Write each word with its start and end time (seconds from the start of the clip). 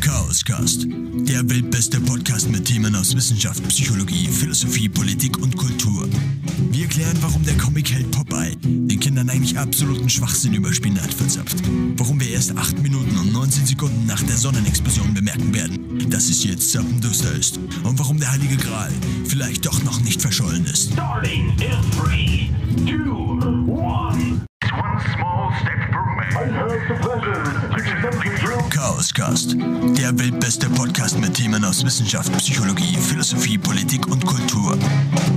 Chaoscast, 0.00 0.86
der 0.86 1.48
weltbeste 1.48 2.00
Podcast 2.00 2.50
mit 2.50 2.64
Themen 2.64 2.94
aus 2.94 3.14
Wissenschaft, 3.16 3.66
Psychologie, 3.68 4.28
Philosophie, 4.28 4.88
Politik 4.88 5.38
und 5.38 5.56
Kultur. 5.56 6.06
Wir 6.70 6.86
klären, 6.86 7.16
warum 7.20 7.44
der 7.44 7.56
Comic-Held 7.56 8.10
Popeye 8.10 8.56
den 8.62 9.00
Kindern 9.00 9.30
eigentlich 9.30 9.58
absoluten 9.58 10.08
Schwachsinn 10.08 10.54
über 10.54 10.72
Spinat 10.72 11.12
verzapft. 11.12 11.56
Warum 11.96 12.20
wir 12.20 12.30
erst 12.30 12.56
8 12.56 12.82
Minuten 12.82 13.16
und 13.16 13.32
19 13.32 13.66
Sekunden 13.66 14.06
nach 14.06 14.22
der 14.22 14.36
Sonnenexplosion 14.36 15.14
bemerken 15.14 15.54
werden, 15.54 16.10
dass 16.10 16.28
es 16.28 16.44
jetzt 16.44 16.70
zappenduster 16.72 17.32
ist. 17.32 17.58
Und 17.84 17.98
warum 17.98 18.18
der 18.18 18.32
Heilige 18.32 18.56
Gral 18.56 18.92
vielleicht 19.26 19.64
doch 19.66 19.82
noch 19.82 20.00
nicht 20.00 20.20
verschollen 20.20 20.64
ist. 20.66 20.92
Starting 20.92 21.54
in 21.58 21.90
three, 21.92 22.50
two, 22.86 23.38
one. 23.66 24.46
One 24.72 25.00
small 25.14 25.52
step 25.62 25.90
for 25.90 26.04
man. 27.16 27.25
You 28.96 29.02
Chaoscast, 29.06 29.54
der 29.98 30.18
weltbeste 30.18 30.70
Podcast 30.70 31.18
mit 31.18 31.34
Themen 31.34 31.62
aus 31.64 31.84
Wissenschaft, 31.84 32.32
Psychologie, 32.38 32.96
Philosophie, 32.96 33.58
Politik 33.58 34.06
und 34.06 34.24
Kultur. 34.24 34.76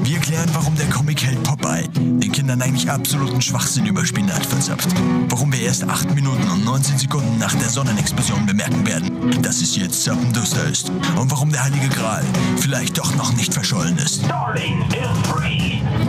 Wir 0.04 0.20
klären, 0.20 0.50
warum 0.54 0.76
der 0.76 0.88
Comic-Held 0.88 1.44
Popeye 1.44 1.88
den 1.94 2.32
Kindern 2.32 2.62
eigentlich 2.62 2.90
absoluten 2.90 3.42
Schwachsinn 3.42 3.86
über 3.86 4.06
Spinat 4.06 4.46
verzapft. 4.46 4.88
Warum 5.28 5.52
wir 5.52 5.60
erst 5.60 5.84
8 5.84 6.16
Minuten 6.16 6.48
und 6.50 6.64
19 6.64 7.00
Sekunden 7.00 7.38
nach 7.38 7.54
der 7.56 7.70
Sonnenexplosion 7.70 8.46
bemerken 8.46 8.86
werden, 8.88 9.42
dass 9.42 9.62
es 9.62 9.76
jetzt 9.76 10.04
zappenduster 10.04 10.66
ist. 10.66 10.90
Und 11.18 11.30
warum 11.30 11.52
der 11.52 11.64
Heilige 11.64 11.90
Gral 11.90 12.24
vielleicht 12.58 12.98
doch 12.98 13.14
noch 13.16 13.34
nicht 13.34 13.54
verschollen 13.54 13.98
ist. 13.98 14.24
Three, 14.24 14.76
two, 14.90 15.34
one. 15.34 16.09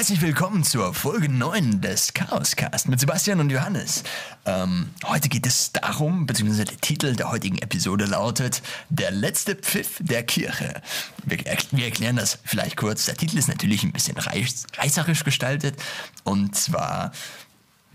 Herzlich 0.00 0.22
willkommen 0.22 0.64
zur 0.64 0.94
Folge 0.94 1.28
9 1.28 1.82
des 1.82 2.14
Chaoscast 2.14 2.88
mit 2.88 2.98
Sebastian 3.00 3.38
und 3.38 3.50
Johannes. 3.50 4.02
Ähm, 4.46 4.88
heute 5.04 5.28
geht 5.28 5.44
es 5.44 5.72
darum, 5.72 6.24
beziehungsweise 6.24 6.64
der 6.64 6.78
Titel 6.78 7.14
der 7.14 7.30
heutigen 7.30 7.58
Episode 7.58 8.06
lautet 8.06 8.62
Der 8.88 9.10
letzte 9.10 9.56
Pfiff 9.56 9.98
der 10.00 10.22
Kirche. 10.22 10.80
Wir, 11.26 11.36
wir 11.72 11.84
erklären 11.84 12.16
das 12.16 12.38
vielleicht 12.46 12.78
kurz. 12.78 13.04
Der 13.04 13.14
Titel 13.14 13.36
ist 13.36 13.48
natürlich 13.48 13.82
ein 13.82 13.92
bisschen 13.92 14.16
reiß, 14.16 14.68
reißerisch 14.78 15.22
gestaltet 15.22 15.76
und 16.24 16.56
zwar 16.56 17.12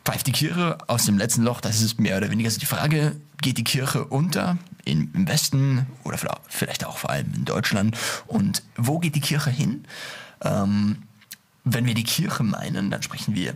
pfeift 0.05 0.27
die 0.27 0.31
Kirche 0.31 0.77
aus 0.85 1.05
dem 1.05 1.17
letzten 1.17 1.41
Loch. 1.41 1.59
Das 1.59 1.81
ist 1.81 1.99
mehr 1.99 2.17
oder 2.17 2.29
weniger 2.29 2.51
so 2.51 2.59
die 2.59 2.67
Frage, 2.67 3.15
geht 3.41 3.57
die 3.57 3.63
Kirche 3.63 4.05
unter 4.05 4.59
in, 4.83 5.11
im 5.15 5.27
Westen 5.27 5.87
oder 6.03 6.19
vielleicht 6.49 6.85
auch 6.85 6.99
vor 6.99 7.09
allem 7.09 7.33
in 7.33 7.45
Deutschland 7.45 7.97
und 8.27 8.61
wo 8.77 8.99
geht 8.99 9.15
die 9.15 9.21
Kirche 9.21 9.49
hin? 9.49 9.87
Ähm, 10.43 11.01
wenn 11.65 11.85
wir 11.85 11.93
die 11.93 12.03
Kirche 12.03 12.43
meinen, 12.43 12.91
dann 12.91 13.03
sprechen 13.03 13.35
wir 13.35 13.55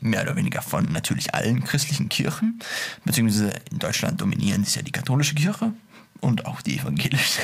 mehr 0.00 0.22
oder 0.22 0.36
weniger 0.36 0.62
von 0.62 0.84
natürlich 0.92 1.34
allen 1.34 1.62
christlichen 1.64 2.08
Kirchen, 2.08 2.60
beziehungsweise 3.04 3.52
in 3.70 3.78
Deutschland 3.78 4.20
dominieren 4.20 4.62
ist 4.62 4.74
ja 4.74 4.82
die 4.82 4.92
katholische 4.92 5.34
Kirche 5.34 5.72
und 6.20 6.46
auch 6.46 6.62
die 6.62 6.78
evangelische. 6.78 7.40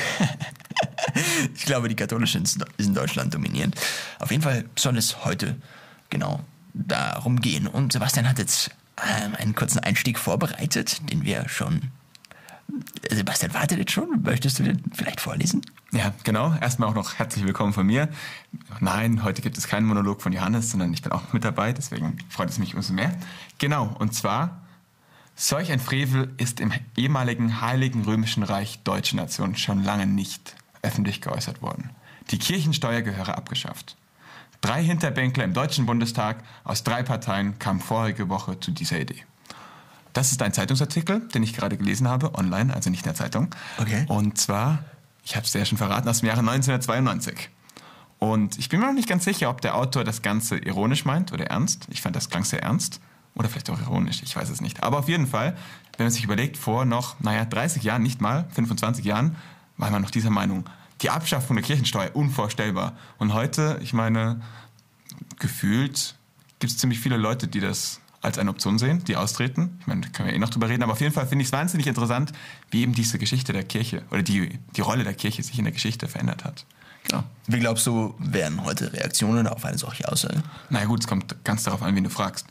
ich 1.55 1.65
glaube, 1.65 1.89
die 1.89 1.95
katholische 1.95 2.39
ist 2.39 2.65
in 2.77 2.93
Deutschland 2.93 3.33
dominierend. 3.33 3.75
Auf 4.19 4.31
jeden 4.31 4.43
Fall 4.43 4.65
soll 4.77 4.97
es 4.97 5.23
heute 5.25 5.55
genau 6.09 6.43
darum 6.73 7.41
gehen. 7.41 7.67
Und 7.67 7.93
Sebastian 7.93 8.27
hat 8.27 8.39
jetzt 8.39 8.71
ähm, 8.97 9.35
einen 9.35 9.55
kurzen 9.55 9.79
Einstieg 9.79 10.17
vorbereitet, 10.17 11.09
den 11.11 11.23
wir 11.23 11.47
schon 11.47 11.91
Sebastian 13.09 13.53
wartet 13.53 13.79
jetzt 13.79 13.91
schon. 13.91 14.21
Möchtest 14.23 14.59
du 14.59 14.63
den 14.63 14.81
vielleicht 14.93 15.21
vorlesen? 15.21 15.61
Ja, 15.91 16.13
genau. 16.23 16.53
Erstmal 16.59 16.89
auch 16.89 16.95
noch 16.95 17.15
herzlich 17.15 17.45
willkommen 17.45 17.73
von 17.73 17.85
mir. 17.85 18.09
Nein, 18.79 19.23
heute 19.23 19.41
gibt 19.41 19.57
es 19.57 19.67
keinen 19.67 19.85
Monolog 19.85 20.21
von 20.21 20.31
Johannes, 20.31 20.71
sondern 20.71 20.93
ich 20.93 21.01
bin 21.01 21.11
auch 21.11 21.33
mit 21.33 21.43
dabei, 21.43 21.73
deswegen 21.73 22.17
freut 22.29 22.49
es 22.49 22.59
mich 22.59 22.75
umso 22.75 22.93
mehr. 22.93 23.13
Genau, 23.57 23.95
und 23.99 24.13
zwar, 24.13 24.61
solch 25.35 25.71
ein 25.71 25.79
Frevel 25.79 26.33
ist 26.37 26.59
im 26.59 26.71
ehemaligen 26.95 27.61
Heiligen 27.61 28.03
Römischen 28.03 28.43
Reich 28.43 28.79
Deutsche 28.83 29.15
Nation 29.15 29.55
schon 29.55 29.83
lange 29.83 30.05
nicht 30.05 30.55
öffentlich 30.81 31.21
geäußert 31.21 31.61
worden. 31.61 31.89
Die 32.31 32.39
Kirchensteuer 32.39 33.01
gehöre 33.01 33.37
abgeschafft. 33.37 33.97
Drei 34.61 34.83
Hinterbänkler 34.83 35.45
im 35.45 35.53
Deutschen 35.53 35.85
Bundestag 35.85 36.43
aus 36.63 36.83
drei 36.83 37.01
Parteien 37.03 37.57
kamen 37.57 37.79
vorige 37.79 38.29
Woche 38.29 38.59
zu 38.59 38.71
dieser 38.71 38.99
Idee. 38.99 39.23
Das 40.19 40.33
ist 40.33 40.41
ein 40.41 40.51
Zeitungsartikel, 40.51 41.21
den 41.33 41.43
ich 41.43 41.53
gerade 41.53 41.77
gelesen 41.77 42.09
habe, 42.09 42.35
online, 42.35 42.73
also 42.73 42.89
nicht 42.89 43.05
in 43.05 43.05
der 43.05 43.15
Zeitung. 43.15 43.55
Okay. 43.77 44.03
Und 44.09 44.37
zwar, 44.37 44.83
ich 45.23 45.37
habe 45.37 45.45
es 45.45 45.53
ja 45.53 45.63
schon 45.63 45.77
verraten, 45.77 46.09
aus 46.09 46.19
dem 46.19 46.27
Jahre 46.27 46.41
1992. 46.41 47.49
Und 48.17 48.59
ich 48.59 48.67
bin 48.67 48.81
mir 48.81 48.87
noch 48.87 48.93
nicht 48.93 49.07
ganz 49.07 49.23
sicher, 49.23 49.49
ob 49.49 49.61
der 49.61 49.75
Autor 49.75 50.03
das 50.03 50.21
Ganze 50.21 50.57
ironisch 50.57 51.05
meint 51.05 51.31
oder 51.31 51.45
ernst. 51.45 51.87
Ich 51.89 52.01
fand, 52.01 52.17
das 52.17 52.29
klang 52.29 52.43
sehr 52.43 52.61
ernst. 52.61 52.99
Oder 53.33 53.47
vielleicht 53.47 53.69
auch 53.69 53.79
ironisch, 53.79 54.21
ich 54.21 54.35
weiß 54.35 54.49
es 54.49 54.59
nicht. 54.59 54.83
Aber 54.83 54.99
auf 54.99 55.07
jeden 55.07 55.25
Fall, 55.25 55.55
wenn 55.95 56.07
man 56.07 56.11
sich 56.11 56.25
überlegt, 56.25 56.57
vor 56.57 56.83
noch, 56.83 57.17
naja, 57.21 57.45
30 57.45 57.83
Jahren, 57.83 58.03
nicht 58.03 58.19
mal, 58.19 58.45
25 58.49 59.05
Jahren, 59.05 59.37
war 59.77 59.89
man 59.89 60.01
noch 60.01 60.11
dieser 60.11 60.31
Meinung, 60.31 60.65
die 61.01 61.11
Abschaffung 61.11 61.55
der 61.55 61.63
Kirchensteuer 61.63 62.13
unvorstellbar. 62.13 62.97
Und 63.19 63.33
heute, 63.33 63.79
ich 63.81 63.93
meine, 63.93 64.41
gefühlt 65.37 66.15
gibt 66.59 66.73
es 66.73 66.77
ziemlich 66.77 66.99
viele 66.99 67.15
Leute, 67.15 67.47
die 67.47 67.61
das 67.61 68.01
als 68.21 68.37
eine 68.37 68.49
Option 68.49 68.79
sehen, 68.79 69.03
die 69.05 69.15
austreten. 69.15 69.77
Ich 69.79 69.87
meine, 69.87 70.01
da 70.01 70.09
können 70.09 70.27
wir 70.27 70.35
eh 70.35 70.39
noch 70.39 70.49
drüber 70.49 70.69
reden, 70.69 70.83
aber 70.83 70.93
auf 70.93 71.01
jeden 71.01 71.13
Fall 71.13 71.27
finde 71.27 71.43
ich 71.43 71.49
es 71.49 71.51
wahnsinnig 71.53 71.87
interessant, 71.87 72.33
wie 72.69 72.81
eben 72.81 72.93
diese 72.93 73.17
Geschichte 73.17 73.53
der 73.53 73.63
Kirche 73.63 74.03
oder 74.11 74.23
die, 74.23 74.59
die 74.75 74.81
Rolle 74.81 75.03
der 75.03 75.13
Kirche 75.13 75.41
sich 75.43 75.57
in 75.57 75.63
der 75.63 75.73
Geschichte 75.73 76.07
verändert 76.07 76.43
hat. 76.43 76.65
Genau. 77.07 77.23
Wie 77.47 77.59
glaubst 77.59 77.87
du, 77.87 78.13
wären 78.19 78.63
heute 78.63 78.91
Reaktionen 78.93 79.47
auf 79.47 79.63
eine 79.65 79.77
solche 79.77 80.11
Aussage? 80.11 80.43
Na 80.69 80.83
gut, 80.85 81.01
es 81.01 81.07
kommt 81.07 81.43
ganz 81.43 81.63
darauf 81.63 81.81
an, 81.81 81.95
wen 81.95 82.03
du 82.03 82.09
fragst. 82.09 82.45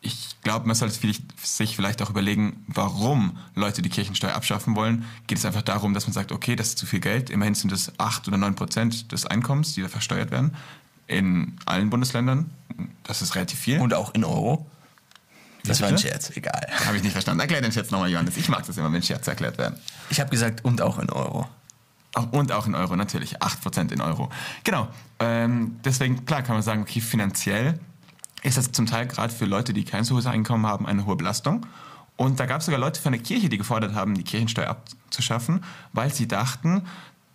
Ich 0.00 0.36
glaube, 0.42 0.66
man 0.66 0.76
sollte 0.76 0.94
sich 1.42 1.76
vielleicht 1.76 2.00
auch 2.02 2.10
überlegen, 2.10 2.64
warum 2.68 3.36
Leute 3.54 3.82
die 3.82 3.88
Kirchensteuer 3.88 4.32
abschaffen 4.32 4.74
wollen. 4.76 5.04
Geht 5.26 5.38
es 5.38 5.44
einfach 5.44 5.62
darum, 5.62 5.92
dass 5.92 6.06
man 6.06 6.14
sagt, 6.14 6.32
okay, 6.32 6.56
das 6.56 6.68
ist 6.68 6.78
zu 6.78 6.86
viel 6.86 7.00
Geld. 7.00 7.30
Immerhin 7.30 7.54
sind 7.54 7.72
es 7.72 7.92
8 7.98 8.28
oder 8.28 8.38
9 8.38 8.54
Prozent 8.54 9.12
des 9.12 9.26
Einkommens, 9.26 9.74
die 9.74 9.82
da 9.82 9.88
versteuert 9.88 10.30
werden. 10.30 10.54
In 11.08 11.56
allen 11.66 11.90
Bundesländern. 11.90 12.50
Das 13.02 13.22
ist 13.22 13.34
relativ 13.34 13.58
viel. 13.58 13.80
Und 13.80 13.92
auch 13.92 14.14
in 14.14 14.24
Euro. 14.24 14.66
Das 15.68 15.80
war 15.80 15.88
ein 15.88 15.98
Scherz, 15.98 16.36
egal. 16.36 16.66
Habe 16.86 16.96
ich 16.96 17.02
nicht 17.02 17.12
verstanden. 17.12 17.40
Erklär 17.40 17.60
den 17.60 17.72
Scherz 17.72 17.90
nochmal, 17.90 18.10
Johannes. 18.10 18.36
Ich 18.36 18.48
mag 18.48 18.66
das 18.66 18.76
immer, 18.76 18.92
wenn 18.92 19.02
Scherze 19.02 19.30
erklärt 19.30 19.58
werden. 19.58 19.78
Ich 20.10 20.20
habe 20.20 20.30
gesagt, 20.30 20.64
und 20.64 20.80
auch 20.82 20.98
in 20.98 21.10
Euro. 21.10 21.46
Auch, 22.14 22.32
und 22.32 22.52
auch 22.52 22.66
in 22.66 22.74
Euro, 22.74 22.96
natürlich. 22.96 23.40
8% 23.42 23.92
in 23.92 24.00
Euro. 24.00 24.30
Genau. 24.64 24.88
Ähm, 25.18 25.78
deswegen, 25.84 26.24
klar, 26.24 26.42
kann 26.42 26.54
man 26.54 26.62
sagen, 26.62 26.82
okay, 26.82 27.00
finanziell 27.00 27.78
ist 28.42 28.56
das 28.56 28.72
zum 28.72 28.86
Teil 28.86 29.06
gerade 29.06 29.32
für 29.32 29.44
Leute, 29.44 29.72
die 29.72 29.84
kein 29.84 30.04
so 30.04 30.14
hohes 30.14 30.26
Einkommen 30.26 30.66
haben, 30.66 30.86
eine 30.86 31.06
hohe 31.06 31.16
Belastung. 31.16 31.66
Und 32.16 32.40
da 32.40 32.46
gab 32.46 32.60
es 32.60 32.66
sogar 32.66 32.80
Leute 32.80 33.00
von 33.00 33.12
der 33.12 33.22
Kirche, 33.22 33.48
die 33.48 33.58
gefordert 33.58 33.94
haben, 33.94 34.14
die 34.14 34.24
Kirchensteuer 34.24 34.68
abzuschaffen, 34.68 35.64
weil 35.92 36.12
sie 36.12 36.26
dachten, 36.26 36.82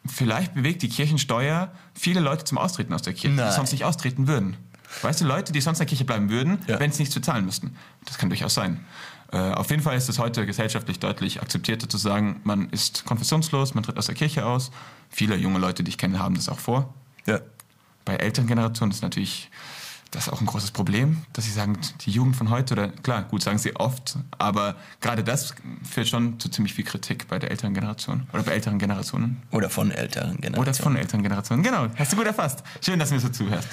vielleicht 0.05 0.53
bewegt 0.53 0.81
die 0.81 0.89
Kirchensteuer 0.89 1.71
viele 1.93 2.19
Leute 2.19 2.43
zum 2.43 2.57
Austreten 2.57 2.93
aus 2.93 3.01
der 3.01 3.13
Kirche, 3.13 3.35
Nein. 3.35 3.47
die 3.49 3.55
sonst 3.55 3.71
nicht 3.71 3.85
austreten 3.85 4.27
würden. 4.27 4.57
Weißt 5.01 5.21
du, 5.21 5.25
Leute, 5.25 5.51
die 5.53 5.61
sonst 5.61 5.79
in 5.79 5.85
der 5.85 5.87
Kirche 5.87 6.05
bleiben 6.05 6.29
würden, 6.29 6.59
Ja. 6.67 6.79
wenn 6.79 6.91
sie 6.91 7.01
nichts 7.03 7.15
bezahlen 7.15 7.45
müssten. 7.45 7.75
Das 8.05 8.17
kann 8.17 8.29
durchaus 8.29 8.53
sein. 8.53 8.85
Äh, 9.31 9.37
auf 9.37 9.69
jeden 9.71 9.81
Fall 9.81 9.97
ist 9.97 10.09
es 10.09 10.19
heute 10.19 10.45
gesellschaftlich 10.45 10.99
deutlich 10.99 11.41
akzeptierter 11.41 11.89
zu 11.89 11.97
sagen, 11.97 12.41
man 12.43 12.69
ist 12.69 13.03
konfessionslos, 13.05 13.73
man 13.73 13.83
tritt 13.83 13.97
aus 13.97 14.05
der 14.05 14.15
Kirche 14.15 14.45
aus. 14.45 14.71
Viele 15.09 15.35
junge 15.35 15.59
Leute, 15.59 15.83
die 15.83 15.89
ich 15.89 15.97
kenne, 15.97 16.19
haben 16.19 16.35
das 16.35 16.49
auch 16.49 16.59
vor. 16.59 16.93
Ja. 17.25 17.39
Bei 18.05 18.15
älteren 18.17 18.47
Generationen 18.47 18.91
ist 18.91 19.01
natürlich 19.01 19.49
das 20.11 20.29
auch 20.29 20.41
ein 20.41 20.45
großes 20.45 20.69
Problem, 20.69 21.23
dass 21.33 21.45
sie 21.45 21.51
sagen, 21.51 21.79
die 22.01 22.11
Jugend 22.11 22.35
von 22.35 22.51
heute, 22.51 22.73
oder 22.75 22.89
klar, 22.89 23.23
gut 23.23 23.41
sagen 23.41 23.57
sie 23.57 23.75
oft, 23.77 24.17
aber 24.37 24.75
gerade 25.01 25.23
das 25.23 25.55
führt 25.89 26.07
schon 26.07 26.39
zu 26.39 26.49
ziemlich 26.49 26.75
viel 26.75 26.85
Kritik 26.85 27.27
bei 27.29 27.39
der 27.39 27.49
älteren 27.49 27.73
Generation 27.73 28.27
oder 28.31 28.43
bei 28.43 28.51
älteren 28.51 28.77
Generationen. 28.77 29.41
Oder 29.49 29.71
von 29.71 29.89
älteren 29.89 30.35
Generationen. 30.35 30.59
Oder 30.61 30.73
von 30.75 30.95
älteren 30.95 31.23
Generationen. 31.23 31.63
Genau, 31.63 31.87
hast 31.95 32.11
du 32.13 32.17
gut 32.17 32.27
erfasst. 32.27 32.61
Schön, 32.85 32.99
dass 32.99 33.09
du 33.09 33.15
mir 33.15 33.21
so 33.21 33.29
zuhörst. 33.29 33.67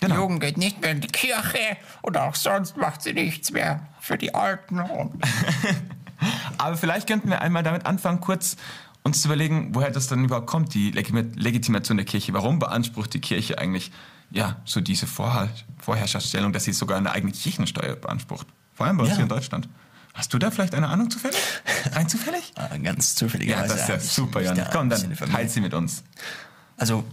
Genau. 0.00 0.16
Jugend 0.16 0.40
geht 0.40 0.58
nicht 0.58 0.80
mehr 0.82 0.90
in 0.90 1.00
die 1.00 1.08
Kirche 1.08 1.76
und 2.02 2.16
auch 2.18 2.34
sonst 2.34 2.76
macht 2.76 3.02
sie 3.02 3.12
nichts 3.14 3.50
mehr 3.50 3.80
für 4.00 4.18
die 4.18 4.34
Alten. 4.34 4.78
Aber 6.58 6.76
vielleicht 6.76 7.06
könnten 7.06 7.28
wir 7.28 7.40
einmal 7.40 7.62
damit 7.62 7.86
anfangen, 7.86 8.20
kurz 8.20 8.56
uns 9.02 9.22
zu 9.22 9.28
überlegen, 9.28 9.74
woher 9.74 9.90
das 9.90 10.08
dann 10.08 10.24
überhaupt 10.24 10.46
kommt, 10.46 10.74
die 10.74 10.90
Legitimation 10.90 11.96
der 11.96 12.06
Kirche. 12.06 12.32
Warum 12.32 12.58
beansprucht 12.58 13.14
die 13.14 13.20
Kirche 13.20 13.58
eigentlich 13.58 13.92
ja 14.30 14.56
so 14.64 14.80
diese 14.80 15.06
Vorher 15.06 15.48
Vorherrschaftsstellung, 15.78 16.52
dass 16.52 16.64
sie 16.64 16.72
sogar 16.72 16.98
eine 16.98 17.12
eigene 17.12 17.32
Kirchensteuer 17.32 17.94
beansprucht? 17.96 18.46
Vor 18.74 18.86
allem 18.86 18.96
bei 18.96 19.02
uns 19.04 19.10
Ja. 19.10 19.16
hier 19.16 19.22
in 19.24 19.28
Deutschland. 19.28 19.68
Hast 20.14 20.32
du 20.32 20.38
da 20.38 20.50
vielleicht 20.50 20.74
eine 20.74 20.88
Ahnung 20.88 21.10
zufällig? 21.10 21.38
Rein 21.92 22.08
zufällig? 22.08 22.52
Ah, 22.56 22.76
ganz 22.82 23.14
zufälligerweise. 23.14 23.68
Ja, 23.68 23.72
das 23.74 23.82
ist 23.82 23.88
ja 23.88 24.00
super, 24.00 24.40
Jan. 24.40 24.60
Komm, 24.72 24.88
dann 24.90 25.14
halt 25.32 25.50
sie 25.50 25.60
mit 25.60 25.74
uns. 25.74 26.02
Also, 26.78 27.04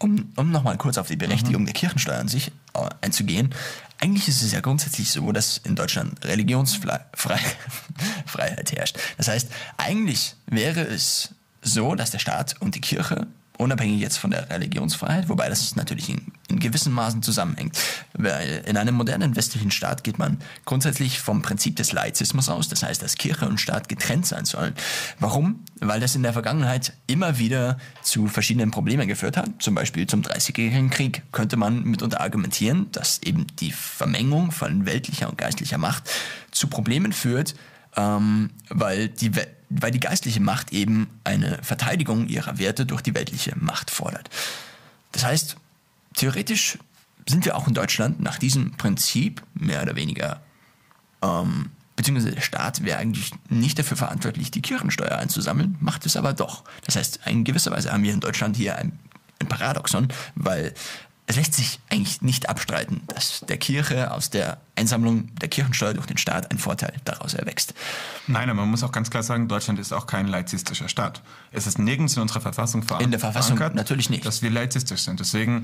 um, 0.00 0.32
um 0.36 0.50
nochmal 0.50 0.76
kurz 0.78 0.98
auf 0.98 1.06
die 1.08 1.14
Mhm. 1.14 1.18
Berechtigung 1.20 1.64
der 1.64 1.74
Kirchensteuer 1.74 2.18
an 2.18 2.28
sich 2.28 2.48
äh, 2.74 2.88
einzugehen. 3.00 3.54
Eigentlich 4.00 4.28
ist 4.28 4.42
es 4.42 4.52
ja 4.52 4.60
grundsätzlich 4.60 5.10
so, 5.10 5.30
dass 5.30 5.58
in 5.58 5.76
Deutschland 5.76 6.24
Religionsfreiheit 6.24 7.06
herrscht. 8.72 8.98
Das 9.18 9.28
heißt, 9.28 9.48
eigentlich 9.76 10.34
wäre 10.46 10.80
es 10.80 11.30
so, 11.62 11.94
dass 11.94 12.10
der 12.10 12.18
Staat 12.18 12.56
und 12.60 12.74
die 12.74 12.80
Kirche, 12.80 13.26
unabhängig 13.60 14.00
jetzt 14.00 14.16
von 14.16 14.30
der 14.30 14.48
Religionsfreiheit, 14.50 15.28
wobei 15.28 15.48
das 15.48 15.76
natürlich 15.76 16.08
in, 16.08 16.32
in 16.48 16.58
gewissen 16.58 16.92
Maßen 16.92 17.22
zusammenhängt. 17.22 17.78
Weil 18.14 18.62
in 18.66 18.76
einem 18.76 18.94
modernen 18.94 19.36
westlichen 19.36 19.70
Staat 19.70 20.02
geht 20.02 20.18
man 20.18 20.38
grundsätzlich 20.64 21.20
vom 21.20 21.42
Prinzip 21.42 21.76
des 21.76 21.92
Laizismus 21.92 22.48
aus, 22.48 22.68
das 22.68 22.82
heißt, 22.82 23.02
dass 23.02 23.16
Kirche 23.16 23.46
und 23.46 23.60
Staat 23.60 23.88
getrennt 23.88 24.26
sein 24.26 24.44
sollen. 24.44 24.74
Warum? 25.18 25.64
Weil 25.78 26.00
das 26.00 26.14
in 26.14 26.22
der 26.22 26.32
Vergangenheit 26.32 26.94
immer 27.06 27.38
wieder 27.38 27.78
zu 28.02 28.26
verschiedenen 28.26 28.70
Problemen 28.70 29.06
geführt 29.06 29.36
hat. 29.36 29.50
Zum 29.60 29.74
Beispiel 29.74 30.06
zum 30.06 30.22
Dreißigjährigen 30.22 30.90
Krieg 30.90 31.22
könnte 31.32 31.56
man 31.56 31.84
mitunter 31.84 32.20
argumentieren, 32.20 32.90
dass 32.92 33.22
eben 33.22 33.46
die 33.60 33.72
Vermengung 33.72 34.52
von 34.52 34.86
weltlicher 34.86 35.28
und 35.28 35.38
geistlicher 35.38 35.78
Macht 35.78 36.10
zu 36.50 36.66
Problemen 36.66 37.12
führt, 37.12 37.54
ähm, 37.96 38.50
weil, 38.68 39.08
die, 39.08 39.34
We- 39.36 39.48
weil 39.68 39.90
die 39.90 40.00
geistliche 40.00 40.40
Macht 40.40 40.72
eben 40.72 41.08
eine 41.24 41.58
Verteidigung 41.62 42.26
ihrer 42.28 42.58
Werte 42.58 42.86
durch 42.86 43.02
die 43.02 43.14
weltliche 43.14 43.54
Macht 43.58 43.90
fordert. 43.90 44.30
Das 45.12 45.24
heißt, 45.24 45.56
theoretisch 46.14 46.78
sind 47.28 47.44
wir 47.44 47.56
auch 47.56 47.68
in 47.68 47.74
Deutschland 47.74 48.20
nach 48.20 48.38
diesem 48.38 48.72
Prinzip 48.72 49.42
mehr 49.54 49.82
oder 49.82 49.96
weniger, 49.96 50.40
ähm, 51.22 51.70
beziehungsweise 51.96 52.34
der 52.34 52.40
Staat 52.40 52.82
wäre 52.84 52.98
eigentlich 52.98 53.32
nicht 53.48 53.78
dafür 53.78 53.96
verantwortlich, 53.96 54.50
die 54.50 54.62
Kirchensteuer 54.62 55.18
einzusammeln, 55.18 55.76
macht 55.80 56.06
es 56.06 56.16
aber 56.16 56.32
doch. 56.32 56.64
Das 56.86 56.96
heißt, 56.96 57.20
in 57.26 57.44
gewisser 57.44 57.70
Weise 57.72 57.92
haben 57.92 58.02
wir 58.02 58.14
in 58.14 58.20
Deutschland 58.20 58.56
hier 58.56 58.76
ein, 58.76 58.98
ein 59.40 59.48
Paradoxon, 59.48 60.08
weil 60.34 60.72
es 61.30 61.36
lässt 61.36 61.54
sich 61.54 61.78
eigentlich 61.90 62.22
nicht 62.22 62.48
abstreiten, 62.48 63.02
dass 63.06 63.44
der 63.48 63.56
Kirche 63.56 64.10
aus 64.12 64.30
der 64.30 64.58
Einsammlung 64.74 65.32
der 65.36 65.48
Kirchensteuer 65.48 65.94
durch 65.94 66.06
den 66.06 66.16
Staat 66.18 66.50
ein 66.50 66.58
Vorteil 66.58 66.92
daraus 67.04 67.34
erwächst. 67.34 67.72
Nein, 68.26 68.50
aber 68.50 68.62
man 68.62 68.70
muss 68.70 68.82
auch 68.82 68.90
ganz 68.90 69.10
klar 69.10 69.22
sagen, 69.22 69.46
Deutschland 69.46 69.78
ist 69.78 69.92
auch 69.92 70.06
kein 70.06 70.26
laizistischer 70.26 70.88
Staat. 70.88 71.22
Es 71.52 71.66
ist 71.68 71.78
nirgends 71.78 72.16
in 72.16 72.22
unserer 72.22 72.40
Verfassung 72.40 72.82
verankert, 72.82 73.04
In 73.04 73.10
der 73.12 73.20
Verfassung 73.20 73.58
natürlich 73.74 74.10
nicht. 74.10 74.26
dass 74.26 74.42
wir 74.42 74.50
laizistisch 74.50 75.02
sind. 75.02 75.20
Deswegen, 75.20 75.60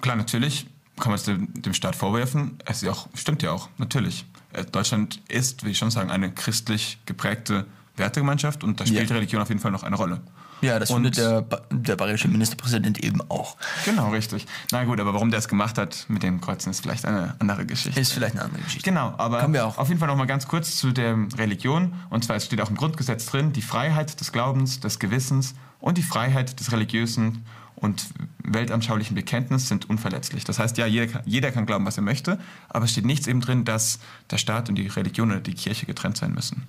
klar, 0.00 0.16
natürlich 0.16 0.66
kann 0.98 1.08
man 1.10 1.16
es 1.16 1.24
dem, 1.24 1.62
dem 1.62 1.74
Staat 1.74 1.96
vorwerfen. 1.96 2.58
Es 2.64 2.82
auch, 2.84 3.08
stimmt 3.14 3.42
ja 3.42 3.52
auch, 3.52 3.68
natürlich. 3.78 4.24
Äh, 4.52 4.64
Deutschland 4.64 5.20
ist, 5.28 5.64
will 5.64 5.72
ich 5.72 5.78
schon 5.78 5.90
sagen, 5.90 6.10
eine 6.10 6.32
christlich 6.32 6.98
geprägte 7.04 7.66
Wertegemeinschaft 7.96 8.64
und 8.64 8.80
da 8.80 8.86
spielt 8.86 9.10
Ja. 9.10 9.16
Religion 9.16 9.42
auf 9.42 9.48
jeden 9.48 9.60
Fall 9.60 9.70
noch 9.70 9.82
eine 9.82 9.96
Rolle. 9.96 10.22
Ja, 10.60 10.78
das 10.78 10.90
Und- 10.90 10.96
findet 11.04 11.16
der, 11.18 11.42
der 11.70 11.96
bayerische 11.96 12.28
Ministerpräsident 12.28 12.98
eben 13.02 13.20
auch. 13.30 13.56
Genau, 13.84 14.10
richtig. 14.10 14.46
Na 14.72 14.84
gut, 14.84 15.00
aber 15.00 15.14
warum 15.14 15.30
der 15.30 15.38
es 15.38 15.48
gemacht 15.48 15.78
hat 15.78 16.04
mit 16.08 16.22
dem 16.22 16.40
Kreuzen, 16.40 16.70
ist 16.70 16.80
vielleicht 16.80 17.04
eine 17.06 17.34
andere 17.38 17.66
Geschichte. 17.66 17.98
Ist 18.00 18.12
vielleicht 18.12 18.34
eine 18.34 18.44
andere 18.44 18.62
Geschichte. 18.62 18.88
Genau, 18.88 19.14
aber 19.18 19.40
Kommen 19.40 19.54
wir 19.54 19.66
auch. 19.66 19.78
auf 19.78 19.88
jeden 19.88 19.98
Fall 20.00 20.08
noch 20.08 20.16
mal 20.16 20.26
ganz 20.26 20.46
kurz 20.48 20.76
zu 20.76 20.92
der 20.92 21.16
Religion. 21.38 21.94
Und 22.10 22.24
zwar, 22.24 22.36
es 22.36 22.44
steht 22.46 22.60
auch 22.60 22.70
im 22.70 22.76
Grundgesetz 22.76 23.26
drin, 23.26 23.52
die 23.52 23.62
Freiheit 23.62 24.20
des 24.20 24.32
Glaubens, 24.32 24.80
des 24.80 24.98
Gewissens 24.98 25.54
und 25.80 25.96
die 25.98 26.02
Freiheit 26.02 26.60
des 26.60 26.72
religiösen 26.72 27.44
und 27.76 28.04
weltanschaulichen 28.44 29.14
Bekenntnisses 29.14 29.68
sind 29.68 29.88
unverletzlich. 29.88 30.44
Das 30.44 30.58
heißt, 30.58 30.76
ja, 30.76 30.84
jeder 30.84 31.06
kann, 31.06 31.22
jeder 31.24 31.50
kann 31.50 31.64
glauben, 31.64 31.86
was 31.86 31.96
er 31.96 32.02
möchte, 32.02 32.38
aber 32.68 32.84
es 32.84 32.90
steht 32.92 33.06
nichts 33.06 33.26
eben 33.26 33.40
drin, 33.40 33.64
dass 33.64 34.00
der 34.30 34.36
Staat 34.36 34.68
und 34.68 34.74
die 34.74 34.86
Religion 34.88 35.30
oder 35.30 35.40
die 35.40 35.54
Kirche 35.54 35.86
getrennt 35.86 36.18
sein 36.18 36.32
müssen. 36.34 36.64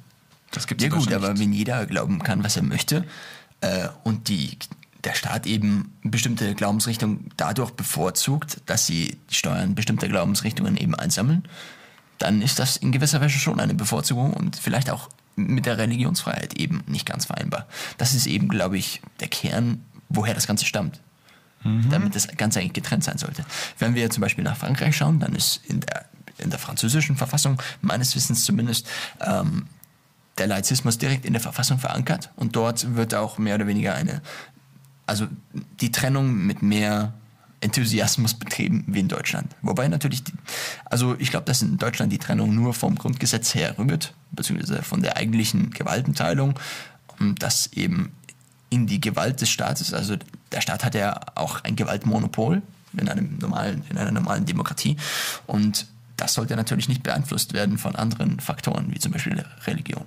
Das 0.51 0.67
gibt 0.67 0.81
es 0.81 0.87
Ja 0.89 0.93
gut, 0.95 1.11
aber 1.13 1.37
wenn 1.37 1.51
jeder 1.53 1.85
glauben 1.85 2.19
kann, 2.23 2.43
was 2.43 2.55
er 2.57 2.63
möchte 2.63 3.05
äh, 3.61 3.87
und 4.03 4.27
die, 4.27 4.57
der 5.03 5.13
Staat 5.13 5.45
eben 5.47 5.97
bestimmte 6.03 6.53
Glaubensrichtungen 6.55 7.31
dadurch 7.37 7.71
bevorzugt, 7.71 8.61
dass 8.65 8.85
sie 8.85 9.17
die 9.29 9.35
Steuern 9.35 9.75
bestimmter 9.75 10.07
Glaubensrichtungen 10.07 10.77
eben 10.77 10.95
einsammeln, 10.95 11.43
dann 12.17 12.41
ist 12.41 12.59
das 12.59 12.77
in 12.77 12.91
gewisser 12.91 13.21
Weise 13.21 13.39
schon 13.39 13.59
eine 13.59 13.73
Bevorzugung 13.73 14.33
und 14.33 14.55
vielleicht 14.55 14.89
auch 14.89 15.09
mit 15.35 15.65
der 15.65 15.77
Religionsfreiheit 15.77 16.55
eben 16.55 16.83
nicht 16.85 17.05
ganz 17.05 17.25
vereinbar. 17.25 17.67
Das 17.97 18.13
ist 18.13 18.27
eben, 18.27 18.47
glaube 18.47 18.77
ich, 18.77 19.01
der 19.19 19.27
Kern, 19.27 19.83
woher 20.09 20.33
das 20.33 20.45
Ganze 20.45 20.65
stammt. 20.65 20.99
Damit 21.91 22.15
das 22.15 22.27
Ganze 22.27 22.59
eigentlich 22.59 22.73
getrennt 22.73 23.03
sein 23.03 23.19
sollte. 23.19 23.45
Wenn 23.77 23.93
wir 23.93 24.09
zum 24.09 24.21
Beispiel 24.21 24.43
nach 24.43 24.57
Frankreich 24.57 24.97
schauen, 24.97 25.19
dann 25.19 25.35
ist 25.35 25.61
in 25.67 25.79
der, 25.79 26.05
in 26.39 26.49
der 26.49 26.57
französischen 26.57 27.17
Verfassung, 27.17 27.61
meines 27.81 28.15
Wissens 28.15 28.45
zumindest, 28.45 28.87
ähm, 29.19 29.67
der 30.41 30.47
Laizismus 30.47 30.97
direkt 30.97 31.23
in 31.23 31.33
der 31.33 31.41
Verfassung 31.41 31.77
verankert 31.77 32.31
und 32.35 32.55
dort 32.55 32.95
wird 32.95 33.13
auch 33.13 33.37
mehr 33.37 33.53
oder 33.55 33.67
weniger 33.67 33.93
eine, 33.93 34.23
also 35.05 35.27
die 35.79 35.91
Trennung 35.91 36.33
mit 36.33 36.63
mehr 36.63 37.13
Enthusiasmus 37.59 38.33
betrieben 38.33 38.83
wie 38.87 39.01
in 39.01 39.07
Deutschland. 39.07 39.55
Wobei 39.61 39.87
natürlich, 39.87 40.23
die, 40.23 40.33
also 40.85 41.15
ich 41.19 41.29
glaube, 41.29 41.45
dass 41.45 41.61
in 41.61 41.77
Deutschland 41.77 42.11
die 42.11 42.17
Trennung 42.17 42.55
nur 42.55 42.73
vom 42.73 42.95
Grundgesetz 42.95 43.53
her 43.53 43.77
rührt, 43.77 44.15
beziehungsweise 44.31 44.81
von 44.81 45.03
der 45.03 45.15
eigentlichen 45.15 45.69
Gewaltenteilung, 45.69 46.55
dass 47.37 47.67
eben 47.73 48.11
in 48.71 48.87
die 48.87 48.99
Gewalt 48.99 49.41
des 49.41 49.51
Staates, 49.51 49.93
also 49.93 50.15
der 50.51 50.61
Staat 50.61 50.83
hat 50.83 50.95
ja 50.95 51.19
auch 51.35 51.63
ein 51.63 51.75
Gewaltmonopol 51.75 52.63
in, 52.97 53.09
einem 53.09 53.37
normalen, 53.37 53.83
in 53.91 53.97
einer 53.99 54.11
normalen 54.11 54.47
Demokratie 54.47 54.97
und 55.45 55.85
das 56.21 56.33
sollte 56.35 56.55
natürlich 56.55 56.87
nicht 56.87 57.03
beeinflusst 57.03 57.53
werden 57.53 57.77
von 57.77 57.95
anderen 57.95 58.39
Faktoren, 58.39 58.93
wie 58.93 58.99
zum 58.99 59.11
Beispiel 59.11 59.35
der 59.35 59.45
Religion. 59.67 60.05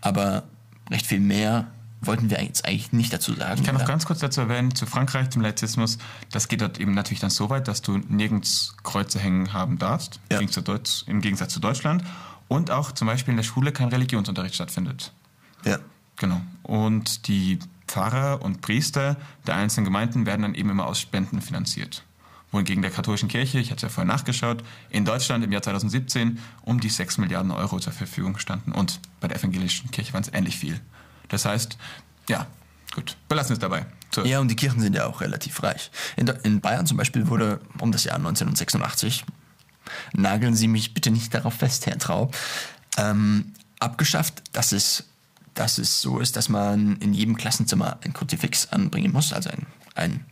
Aber 0.00 0.42
recht 0.90 1.06
viel 1.06 1.20
mehr 1.20 1.68
wollten 2.00 2.28
wir 2.28 2.42
jetzt 2.42 2.66
eigentlich 2.66 2.92
nicht 2.92 3.12
dazu 3.12 3.32
sagen. 3.34 3.60
Ich 3.60 3.66
kann 3.66 3.76
noch 3.76 3.86
ganz 3.86 4.04
kurz 4.04 4.18
dazu 4.18 4.42
erwähnen, 4.42 4.74
zu 4.74 4.84
Frankreich, 4.84 5.30
zum 5.30 5.40
Laizismus, 5.40 5.96
das 6.30 6.48
geht 6.48 6.60
dort 6.60 6.78
eben 6.78 6.92
natürlich 6.92 7.20
dann 7.20 7.30
so 7.30 7.48
weit, 7.48 7.66
dass 7.68 7.80
du 7.80 7.96
nirgends 7.96 8.74
Kreuze 8.82 9.18
hängen 9.18 9.52
haben 9.54 9.78
darfst, 9.78 10.20
Ja. 10.30 10.38
im 10.40 11.20
Gegensatz 11.22 11.54
zu 11.54 11.60
Deutschland. 11.60 12.04
Und 12.48 12.70
auch 12.70 12.92
zum 12.92 13.06
Beispiel 13.08 13.32
in 13.32 13.36
der 13.36 13.44
Schule 13.44 13.72
kein 13.72 13.88
Religionsunterricht 13.88 14.54
stattfindet. 14.54 15.12
ja. 15.64 15.78
Genau. 16.16 16.40
Und 16.62 17.26
die 17.26 17.58
Pfarrer 17.88 18.40
und 18.40 18.60
Priester 18.60 19.16
der 19.48 19.56
einzelnen 19.56 19.84
Gemeinden 19.84 20.26
werden 20.26 20.42
dann 20.42 20.54
eben 20.54 20.70
immer 20.70 20.86
aus 20.86 21.00
Spenden 21.00 21.40
finanziert. 21.40 22.04
Wohingegen 22.54 22.82
der 22.82 22.92
katholischen 22.92 23.28
Kirche, 23.28 23.58
ich 23.58 23.72
hatte 23.72 23.82
ja 23.82 23.88
vorher 23.88 24.06
nachgeschaut, 24.06 24.62
in 24.88 25.04
Deutschland 25.04 25.42
im 25.44 25.50
Jahr 25.50 25.62
2017 25.62 26.38
um 26.62 26.78
die 26.78 26.88
6 26.88 27.18
Milliarden 27.18 27.50
Euro 27.50 27.80
zur 27.80 27.92
Verfügung 27.92 28.38
standen. 28.38 28.70
Und 28.70 29.00
bei 29.18 29.26
der 29.26 29.38
evangelischen 29.38 29.90
Kirche 29.90 30.12
waren 30.12 30.22
es 30.22 30.32
ähnlich 30.32 30.56
viel. 30.56 30.80
Das 31.28 31.44
heißt, 31.44 31.76
ja, 32.28 32.46
gut, 32.94 33.16
belassen 33.28 33.50
wir 33.50 33.54
es 33.54 33.58
dabei. 33.58 33.86
So. 34.14 34.24
Ja, 34.24 34.38
und 34.38 34.46
die 34.48 34.54
Kirchen 34.54 34.80
sind 34.80 34.94
ja 34.94 35.06
auch 35.06 35.20
relativ 35.20 35.64
reich. 35.64 35.90
In, 36.16 36.28
in 36.44 36.60
Bayern 36.60 36.86
zum 36.86 36.96
Beispiel 36.96 37.26
wurde 37.26 37.58
um 37.80 37.90
das 37.90 38.04
Jahr 38.04 38.16
1986, 38.16 39.24
nageln 40.12 40.54
Sie 40.54 40.68
mich 40.68 40.94
bitte 40.94 41.10
nicht 41.10 41.34
darauf 41.34 41.54
fest, 41.54 41.86
Herr 41.86 41.98
Traub, 41.98 42.36
ähm, 42.96 43.52
abgeschafft, 43.80 44.44
dass 44.52 44.70
es, 44.70 45.08
dass 45.54 45.78
es 45.78 46.00
so 46.00 46.20
ist, 46.20 46.36
dass 46.36 46.48
man 46.48 46.98
in 46.98 47.14
jedem 47.14 47.36
Klassenzimmer 47.36 47.98
ein 48.04 48.12
Kruzifix 48.12 48.68
anbringen 48.68 49.12
muss, 49.12 49.32
also 49.32 49.50
ein, 49.50 49.66
ein 49.96 50.24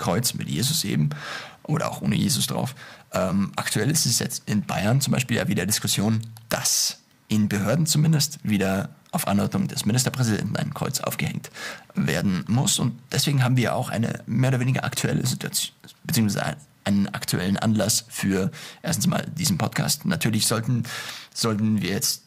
Kreuz 0.00 0.34
mit 0.34 0.48
Jesus 0.48 0.82
eben 0.84 1.10
oder 1.64 1.90
auch 1.90 2.02
ohne 2.02 2.16
Jesus 2.16 2.46
drauf. 2.46 2.74
Ähm, 3.12 3.52
aktuell 3.56 3.90
ist 3.90 4.06
es 4.06 4.18
jetzt 4.18 4.48
in 4.48 4.62
Bayern 4.62 5.00
zum 5.00 5.12
Beispiel 5.12 5.36
ja 5.36 5.48
wieder 5.48 5.66
Diskussion, 5.66 6.20
dass 6.48 6.98
in 7.28 7.48
Behörden 7.48 7.86
zumindest 7.86 8.38
wieder 8.42 8.90
auf 9.12 9.26
Anordnung 9.26 9.68
des 9.68 9.86
Ministerpräsidenten 9.86 10.56
ein 10.56 10.74
Kreuz 10.74 11.00
aufgehängt 11.00 11.50
werden 11.94 12.44
muss. 12.48 12.78
Und 12.78 12.98
deswegen 13.12 13.42
haben 13.42 13.56
wir 13.56 13.74
auch 13.74 13.88
eine 13.88 14.22
mehr 14.26 14.50
oder 14.50 14.60
weniger 14.60 14.84
aktuelle 14.84 15.26
Situation, 15.26 15.74
beziehungsweise 16.04 16.56
einen 16.84 17.08
aktuellen 17.08 17.56
Anlass 17.56 18.04
für 18.08 18.50
erstens 18.82 19.06
mal 19.06 19.26
diesen 19.36 19.58
Podcast. 19.58 20.04
Natürlich 20.06 20.46
sollten, 20.46 20.84
sollten 21.34 21.82
wir 21.82 21.90
jetzt, 21.90 22.24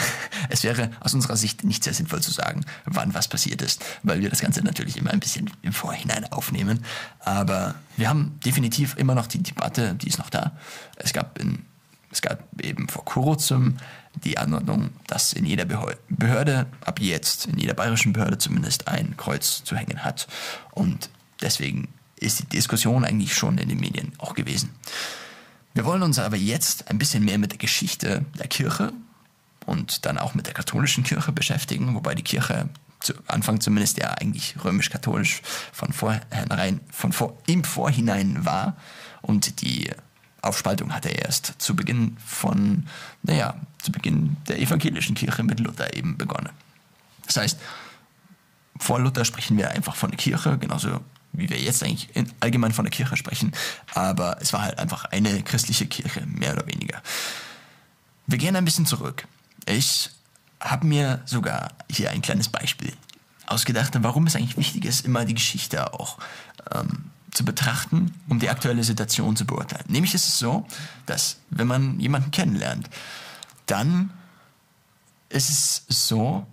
es 0.48 0.62
wäre 0.64 0.90
aus 1.00 1.14
unserer 1.14 1.36
Sicht 1.36 1.64
nicht 1.64 1.84
sehr 1.84 1.94
sinnvoll 1.94 2.20
zu 2.22 2.30
sagen, 2.30 2.64
wann 2.84 3.14
was 3.14 3.28
passiert 3.28 3.62
ist, 3.62 3.84
weil 4.02 4.20
wir 4.20 4.30
das 4.30 4.40
Ganze 4.40 4.62
natürlich 4.62 4.96
immer 4.96 5.10
ein 5.10 5.20
bisschen 5.20 5.50
im 5.62 5.72
Vorhinein 5.72 6.30
aufnehmen. 6.32 6.84
Aber 7.20 7.74
wir 7.96 8.08
haben 8.08 8.38
definitiv 8.44 8.96
immer 8.96 9.14
noch 9.14 9.26
die 9.26 9.42
Debatte, 9.42 9.94
die 9.94 10.08
ist 10.08 10.18
noch 10.18 10.30
da. 10.30 10.52
Es 10.96 11.12
gab 11.12 11.38
in 11.38 11.64
es 12.14 12.22
gab 12.22 12.44
eben 12.62 12.88
vor 12.88 13.04
kurzem 13.04 13.76
die 14.22 14.38
Anordnung, 14.38 14.90
dass 15.08 15.32
in 15.32 15.44
jeder 15.44 15.64
Behö- 15.64 15.96
Behörde, 16.08 16.66
ab 16.80 17.00
jetzt, 17.00 17.46
in 17.46 17.58
jeder 17.58 17.74
bayerischen 17.74 18.12
Behörde 18.12 18.38
zumindest 18.38 18.86
ein 18.86 19.16
Kreuz 19.16 19.64
zu 19.64 19.76
hängen 19.76 20.04
hat. 20.04 20.28
Und 20.70 21.10
deswegen 21.40 21.88
ist 22.24 22.40
die 22.40 22.46
Diskussion 22.46 23.04
eigentlich 23.04 23.34
schon 23.34 23.58
in 23.58 23.68
den 23.68 23.78
Medien 23.78 24.12
auch 24.18 24.34
gewesen. 24.34 24.70
Wir 25.74 25.84
wollen 25.84 26.02
uns 26.02 26.18
aber 26.18 26.36
jetzt 26.36 26.88
ein 26.88 26.98
bisschen 26.98 27.24
mehr 27.24 27.38
mit 27.38 27.52
der 27.52 27.58
Geschichte 27.58 28.24
der 28.38 28.46
Kirche 28.46 28.92
und 29.66 30.06
dann 30.06 30.18
auch 30.18 30.34
mit 30.34 30.46
der 30.46 30.54
katholischen 30.54 31.04
Kirche 31.04 31.32
beschäftigen, 31.32 31.94
wobei 31.94 32.14
die 32.14 32.22
Kirche 32.22 32.68
zu 33.00 33.12
Anfang 33.26 33.60
zumindest 33.60 33.98
ja 33.98 34.12
eigentlich 34.12 34.54
römisch-katholisch 34.64 35.42
von 35.72 35.92
vornherein, 35.92 36.80
von 36.90 37.12
vor, 37.12 37.36
im 37.46 37.64
Vorhinein 37.64 38.44
war 38.44 38.76
und 39.20 39.60
die 39.60 39.90
Aufspaltung 40.42 40.94
hatte 40.94 41.08
erst 41.08 41.54
zu 41.58 41.74
Beginn 41.74 42.16
von, 42.24 42.86
naja, 43.22 43.54
zu 43.82 43.92
Beginn 43.92 44.36
der 44.48 44.60
evangelischen 44.60 45.14
Kirche 45.14 45.42
mit 45.42 45.60
Luther 45.60 45.94
eben 45.96 46.16
begonnen. 46.16 46.50
Das 47.26 47.36
heißt, 47.36 47.58
vor 48.78 49.00
Luther 49.00 49.24
sprechen 49.24 49.56
wir 49.56 49.70
einfach 49.70 49.96
von 49.96 50.10
der 50.10 50.18
Kirche, 50.18 50.58
genauso 50.58 51.00
wie 51.34 51.48
wir 51.48 51.60
jetzt 51.60 51.82
eigentlich 51.82 52.14
in, 52.14 52.30
allgemein 52.40 52.72
von 52.72 52.84
der 52.84 52.92
Kirche 52.92 53.16
sprechen, 53.16 53.52
aber 53.94 54.38
es 54.40 54.52
war 54.52 54.62
halt 54.62 54.78
einfach 54.78 55.04
eine 55.06 55.42
christliche 55.42 55.86
Kirche, 55.86 56.24
mehr 56.26 56.52
oder 56.54 56.66
weniger. 56.66 57.02
Wir 58.26 58.38
gehen 58.38 58.56
ein 58.56 58.64
bisschen 58.64 58.86
zurück. 58.86 59.26
Ich 59.66 60.10
habe 60.60 60.86
mir 60.86 61.20
sogar 61.26 61.72
hier 61.90 62.10
ein 62.10 62.22
kleines 62.22 62.48
Beispiel 62.48 62.92
ausgedacht, 63.46 63.92
warum 64.00 64.26
es 64.26 64.36
eigentlich 64.36 64.56
wichtig 64.56 64.84
ist, 64.84 65.04
immer 65.04 65.24
die 65.24 65.34
Geschichte 65.34 65.92
auch 65.92 66.18
ähm, 66.72 67.10
zu 67.32 67.44
betrachten, 67.44 68.14
um 68.28 68.38
die 68.38 68.48
aktuelle 68.48 68.84
Situation 68.84 69.36
zu 69.36 69.44
beurteilen. 69.44 69.84
Nämlich 69.88 70.14
ist 70.14 70.26
es 70.26 70.38
so, 70.38 70.66
dass 71.04 71.38
wenn 71.50 71.66
man 71.66 72.00
jemanden 72.00 72.30
kennenlernt, 72.30 72.88
dann 73.66 74.10
ist 75.28 75.50
es 75.50 75.84
so, 75.88 76.46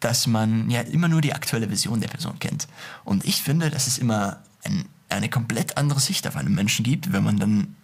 dass 0.00 0.26
man 0.26 0.70
ja 0.70 0.80
immer 0.82 1.08
nur 1.08 1.20
die 1.20 1.34
aktuelle 1.34 1.70
Vision 1.70 2.00
der 2.00 2.08
Person 2.08 2.38
kennt. 2.38 2.68
Und 3.04 3.24
ich 3.24 3.42
finde, 3.42 3.70
dass 3.70 3.86
es 3.86 3.98
immer 3.98 4.38
ein, 4.64 4.84
eine 5.08 5.28
komplett 5.28 5.76
andere 5.76 6.00
Sicht 6.00 6.26
auf 6.26 6.36
einen 6.36 6.54
Menschen 6.54 6.84
gibt, 6.84 7.12
wenn 7.12 7.24
man 7.24 7.38
dann 7.38 7.76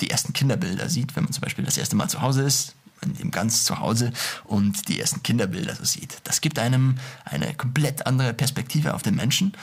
die 0.00 0.10
ersten 0.10 0.32
Kinderbilder 0.32 0.88
sieht, 0.88 1.16
wenn 1.16 1.24
man 1.24 1.32
zum 1.32 1.42
Beispiel 1.42 1.64
das 1.64 1.76
erste 1.76 1.96
Mal 1.96 2.08
zu 2.08 2.20
Hause 2.20 2.42
ist, 2.42 2.74
im 3.18 3.30
ganz 3.30 3.64
zu 3.64 3.80
Hause 3.80 4.12
und 4.44 4.88
die 4.88 5.00
ersten 5.00 5.22
Kinderbilder 5.22 5.74
so 5.74 5.84
sieht. 5.84 6.18
Das 6.24 6.40
gibt 6.40 6.58
einem 6.58 6.96
eine 7.24 7.54
komplett 7.54 8.06
andere 8.06 8.32
Perspektive 8.32 8.94
auf 8.94 9.02
den 9.02 9.16
Menschen 9.16 9.54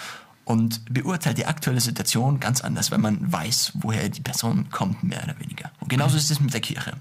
und 0.43 0.93
beurteilt 0.93 1.37
die 1.37 1.45
aktuelle 1.45 1.79
Situation 1.79 2.39
ganz 2.39 2.61
anders, 2.61 2.91
weil 2.91 2.97
man 2.97 3.31
weiß, 3.31 3.73
woher 3.75 4.09
die 4.09 4.21
Person 4.21 4.69
kommt, 4.71 5.03
mehr 5.03 5.23
oder 5.23 5.39
weniger. 5.39 5.71
Und 5.79 5.89
genauso 5.89 6.17
ist 6.17 6.31
es 6.31 6.39
mit 6.39 6.53
der 6.53 6.61
Kirche. 6.61 6.93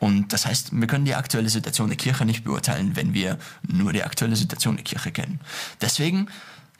Und 0.00 0.32
das 0.32 0.46
heißt, 0.46 0.70
wir 0.72 0.86
können 0.86 1.04
die 1.04 1.14
aktuelle 1.14 1.50
Situation 1.50 1.88
der 1.88 1.96
Kirche 1.96 2.24
nicht 2.24 2.42
beurteilen, 2.42 2.96
wenn 2.96 3.12
wir 3.14 3.38
nur 3.68 3.92
die 3.92 4.02
aktuelle 4.02 4.34
Situation 4.34 4.76
der 4.76 4.84
Kirche 4.84 5.12
kennen. 5.12 5.40
Deswegen 5.80 6.26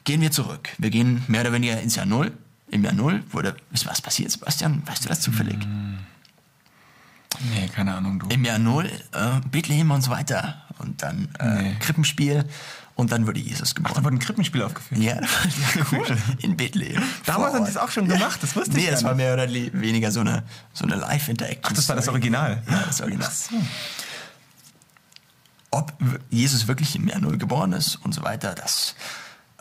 gehen 0.05 0.21
wir 0.23 0.31
zurück. 0.31 0.71
Wir 0.79 0.91
gehen 0.91 1.23
mehr 1.29 1.43
oder 1.43 1.53
weniger 1.53 1.79
ins 1.81 1.97
Jahr 1.97 2.07
Null. 2.07 2.33
Im 2.71 2.83
Jahr 2.83 2.95
Null 2.95 3.23
wurde, 3.31 3.55
ist 3.73 3.87
was 3.87 4.01
passiert, 4.01 4.31
Sebastian? 4.31 4.83
Weißt 4.87 5.05
du 5.05 5.09
das 5.09 5.21
zufällig? 5.21 5.59
Nee, 7.55 7.69
keine 7.69 7.95
Ahnung, 7.95 8.19
du. 8.19 8.27
Im 8.29 8.45
Jahr 8.45 8.59
Null, 8.59 8.87
äh, 9.13 9.41
Bethlehem 9.51 9.91
und 9.91 10.03
so 10.03 10.11
weiter. 10.11 10.63
Und 10.79 11.03
dann 11.03 11.29
äh, 11.39 11.63
Nee. 11.63 11.77
Krippenspiel 11.79 12.45
und 12.95 13.13
dann 13.13 13.27
wurde 13.27 13.41
Jesus 13.41 13.71
Ach, 13.71 13.75
geboren. 13.77 13.95
da 13.97 14.05
wurde 14.05 14.17
ein 14.17 14.19
Krippenspiel 14.19 14.63
aufgeführt. 14.63 15.01
ja, 15.01 15.15
ja, 15.21 15.21
cool. 15.93 16.05
In 16.39 16.57
Bethlehem. 16.57 17.03
Damals 17.27 17.55
haben 17.55 17.65
die 17.65 17.71
es 17.71 17.77
auch 17.77 17.91
schon 17.91 18.09
gemacht, 18.09 18.43
das 18.43 18.55
wusste 18.57 18.77
ich 18.79 18.85
Nee, 18.85 18.91
das 18.91 19.05
war 19.05 19.15
mehr 19.15 19.35
oder 19.35 19.49
weniger 19.51 20.11
so 20.13 20.21
eine, 20.21 20.43
so 20.73 20.85
eine 20.85 20.97
Live-Interaction. 20.97 21.63
Ach, 21.65 21.73
das 21.73 21.89
war 21.89 21.97
das. 21.97 22.09
Original. 22.09 22.63
Ja, 22.71 22.83
das 22.87 23.01
Original. 23.01 23.31
Ob 25.71 25.93
Jesus 26.31 26.67
wirklich 26.67 26.97
im 26.97 27.07
Jahr 27.09 27.21
Null 27.21 27.39
geboren 27.39 27.73
ist 27.73 27.97
und 27.97 28.13
so 28.13 28.23
weiter, 28.23 28.55
das 28.55 28.97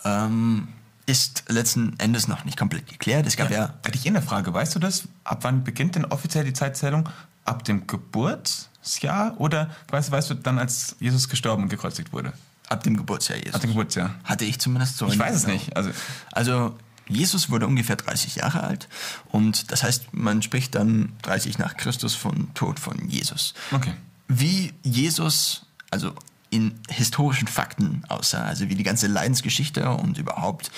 ähm, 0.04 0.70
ist 1.06 1.44
letzten 1.48 1.98
Endes 2.00 2.28
noch 2.28 2.46
nicht 2.46 2.58
komplett 2.58 2.88
geklärt. 2.88 3.28
Es 3.28 3.38
gab 3.38 3.52
ja, 3.52 3.76
Hätte 3.86 3.98
ich 3.98 4.06
eh 4.06 4.10
eine 4.10 4.22
Frage, 4.22 4.54
weißt 4.54 4.76
du 4.76 4.80
das? 4.80 5.04
Ab 5.24 5.40
wann 5.44 5.64
beginnt 5.64 5.96
denn 5.96 6.06
offiziell 6.06 6.44
die 6.46 6.54
Zeitzählung? 6.54 7.10
Ab 7.46 7.64
dem 7.64 7.86
Geburtsjahr? 7.88 9.36
Oder 9.40 9.70
weißt, 9.90 10.12
weißt 10.12 10.30
du 10.32 10.34
dann, 10.36 10.58
als 10.60 10.96
Jesus 11.00 11.30
gestorben 11.30 11.64
und 11.64 11.70
gekreuzigt 11.70 12.12
wurde? 12.12 12.34
Ab 12.70 12.84
dem 12.84 12.96
Geburtsjahr 12.98 13.38
Jesus. 13.38 13.56
Ab 13.56 13.62
dem 13.62 13.72
Geburtsjahr. 13.72 14.16
Hatte 14.24 14.46
ich 14.46 14.60
zumindest 14.60 14.98
so. 14.98 15.08
Ich 15.08 15.18
weiß 15.20 15.36
es 15.36 15.48
nicht. 15.48 15.76
Also, 15.76 15.92
Also 16.32 16.78
Jesus 17.08 17.50
wurde 17.50 17.66
ungefähr 17.68 17.96
30 17.96 18.36
Jahre 18.36 18.62
alt 18.64 18.88
und 19.32 19.72
das 19.72 19.82
heißt, 19.84 20.14
man 20.14 20.42
spricht 20.44 20.76
dann 20.76 21.14
30 21.24 21.58
nach 21.58 21.76
Christus 21.76 22.14
von 22.16 22.54
Tod 22.54 22.80
von 22.80 23.10
Jesus. 23.10 23.54
okay. 23.72 23.94
Wie 24.28 24.74
Jesus, 24.84 25.66
also 25.90 26.14
in 26.52 26.80
historischen 26.88 27.48
Fakten 27.48 28.04
aussah, 28.10 28.44
also 28.44 28.70
wie 28.70 28.76
die 28.76 28.84
ganze 28.84 29.08
Leidensgeschichte 29.08 29.90
und 29.90 30.20
überhaupt, 30.20 30.70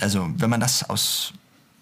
also 0.00 0.28
wenn 0.36 0.50
man 0.50 0.60
das 0.60 0.88
aus, 0.88 1.32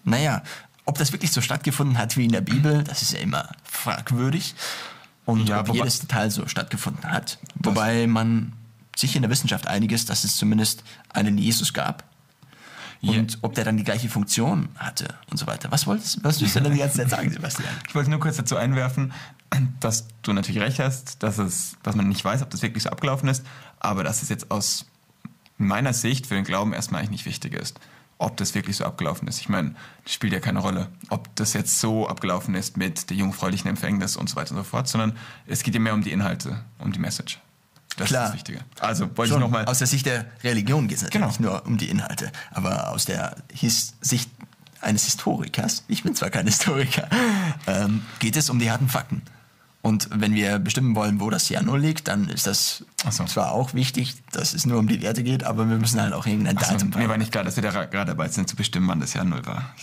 naja, 0.03 0.41
ob 0.85 0.97
das 0.97 1.11
wirklich 1.11 1.31
so 1.31 1.41
stattgefunden 1.41 1.99
hat 1.99 2.17
wie 2.17 2.25
in 2.25 2.31
der 2.31 2.41
Bibel, 2.41 2.83
das 2.83 3.03
ist 3.03 3.11
ja 3.13 3.19
immer 3.19 3.49
fragwürdig. 3.63 4.55
Und 5.25 5.47
Ja, 5.49 5.59
ob 5.61 5.67
wobei- 5.67 5.77
jedes 5.79 5.99
Detail 5.99 6.29
so 6.31 6.47
stattgefunden 6.47 7.09
hat. 7.11 7.37
Wobei 7.55 8.05
man 8.07 8.53
sich 8.95 9.15
in 9.15 9.21
der 9.21 9.31
Wissenschaft 9.31 9.67
einig 9.67 9.91
ist, 9.91 10.09
dass 10.09 10.23
es 10.23 10.35
zumindest 10.35 10.83
einen 11.09 11.37
Jesus 11.37 11.73
gab. 11.73 12.03
Ja. 13.01 13.19
Und 13.19 13.39
ob 13.41 13.53
der 13.53 13.65
dann 13.65 13.77
die 13.77 13.83
gleiche 13.83 14.09
Funktion 14.09 14.69
hatte 14.77 15.13
und 15.29 15.37
so 15.37 15.45
weiter. 15.47 15.69
Was 15.71 15.85
wolltest 15.85 16.23
was 16.23 16.41
willst 16.41 16.55
du 16.55 16.61
denn 16.61 16.73
die 16.73 16.79
ganze 16.79 16.97
Zeit 16.97 17.09
sagen, 17.09 17.29
Sebastian? 17.29 17.69
Ich 17.87 17.93
wollte 17.93 18.09
nur 18.09 18.19
kurz 18.19 18.37
dazu 18.37 18.55
einwerfen, 18.55 19.13
dass 19.79 20.07
du 20.21 20.33
natürlich 20.33 20.61
recht 20.61 20.79
hast, 20.79 21.21
dass, 21.21 21.37
es, 21.37 21.77
dass 21.83 21.95
man 21.95 22.07
nicht 22.07 22.23
weiß, 22.23 22.41
ob 22.41 22.49
das 22.49 22.61
wirklich 22.61 22.83
so 22.83 22.89
abgelaufen 22.89 23.29
ist, 23.29 23.45
aber 23.79 24.03
dass 24.03 24.23
es 24.23 24.29
jetzt 24.29 24.49
aus 24.49 24.85
meiner 25.57 25.93
Sicht 25.93 26.27
für 26.27 26.35
den 26.35 26.43
Glauben 26.43 26.73
erstmal 26.73 26.99
eigentlich 26.99 27.11
nicht 27.11 27.25
wichtig 27.25 27.53
ist, 27.53 27.79
ob 28.17 28.37
das 28.37 28.55
wirklich 28.55 28.77
so 28.77 28.85
abgelaufen 28.85 29.27
ist. 29.27 29.39
Ich 29.39 29.49
meine, 29.49 29.75
das 30.03 30.13
spielt 30.13 30.33
ja 30.33 30.39
keine 30.39 30.59
Rolle, 30.59 30.89
ob 31.09 31.33
das 31.35 31.53
jetzt 31.53 31.79
so 31.79 32.07
abgelaufen 32.07 32.55
ist 32.55 32.77
mit 32.77 33.09
der 33.09 33.17
jungfräulichen 33.17 33.69
Empfängnis 33.69 34.17
und 34.17 34.29
so 34.29 34.35
weiter 34.35 34.51
und 34.51 34.57
so 34.57 34.63
fort, 34.63 34.87
sondern 34.87 35.17
es 35.47 35.63
geht 35.63 35.73
ja 35.73 35.79
mehr 35.79 35.93
um 35.93 36.03
die 36.03 36.11
Inhalte, 36.11 36.63
um 36.79 36.91
die 36.91 36.99
Message. 36.99 37.39
Das 37.97 38.07
Klar. 38.09 38.23
ist 38.25 38.29
das 38.29 38.35
Wichtige. 38.35 38.59
Also 38.79 39.09
wollte 39.17 39.31
Schon, 39.33 39.41
ich 39.41 39.45
nochmal. 39.47 39.65
aus 39.65 39.77
der 39.79 39.87
Sicht 39.87 40.05
der 40.05 40.25
Religion 40.43 40.87
geht 40.87 40.97
es 40.97 41.03
natürlich 41.03 41.37
Genau. 41.37 41.51
nur 41.51 41.65
um 41.65 41.77
die 41.77 41.89
Inhalte, 41.89 42.31
aber 42.51 42.89
aus 42.91 43.05
der 43.05 43.35
His 43.53 43.93
Sicht 44.01 44.29
eines 44.81 45.05
Historikers, 45.05 45.83
ich 45.87 46.03
bin 46.03 46.13
zwar 46.15 46.29
kein 46.29 46.45
Historiker, 46.45 47.07
ähm, 47.67 48.03
geht 48.19 48.35
es 48.35 48.49
um 48.49 48.59
die 48.59 48.69
harten 48.69 48.89
Fakten. 48.89 49.21
Und 49.81 50.09
wenn 50.11 50.33
wir 50.33 50.57
bestimmen 50.59 50.95
wollen, 50.95 51.19
wo 51.19 51.29
das 51.29 51.47
Jahr 51.49 51.61
Null 51.61 51.79
liegt, 51.79 52.07
dann 52.07 52.27
ist 52.29 52.47
das 52.47 52.83
so. 53.09 53.23
zwar 53.25 53.51
auch 53.51 53.73
wichtig, 53.75 54.15
dass 54.31 54.53
es 54.55 54.65
nur 54.65 54.79
um 54.79 54.87
die 54.87 55.01
Werte 55.03 55.21
geht, 55.23 55.43
aber 55.43 55.69
wir 55.69 55.77
müssen 55.77 56.01
halt 56.01 56.11
auch 56.13 56.25
irgendein 56.25 56.55
Datum 56.55 56.89
mir 56.89 57.07
war 57.07 57.17
nicht 57.17 57.31
klar, 57.31 57.43
dass 57.43 57.55
wir 57.55 57.61
da 57.63 57.69
ra- 57.69 57.85
gerade 57.85 58.11
dabei 58.11 58.27
sind, 58.29 58.49
zu 58.49 58.55
bestimmen, 58.55 58.87
wann 58.87 58.99
das 58.99 59.13
Jahr 59.13 59.25
Null 59.25 59.45
war. 59.45 59.73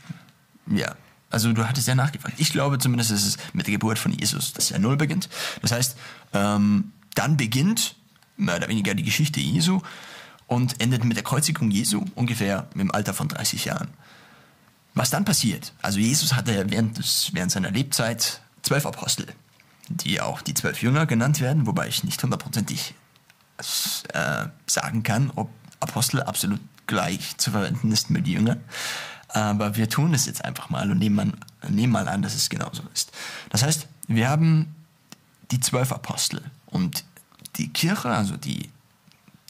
Ja, 0.66 0.95
also 1.31 1.52
du 1.52 1.66
hattest 1.69 1.87
ja 1.88 1.95
nachgefragt. 1.95 2.35
Ich 2.38 2.50
glaube 2.52 2.78
zumindest, 2.78 3.12
dass 3.12 3.25
es 3.25 3.37
mit 3.52 3.66
der 3.69 3.73
Geburt 3.75 3.99
von 3.99 4.12
Jesus 4.12 4.52
das 4.52 4.69
Jahr 4.71 4.81
Null 4.81 4.97
beginnt. 4.97 5.28
Das 5.62 5.71
heißt, 5.73 5.97
ähm, 6.35 6.92
dann 7.14 7.37
beginnt 7.37 7.95
mehr 8.42 8.56
oder 8.56 8.68
weniger 8.68 8.94
die 8.94 9.02
Geschichte 9.02 9.40
Jesu 9.40 9.80
und 10.46 10.80
endet 10.80 11.04
mit 11.04 11.16
der 11.16 11.25
Kreuzigung 11.25 11.70
Jesu 11.70 12.04
ungefähr 12.14 12.68
im 12.75 12.92
Alter 12.92 13.14
von 13.14 13.28
30 13.28 13.64
Jahren. 13.64 13.88
Was 14.94 15.11
dann 15.11 15.25
passiert? 15.25 15.72
Also 15.80 15.99
Jesus 15.99 16.34
hatte 16.34 16.66
während, 16.68 16.99
des, 16.99 17.30
während 17.32 17.50
seiner 17.50 17.70
Lebzeit 17.70 18.42
zwölf 18.62 18.84
Apostel, 18.84 19.26
die 19.88 20.20
auch 20.20 20.42
die 20.42 20.54
zwölf 20.54 20.82
Jünger 20.82 21.06
genannt 21.06 21.40
werden, 21.40 21.66
wobei 21.66 21.88
ich 21.88 22.04
nicht 22.04 22.22
hundertprozentig 22.22 22.94
äh, 24.12 24.46
sagen 24.66 25.02
kann, 25.02 25.30
ob 25.34 25.50
Apostel 25.80 26.22
absolut 26.22 26.61
gleich 26.87 27.37
zu 27.38 27.50
verwenden 27.52 27.90
ist 27.92 28.11
mit 28.11 28.26
Jünger. 28.26 28.58
Aber 29.28 29.76
wir 29.76 29.88
tun 29.88 30.12
es 30.12 30.26
jetzt 30.26 30.44
einfach 30.44 30.68
mal 30.68 30.90
und 30.90 30.99
nehmen, 30.99 31.18
an, 31.18 31.72
nehmen 31.72 31.92
mal 31.92 32.08
an, 32.08 32.20
dass 32.20 32.34
es 32.34 32.50
genauso 32.50 32.82
ist. 32.92 33.12
Das 33.49 33.62
heißt, 33.62 33.88
wir 34.08 34.28
haben 34.28 34.75
die 35.50 35.61
zwölf 35.61 35.92
Apostel 35.92 36.42
und 36.66 37.04
die 37.56 37.68
Kirche, 37.68 38.11
also 38.11 38.37
die, 38.37 38.71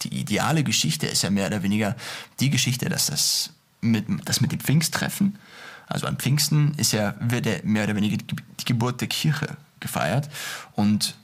die 0.03 0.21
ideale 0.21 0.65
Geschichte 0.65 1.07
ist 1.07 1.23
ja 1.23 1.31
mehr 1.31 1.47
oder 1.47 1.63
weniger 1.63 1.97
die 2.41 2.51
Geschichte, 2.51 2.89
dass 2.89 3.07
das 3.07 3.51
mit, 3.81 4.07
das 4.25 4.41
mit 4.41 4.53
dem 4.53 4.61
Pfingsttreffen, 4.61 5.39
also 5.87 6.07
am 6.07 6.17
Pfingsten 6.17 6.75
ist 6.77 6.93
ja, 6.93 7.15
wird 7.21 7.47
ja 7.47 7.55
mehr 7.65 7.85
oder 7.85 7.97
weniger 7.97 8.17
die, 8.17 8.65
Geburt 8.65 9.01
der 9.01 9.09
Kirche 9.09 9.57
gefeiert 9.81 10.31
und 10.75 11.17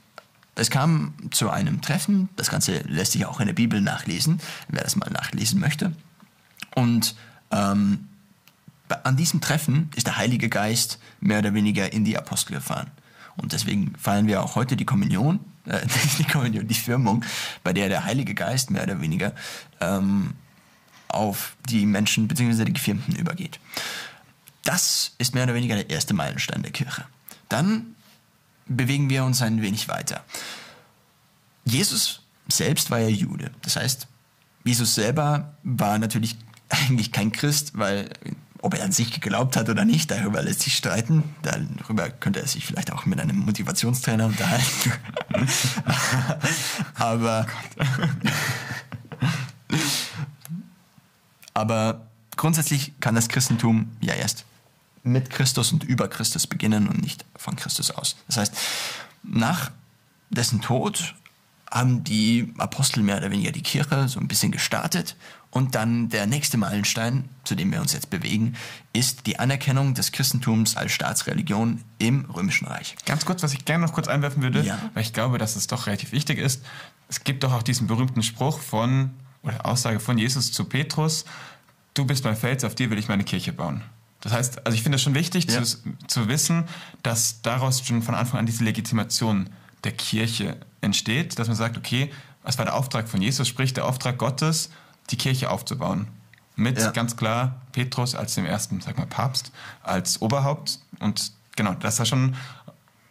es 0.55 0.69
kam 0.69 1.13
zu 1.31 1.49
einem 1.49 1.81
Treffen, 1.81 2.27
das 2.35 2.49
Ganze 2.49 2.79
lässt 2.79 3.13
sich 3.13 3.25
auch 3.25 3.39
in 3.39 3.47
der 3.47 3.53
Bibel 3.53 3.79
nachlesen, 3.79 4.41
wer 4.67 4.83
das 4.83 4.97
mal 4.97 5.09
nachlesen 5.09 5.59
möchte. 5.61 5.93
Und 6.75 7.15
ähm, 7.51 8.09
an 9.03 9.15
diesem 9.15 9.39
Treffen 9.39 9.89
ist 9.95 10.07
der 10.07 10.17
Heilige 10.17 10.49
Geist 10.49 10.99
mehr 11.21 11.39
oder 11.39 11.53
weniger 11.53 11.93
in 11.93 12.03
die 12.03 12.17
Apostel 12.17 12.55
gefahren. 12.55 12.91
Und 13.37 13.53
deswegen 13.53 13.93
feiern 13.97 14.27
wir 14.27 14.43
auch 14.43 14.55
heute 14.55 14.75
die 14.75 14.85
Kommunion, 14.85 15.39
äh, 15.65 15.81
nicht 16.03 16.19
die 16.19 16.23
Kommunion, 16.25 16.67
die 16.67 16.73
Firmung, 16.73 17.23
bei 17.63 17.73
der 17.73 17.89
der 17.89 18.05
Heilige 18.05 18.33
Geist 18.33 18.71
mehr 18.71 18.83
oder 18.83 19.01
weniger 19.01 19.33
ähm, 19.81 20.33
auf 21.07 21.55
die 21.67 21.85
Menschen 21.85 22.27
bzw. 22.27 22.65
die 22.65 22.73
Gefirmten 22.73 23.15
übergeht. 23.15 23.59
Das 24.63 25.13
ist 25.17 25.33
mehr 25.33 25.43
oder 25.45 25.55
weniger 25.55 25.75
der 25.75 25.89
erste 25.89 26.13
Meilenstein 26.13 26.61
der 26.61 26.71
Kirche. 26.71 27.05
Dann 27.47 27.95
bewegen 28.67 29.09
wir 29.09 29.23
uns 29.23 29.41
ein 29.41 29.61
wenig 29.61 29.87
weiter. 29.87 30.23
Jesus 31.65 32.21
selbst 32.47 32.91
war 32.91 32.99
ja 32.99 33.07
Jude. 33.07 33.51
Das 33.61 33.75
heißt, 33.75 34.07
Jesus 34.63 34.95
selber 34.95 35.55
war 35.63 35.97
natürlich 35.97 36.37
eigentlich 36.69 37.11
kein 37.11 37.31
Christ, 37.31 37.77
weil 37.77 38.09
ob 38.61 38.73
er 38.73 38.83
an 38.83 38.91
sich 38.91 39.11
geglaubt 39.11 39.55
hat 39.55 39.69
oder 39.69 39.85
nicht, 39.85 40.11
darüber 40.11 40.41
lässt 40.41 40.61
sich 40.61 40.75
streiten. 40.75 41.35
Darüber 41.41 42.09
könnte 42.09 42.41
er 42.41 42.47
sich 42.47 42.65
vielleicht 42.65 42.91
auch 42.91 43.05
mit 43.05 43.19
einem 43.19 43.37
Motivationstrainer 43.37 44.25
unterhalten. 44.25 44.93
Aber, 46.95 47.45
aber 51.53 52.07
grundsätzlich 52.35 52.93
kann 52.99 53.15
das 53.15 53.29
Christentum 53.29 53.95
ja 54.01 54.13
erst 54.13 54.45
mit 55.03 55.29
Christus 55.29 55.71
und 55.71 55.83
über 55.83 56.07
Christus 56.07 56.47
beginnen 56.47 56.87
und 56.87 57.01
nicht 57.01 57.25
von 57.35 57.55
Christus 57.55 57.91
aus. 57.91 58.17
Das 58.27 58.37
heißt, 58.37 58.53
nach 59.23 59.71
dessen 60.29 60.61
Tod 60.61 61.15
haben 61.71 62.03
die 62.03 62.53
Apostel 62.57 63.03
mehr 63.03 63.17
oder 63.17 63.31
weniger 63.31 63.51
die 63.51 63.61
Kirche 63.63 64.07
so 64.07 64.19
ein 64.19 64.27
bisschen 64.27 64.51
gestartet 64.51 65.15
und 65.51 65.73
dann 65.75 66.09
der 66.09 66.27
nächste 66.27 66.57
Meilenstein, 66.57 67.27
zu 67.43 67.55
dem 67.55 67.71
wir 67.71 67.81
uns 67.81 67.93
jetzt 67.93 68.09
bewegen, 68.11 68.55
ist 68.93 69.25
die 69.25 69.39
Anerkennung 69.39 69.95
des 69.95 70.11
Christentums 70.11 70.77
als 70.77 70.91
Staatsreligion 70.91 71.83
im 71.97 72.25
Römischen 72.25 72.67
Reich. 72.67 72.95
Ganz 73.05 73.25
kurz, 73.25 73.41
was 73.41 73.53
ich 73.53 73.65
gerne 73.65 73.85
noch 73.85 73.93
kurz 73.93 74.07
einwerfen 74.07 74.43
würde, 74.43 74.61
Ja. 74.61 74.77
weil 74.93 75.01
ich 75.03 75.13
glaube, 75.13 75.37
dass 75.39 75.55
es 75.55 75.65
doch 75.67 75.87
relativ 75.87 76.11
wichtig 76.11 76.37
ist. 76.37 76.63
Es 77.07 77.23
gibt 77.23 77.43
doch 77.43 77.51
auch 77.53 77.63
diesen 77.63 77.87
berühmten 77.87 78.21
Spruch 78.21 78.59
von, 78.59 79.11
oder 79.41 79.65
Aussage 79.65 79.99
von 79.99 80.17
Jesus 80.19 80.51
zu 80.51 80.65
Petrus, 80.65 81.25
du 81.95 82.05
bist 82.05 82.23
mein 82.23 82.35
Fels, 82.35 82.63
auf 82.63 82.75
dir 82.75 82.91
will 82.91 82.99
ich 82.99 83.07
meine 83.07 83.23
Kirche 83.23 83.51
bauen. 83.51 83.81
Das 84.21 84.33
heißt, 84.33 84.65
also 84.67 84.75
ich 84.75 84.83
finde 84.83 84.97
es 84.97 85.01
schon 85.01 85.15
wichtig 85.15 85.49
Ja. 85.49 85.63
zu, 85.63 85.77
zu 86.07 86.27
wissen, 86.27 86.65
dass 87.01 87.41
daraus 87.41 87.81
schon 87.85 88.03
von 88.03 88.13
Anfang 88.15 88.39
an 88.39 88.45
diese 88.45 88.63
Legitimation 88.63 89.49
der 89.83 89.93
Kirche 89.93 90.57
entsteht, 90.81 91.39
dass 91.39 91.47
man 91.47 91.55
sagt, 91.57 91.77
okay, 91.77 92.11
was 92.43 92.57
war 92.57 92.65
der 92.65 92.75
Auftrag 92.75 93.07
von 93.09 93.21
Jesus, 93.21 93.47
sprich 93.47 93.73
der 93.73 93.85
Auftrag 93.85 94.17
Gottes, 94.17 94.69
die 95.11 95.17
Kirche 95.17 95.49
aufzubauen. 95.49 96.07
Mit 96.55 96.77
Ja. 96.77 96.91
ganz 96.91 97.15
klar 97.15 97.61
Petrus 97.71 98.15
als 98.15 98.35
dem 98.35 98.45
ersten, 98.45 98.81
sag 98.81 98.97
mal, 98.97 99.05
Papst, 99.07 99.51
als 99.81 100.21
Oberhaupt. 100.21 100.79
Und 100.99 101.31
genau, 101.55 101.73
dass 101.73 101.95
da 101.97 102.05
schon 102.05 102.35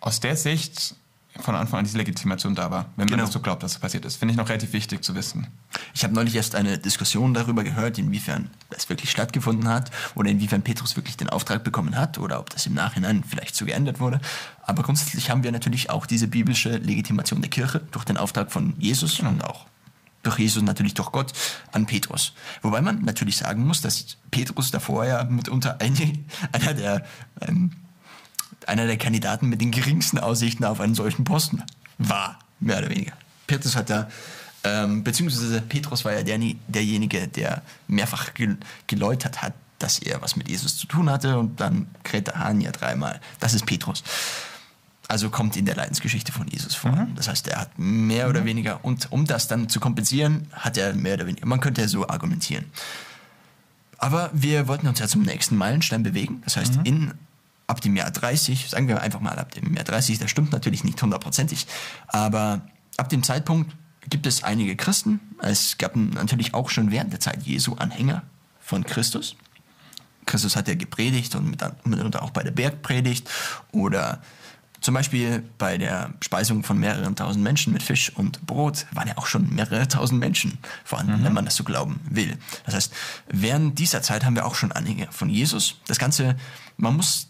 aus 0.01 0.21
der 0.21 0.37
Sicht 0.37 0.95
von 1.41 1.55
Anfang 1.55 1.79
an 1.79 1.85
diese 1.85 1.97
Legitimation 1.99 2.55
da 2.57 2.71
war, 2.71 2.87
wenn 2.97 3.07
Genau. 3.07 3.19
man 3.19 3.27
das 3.27 3.33
so 3.33 3.41
glaubt, 3.41 3.63
dass 3.63 3.73
das 3.75 3.81
passiert 3.81 4.05
ist. 4.05 4.17
Finde 4.17 4.33
ich 4.33 4.39
noch 4.39 4.49
relativ 4.49 4.73
wichtig 4.73 5.05
zu 5.05 5.15
wissen. 5.15 5.47
Ich 5.95 6.03
habe 6.03 6.13
neulich 6.13 6.35
erst 6.35 6.57
eine 6.57 6.79
Diskussion 6.79 7.33
darüber 7.33 7.63
gehört, 7.63 7.97
inwiefern 7.97 8.51
das 8.71 8.89
wirklich 8.89 9.11
stattgefunden 9.11 9.69
hat 9.69 9.91
oder 10.17 10.31
inwiefern 10.31 10.63
Petrus 10.63 10.97
wirklich 10.97 11.17
den 11.17 11.29
Auftrag 11.31 11.63
bekommen 11.63 11.97
hat 11.97 12.19
oder 12.19 12.41
ob 12.41 12.51
das 12.51 12.67
im 12.67 12.75
Nachhinein 12.75 13.23
vielleicht 13.25 13.55
so 13.55 13.65
geändert 13.65 14.01
wurde. 14.01 14.21
Aber 14.63 14.83
grundsätzlich 14.83 15.31
haben 15.31 15.45
wir 15.45 15.53
natürlich 15.53 15.91
auch 15.91 16.07
diese 16.07 16.27
biblische 16.27 16.77
Legitimation 16.79 17.41
der 17.41 17.51
Kirche 17.51 17.81
durch 17.93 18.05
den 18.05 18.17
Auftrag 18.17 18.51
von 18.51 18.75
Jesus 18.79 19.21
und 19.21 19.45
auch 19.45 19.67
durch 20.29 20.39
Jesus 20.39 20.63
natürlich 20.63 20.95
durch 20.95 21.11
Gott 21.11 21.33
an 21.73 21.87
Petrus. 21.87 22.35
Wobei 22.63 22.81
man 22.81 23.03
natürlich 23.03 23.39
sagen 23.39 23.67
muss, 23.67 23.81
dass 23.81 24.17
Petrus 24.31 24.71
davor 24.71 25.07
ja 25.07 25.25
mitunter 25.25 25.81
eine, 25.81 26.13
einer 26.53 26.75
der 26.75 27.05
ähm, 27.41 27.73
einer 28.67 28.87
der 28.87 28.99
Kandidaten 28.99 29.49
mit 29.49 29.61
den 29.61 29.71
geringsten 29.71 30.19
Aussichten 30.19 30.65
auf 30.65 30.81
einen 30.81 30.95
solchen 30.95 31.25
Posten 31.25 31.63
war, 31.97 32.39
mehr 32.61 32.79
oder 32.79 32.91
weniger. 32.91 33.13
Petrus 33.47 33.77
hat 33.77 33.89
da, 33.89 34.09
ähm, 34.63 35.05
beziehungsweise 35.05 35.63
Petrus 35.63 36.05
war 36.05 36.13
ja 36.13 36.23
der, 36.23 36.39
derjenige, 36.67 37.29
der 37.29 37.63
mehrfach 37.87 38.35
gel 38.35 38.59
geläutert 38.87 39.43
hat, 39.43 39.55
dass 39.79 39.99
er 40.01 40.21
was 40.21 40.37
mit 40.37 40.49
Jesus 40.49 40.77
zu 40.77 40.87
tun 40.87 41.09
hatte 41.09 41.39
und 41.39 41.61
dann 41.61 41.87
kräht 42.03 42.27
der 42.27 42.39
Hahn 42.39 42.61
ja 42.61 42.73
dreimal. 42.73 43.21
Das 43.41 43.55
ist 43.55 43.65
Petrus. 43.65 44.03
Also 45.11 45.31
kommt 45.31 45.57
in 45.57 45.65
der 45.65 45.75
Leidensgeschichte 45.75 46.33
von 46.33 46.47
Jesus 46.49 46.75
vor. 46.75 47.07
Das 47.17 47.29
heißt, 47.29 47.49
er 47.49 47.61
hat 47.63 47.79
mehr 47.79 48.29
oder 48.29 48.45
weniger, 48.45 48.85
und 48.85 49.11
um 49.11 49.25
das 49.25 49.49
dann 49.49 49.69
zu 49.71 49.81
kompensieren, 49.81 50.47
hat 50.53 50.77
er 50.77 50.93
mehr 50.93 51.15
oder 51.15 51.27
weniger, 51.27 51.47
man 51.47 51.61
könnte 51.61 51.81
ja 51.81 51.89
so 51.89 52.07
argumentieren. 52.07 52.67
Aber 53.97 54.31
wir 54.33 54.69
wollten 54.69 54.87
uns 54.87 54.99
ja 54.99 55.09
zum 55.09 55.23
nächsten 55.23 55.57
Meilenstein 55.57 56.03
bewegen. 56.03 56.43
Das 56.45 56.57
heißt, 56.57 56.81
in, 56.85 57.15
ab 57.67 57.81
dem 57.81 57.97
Jahr 57.97 58.11
30, 58.11 58.69
sagen 58.69 58.87
wir 58.87 59.01
einfach 59.01 59.21
mal 59.21 59.39
ab 59.39 59.51
dem 59.53 59.75
Jahr 59.75 59.85
30, 59.85 60.19
das 60.19 60.31
stimmt 60.31 60.53
natürlich 60.53 60.85
nicht 60.85 61.01
hundertprozentig, 61.03 61.67
aber 62.07 62.61
ab 62.97 63.09
dem 63.09 63.23
Zeitpunkt 63.23 63.75
gibt 64.11 64.27
es 64.27 64.45
einige 64.45 64.77
Christen. 64.77 65.21
Es 65.41 65.79
gab 65.79 65.97
natürlich 65.97 66.55
auch 66.55 66.71
schon 66.71 66.91
während 66.91 67.13
der 67.13 67.21
Zeit 67.21 67.43
Jesu 67.45 67.75
Anhänger 67.75 68.23
von 68.61 68.85
Christus. 68.85 69.37
Christus 70.27 70.55
hat 70.55 70.69
ja 70.69 70.75
gepredigt 70.75 71.35
und 71.35 71.51
mit- 71.51 71.87
mitunter 71.87 72.23
auch 72.23 72.31
bei 72.31 72.43
der 72.43 72.51
Bergpredigt 72.51 73.29
oder 73.73 74.21
zum 74.81 74.95
Beispiel 74.95 75.43
bei 75.59 75.77
der 75.79 76.15
Speisung 76.21 76.63
von 76.63 76.79
mehreren 76.79 77.17
tausend 77.17 77.43
Menschen 77.43 77.73
mit 77.73 77.83
Fisch 77.83 78.11
und 78.15 78.47
Brot 78.47 78.87
waren 78.93 79.09
ja 79.09 79.19
auch 79.19 79.27
schon 79.27 79.53
mehrere 79.55 79.89
tausend 79.89 80.21
Menschen 80.21 80.59
vorhanden, 80.85 81.25
wenn 81.25 81.33
man 81.33 81.45
das 81.45 81.57
so 81.57 81.65
glauben 81.65 82.01
will. 82.09 82.39
Das 82.65 82.75
heißt, 82.75 82.93
während 83.29 83.79
dieser 83.79 84.03
Zeit 84.03 84.25
haben 84.25 84.37
wir 84.37 84.47
auch 84.47 84.55
schon 84.55 84.73
Anhänger 84.73 85.11
von 85.11 85.29
Jesus. 85.31 85.77
Das 85.87 85.99
Ganze, 85.99 86.37
man 86.77 86.97
muss 86.97 87.29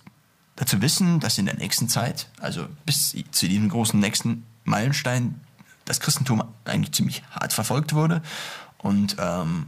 dazu 0.56 0.82
wissen, 0.82 1.20
dass 1.20 1.38
in 1.38 1.46
der 1.46 1.56
nächsten 1.56 1.88
Zeit, 1.88 2.28
also 2.40 2.66
bis 2.84 3.16
zu 3.30 3.48
diesem 3.48 3.68
großen 3.68 3.98
nächsten 3.98 4.44
Meilenstein, 4.64 5.40
das 5.84 6.00
Christentum 6.00 6.44
eigentlich 6.64 6.92
ziemlich 6.92 7.22
hart 7.30 7.52
verfolgt 7.52 7.94
wurde. 7.94 8.22
Und 8.76 9.16
ähm, 9.18 9.66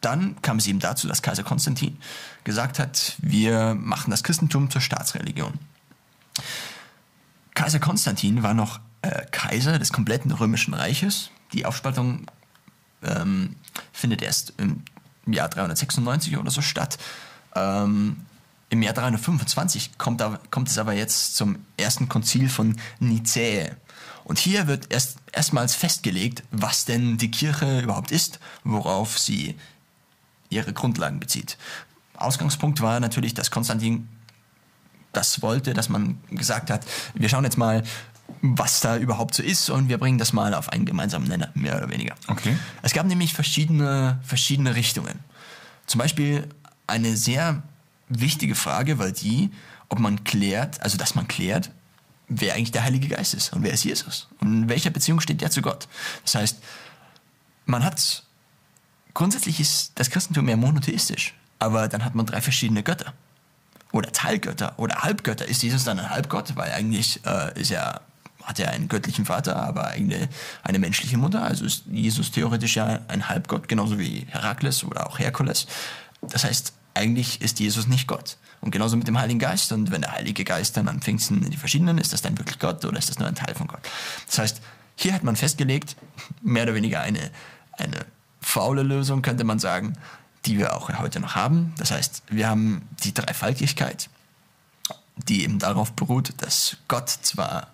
dann 0.00 0.40
kam 0.42 0.58
es 0.58 0.66
eben 0.66 0.78
dazu, 0.78 1.08
dass 1.08 1.22
Kaiser 1.22 1.42
Konstantin 1.42 1.98
gesagt 2.44 2.78
hat, 2.78 3.16
wir 3.18 3.74
machen 3.74 4.10
das 4.10 4.22
Christentum 4.22 4.70
zur 4.70 4.80
Staatsreligion. 4.80 5.58
Kaiser 7.54 7.80
Konstantin 7.80 8.42
war 8.42 8.54
noch 8.54 8.80
äh, 9.02 9.24
Kaiser 9.30 9.78
des 9.78 9.92
kompletten 9.92 10.30
römischen 10.32 10.74
Reiches. 10.74 11.30
Die 11.52 11.66
Aufspaltung 11.66 12.26
ähm, 13.02 13.56
findet 13.92 14.22
erst 14.22 14.54
im 14.58 14.82
Jahr 15.26 15.48
396 15.48 16.36
oder 16.38 16.50
so 16.50 16.62
statt. 16.62 16.98
Ähm, 17.54 18.18
Im 18.68 18.82
Jahr 18.82 18.94
325 18.94 19.98
kommt, 19.98 20.22
aber, 20.22 20.40
kommt 20.50 20.68
es 20.68 20.78
aber 20.78 20.92
jetzt 20.92 21.34
zum 21.36 21.58
ersten 21.76 22.08
Konzil 22.08 22.48
von 22.48 22.76
Nicäe. 23.00 23.76
Und 24.24 24.38
hier 24.38 24.66
wird 24.68 24.92
erst 24.92 25.16
erstmals 25.32 25.74
festgelegt, 25.74 26.44
was 26.50 26.84
denn 26.84 27.18
die 27.18 27.30
Kirche 27.30 27.80
überhaupt 27.80 28.10
ist, 28.10 28.38
worauf 28.64 29.18
sie 29.18 29.56
ihre 30.50 30.72
Grundlagen 30.72 31.20
bezieht. 31.20 31.56
Ausgangspunkt 32.14 32.80
war 32.80 33.00
natürlich, 33.00 33.34
dass 33.34 33.50
Konstantin 33.50 34.08
das 35.12 35.42
wollte, 35.42 35.74
dass 35.74 35.88
man 35.88 36.18
gesagt 36.30 36.70
hat, 36.70 36.86
wir 37.14 37.28
schauen 37.28 37.44
jetzt 37.44 37.58
mal, 37.58 37.82
was 38.42 38.80
da 38.80 38.96
überhaupt 38.96 39.34
so 39.34 39.42
ist 39.42 39.70
und 39.70 39.88
wir 39.88 39.98
bringen 39.98 40.18
das 40.18 40.32
mal 40.32 40.54
auf 40.54 40.68
einen 40.70 40.84
gemeinsamen 40.84 41.28
Nenner, 41.28 41.50
mehr 41.54 41.76
oder 41.76 41.90
weniger. 41.90 42.14
Okay. 42.28 42.56
Es 42.82 42.92
gab 42.92 43.06
nämlich 43.06 43.34
verschiedene, 43.34 44.20
verschiedene 44.22 44.74
Richtungen. 44.74 45.18
Zum 45.86 45.98
Beispiel 45.98 46.48
eine 46.86 47.16
sehr 47.16 47.62
wichtige 48.08 48.54
Frage 48.54 48.98
war 48.98 49.10
die, 49.10 49.50
ob 49.88 49.98
man 49.98 50.24
klärt, 50.24 50.80
also 50.82 50.96
dass 50.96 51.14
man 51.14 51.28
klärt, 51.28 51.70
wer 52.28 52.54
eigentlich 52.54 52.72
der 52.72 52.84
Heilige 52.84 53.08
Geist 53.08 53.34
ist 53.34 53.52
und 53.52 53.62
wer 53.62 53.72
ist 53.72 53.84
Jesus 53.84 54.28
und 54.40 54.62
in 54.62 54.68
welcher 54.68 54.90
Beziehung 54.90 55.20
steht 55.20 55.40
der 55.40 55.50
zu 55.50 55.62
Gott. 55.62 55.88
Das 56.24 56.36
heißt, 56.36 56.58
man 57.66 57.84
hat, 57.84 58.24
grundsätzlich 59.14 59.58
ist 59.58 59.92
das 59.96 60.10
Christentum 60.10 60.48
ja 60.48 60.56
monotheistisch, 60.56 61.34
aber 61.58 61.88
dann 61.88 62.04
hat 62.04 62.14
man 62.14 62.26
drei 62.26 62.40
verschiedene 62.40 62.82
Götter 62.82 63.12
oder 63.92 64.12
Teilgötter 64.12 64.74
oder 64.78 65.02
Halbgötter. 65.02 65.46
Ist 65.46 65.62
Jesus 65.62 65.84
dann 65.84 65.98
ein 65.98 66.10
Halbgott? 66.10 66.56
Weil 66.56 66.72
eigentlich 66.72 67.20
äh, 67.26 67.58
ist 67.60 67.70
er, 67.70 68.02
hat 68.42 68.58
er 68.58 68.70
einen 68.70 68.88
göttlichen 68.88 69.24
Vater, 69.24 69.56
aber 69.56 69.88
eine, 69.88 70.28
eine 70.62 70.78
menschliche 70.78 71.18
Mutter. 71.18 71.42
Also 71.42 71.64
ist 71.64 71.84
Jesus 71.86 72.30
theoretisch 72.30 72.76
ja 72.76 73.00
ein 73.08 73.28
Halbgott, 73.28 73.68
genauso 73.68 73.98
wie 73.98 74.26
Herakles 74.28 74.84
oder 74.84 75.08
auch 75.08 75.18
Herkules. 75.18 75.66
Das 76.22 76.44
heißt, 76.44 76.72
eigentlich 76.94 77.40
ist 77.40 77.60
Jesus 77.60 77.86
nicht 77.86 78.06
Gott. 78.06 78.36
Und 78.60 78.72
genauso 78.72 78.96
mit 78.96 79.08
dem 79.08 79.18
Heiligen 79.18 79.38
Geist. 79.38 79.72
Und 79.72 79.90
wenn 79.90 80.02
der 80.02 80.12
Heilige 80.12 80.44
Geist 80.44 80.76
dann 80.76 80.88
an 80.88 81.00
Pfingsten 81.00 81.48
die 81.50 81.56
verschiedenen, 81.56 81.98
ist 81.98 82.12
das 82.12 82.22
dann 82.22 82.38
wirklich 82.38 82.58
Gott 82.58 82.84
oder 82.84 82.98
ist 82.98 83.08
das 83.08 83.18
nur 83.18 83.28
ein 83.28 83.34
Teil 83.34 83.54
von 83.54 83.66
Gott? 83.66 83.80
Das 84.26 84.38
heißt, 84.38 84.60
hier 84.96 85.14
hat 85.14 85.24
man 85.24 85.36
festgelegt, 85.36 85.96
mehr 86.42 86.64
oder 86.64 86.74
weniger 86.74 87.00
eine, 87.00 87.30
eine 87.72 88.04
faule 88.40 88.82
Lösung, 88.82 89.22
könnte 89.22 89.44
man 89.44 89.58
sagen, 89.58 89.94
die 90.46 90.58
wir 90.58 90.76
auch 90.76 90.88
heute 90.98 91.20
noch 91.20 91.34
haben. 91.34 91.74
Das 91.78 91.90
heißt, 91.90 92.22
wir 92.30 92.48
haben 92.48 92.88
die 93.04 93.12
Dreifaltigkeit, 93.12 94.08
die 95.16 95.44
eben 95.44 95.58
darauf 95.58 95.92
beruht, 95.92 96.32
dass 96.38 96.76
Gott 96.88 97.10
zwar, 97.10 97.68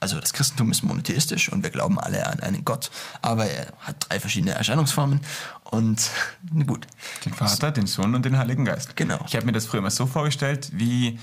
also 0.00 0.20
das 0.20 0.32
Christentum 0.32 0.70
ist 0.70 0.82
monotheistisch 0.82 1.50
und 1.50 1.62
wir 1.62 1.70
glauben 1.70 1.98
alle 1.98 2.26
an 2.26 2.40
einen 2.40 2.64
Gott, 2.64 2.90
aber 3.20 3.46
er 3.46 3.72
hat 3.80 3.96
drei 4.08 4.20
verschiedene 4.20 4.52
Erscheinungsformen 4.52 5.20
und 5.64 6.10
gut. 6.66 6.86
Den 7.24 7.34
Vater, 7.34 7.72
den 7.72 7.86
Sohn 7.86 8.14
und 8.14 8.24
den 8.24 8.38
Heiligen 8.38 8.64
Geist. 8.64 8.96
Genau. 8.96 9.24
Ich 9.26 9.34
habe 9.34 9.46
mir 9.46 9.52
das 9.52 9.66
früher 9.66 9.80
immer 9.80 9.90
so 9.90 10.06
vorgestellt, 10.06 10.70
wie, 10.72 11.18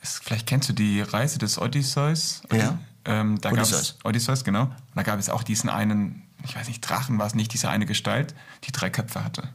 vielleicht 0.00 0.46
kennst 0.46 0.70
du 0.70 0.72
die 0.72 1.02
Reise 1.02 1.38
des 1.38 1.58
Odysseus? 1.58 2.42
Ja. 2.50 2.78
Ähm, 3.04 3.40
da 3.40 3.50
Odysseus. 3.50 3.98
Odysseus, 4.04 4.44
genau. 4.44 4.64
Und 4.64 4.72
da 4.94 5.02
gab 5.02 5.18
es 5.18 5.28
auch 5.28 5.42
diesen 5.42 5.68
einen, 5.68 6.22
ich 6.44 6.56
weiß 6.56 6.68
nicht, 6.68 6.80
Drachen 6.80 7.18
war 7.18 7.26
es 7.26 7.34
nicht, 7.34 7.52
diese 7.52 7.68
eine 7.68 7.84
Gestalt, 7.84 8.34
die 8.64 8.72
drei 8.72 8.88
Köpfe 8.90 9.24
hatte. 9.24 9.48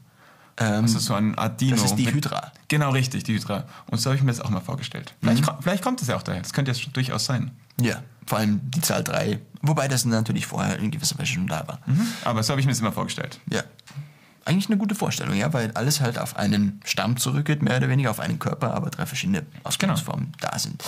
Ähm, 0.58 0.84
Also 0.84 1.00
so 1.00 1.14
ein 1.16 1.38
Art 1.38 1.60
Dino. 1.60 1.76
das 1.76 1.86
ist 1.86 1.96
die 1.96 2.06
mit- 2.06 2.16
Hydra. 2.16 2.52
Genau, 2.70 2.92
richtig, 2.92 3.24
die 3.26 3.34
Hydra. 3.36 3.66
Und 3.88 3.98
so 4.00 4.10
habe 4.10 4.16
ich 4.18 4.24
mir 4.24 4.32
das 4.32 4.40
auch 4.42 4.50
mal 4.50 4.62
vorgestellt. 4.62 5.14
Vielleicht, 5.22 5.46
ko- 5.46 5.56
vielleicht 5.62 5.84
kommt 5.84 6.02
es 6.02 6.08
ja 6.08 6.16
auch 6.16 6.24
daher. 6.24 6.42
Das 6.42 6.54
könnte 6.54 6.72
ja 6.72 6.76
schon 6.78 6.94
durchaus 6.94 7.26
sein. 7.26 7.52
Ja, 7.80 8.02
vor 8.26 8.38
allem 8.38 8.62
die 8.64 8.80
Zahl 8.82 9.04
3, 9.04 9.40
wobei 9.62 9.88
das 9.90 10.06
natürlich 10.06 10.46
vorher 10.46 10.80
in 10.80 10.92
gewisser 10.92 11.20
Weise 11.20 11.34
schon 11.34 11.48
da 11.48 11.68
war. 11.68 11.80
Aber 12.24 12.42
so 12.42 12.52
habe 12.52 12.62
ich 12.62 12.66
mir 12.66 12.72
das 12.72 12.80
immer 12.80 12.94
vorgestellt. 12.94 13.40
Ja. 13.52 13.64
Eigentlich 14.46 14.68
eine 14.68 14.78
gute 14.78 14.96
Vorstellung, 14.96 15.36
ja, 15.36 15.52
weil 15.54 15.72
alles 15.72 16.00
halt 16.02 16.20
auf 16.20 16.38
einen 16.38 16.80
Stamm 16.86 17.18
zurückgeht, 17.18 17.62
mehr 17.64 17.78
oder 17.78 17.90
weniger 17.90 18.12
auf 18.12 18.20
einen 18.20 18.38
Körper, 18.40 18.74
aber 18.76 18.92
drei 18.92 19.06
verschiedene 19.08 19.44
Ausgangsformen 19.64 20.34
da 20.40 20.58
sind. 20.60 20.84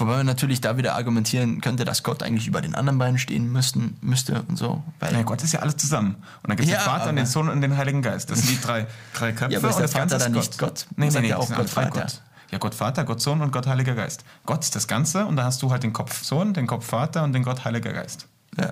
Wobei 0.00 0.16
man 0.16 0.26
natürlich 0.26 0.60
da 0.62 0.76
wieder 0.78 0.94
argumentieren 0.94 1.60
könnte, 1.60 1.84
dass 1.84 2.02
Gott 2.02 2.22
eigentlich 2.22 2.46
über 2.46 2.60
den 2.62 2.74
anderen 2.74 2.98
beiden 2.98 3.18
stehen 3.18 3.52
müssten, 3.52 3.98
müsste 4.00 4.42
und 4.48 4.56
so. 4.56 4.82
Weil 4.98 5.12
Ja, 5.12 5.22
Gott 5.22 5.42
ist 5.42 5.52
ja 5.52 5.60
alles 5.60 5.76
zusammen. 5.76 6.14
Und 6.42 6.48
dann 6.48 6.56
gibt 6.56 6.68
es 6.68 6.72
Ja, 6.72 6.80
den 6.80 6.84
Vater, 6.84 7.12
den 7.12 7.26
Sohn 7.26 7.48
und 7.50 7.60
den 7.60 7.76
Heiligen 7.76 8.00
Geist. 8.00 8.30
Das 8.30 8.38
sind 8.40 8.50
die 8.50 8.60
drei, 8.60 8.86
drei 9.12 9.32
Köpfe. 9.32 9.52
Ja, 9.52 9.58
aber 9.58 9.68
ist 9.68 9.76
der 9.76 9.82
das 9.82 9.92
Ganze 9.94 10.14
Vater 10.14 10.24
dann 10.24 10.32
nicht 10.32 10.58
Gott? 10.58 10.86
Nee, 10.96 11.10
nee, 11.10 11.20
nee, 11.20 11.28
ja 11.28 11.36
auch 11.36 11.52
Gott 11.52 11.68
Vater. 11.68 11.90
Gott. 11.90 12.22
Ja, 12.50 12.58
Gott 12.58 12.74
Vater, 12.74 13.04
Gott 13.04 13.20
Sohn 13.20 13.42
und 13.42 13.52
Gott 13.52 13.66
Heiliger 13.66 13.94
Geist. 13.94 14.24
Gott 14.46 14.64
ist 14.64 14.74
das 14.74 14.88
Ganze 14.88 15.26
und 15.26 15.36
da 15.36 15.44
hast 15.44 15.62
du 15.62 15.70
halt 15.70 15.82
den 15.82 15.92
Kopf 15.92 16.24
Sohn, 16.24 16.54
den 16.54 16.66
Kopf 16.66 16.86
Vater 16.86 17.22
und 17.22 17.32
den 17.32 17.42
Gott 17.42 17.64
Heiliger 17.64 17.92
Geist. 17.92 18.26
ja. 18.58 18.70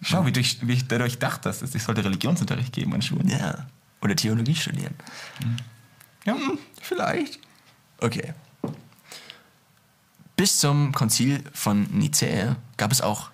Schau, 0.00 0.24
wie, 0.24 0.32
durch, 0.32 0.58
wie 0.62 0.74
ich 0.74 0.86
dadurch 0.86 1.18
dachte, 1.18 1.48
dass 1.48 1.74
ich 1.74 1.82
sollte 1.82 2.04
Religionsunterricht 2.04 2.72
geben 2.72 2.94
an 2.94 3.02
Schulen. 3.02 3.28
ja. 3.28 3.66
Oder 4.00 4.14
Theologie 4.14 4.54
studieren. 4.54 4.94
Ja. 6.24 6.36
Vielleicht. 6.80 7.40
Okay. 8.00 8.32
Bis 10.38 10.60
zum 10.60 10.92
Konzil 10.92 11.42
von 11.52 11.88
Nicäa 11.90 12.54
gab 12.76 12.92
es 12.92 13.00
auch 13.00 13.30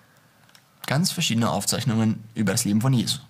ganz 0.87 1.11
verschiedene 1.11 1.51
Aufzeichnungen 1.51 2.23
über 2.33 2.51
das 2.51 2.65
Leben 2.65 2.81
von 2.81 2.93
Jesus. 2.93 3.21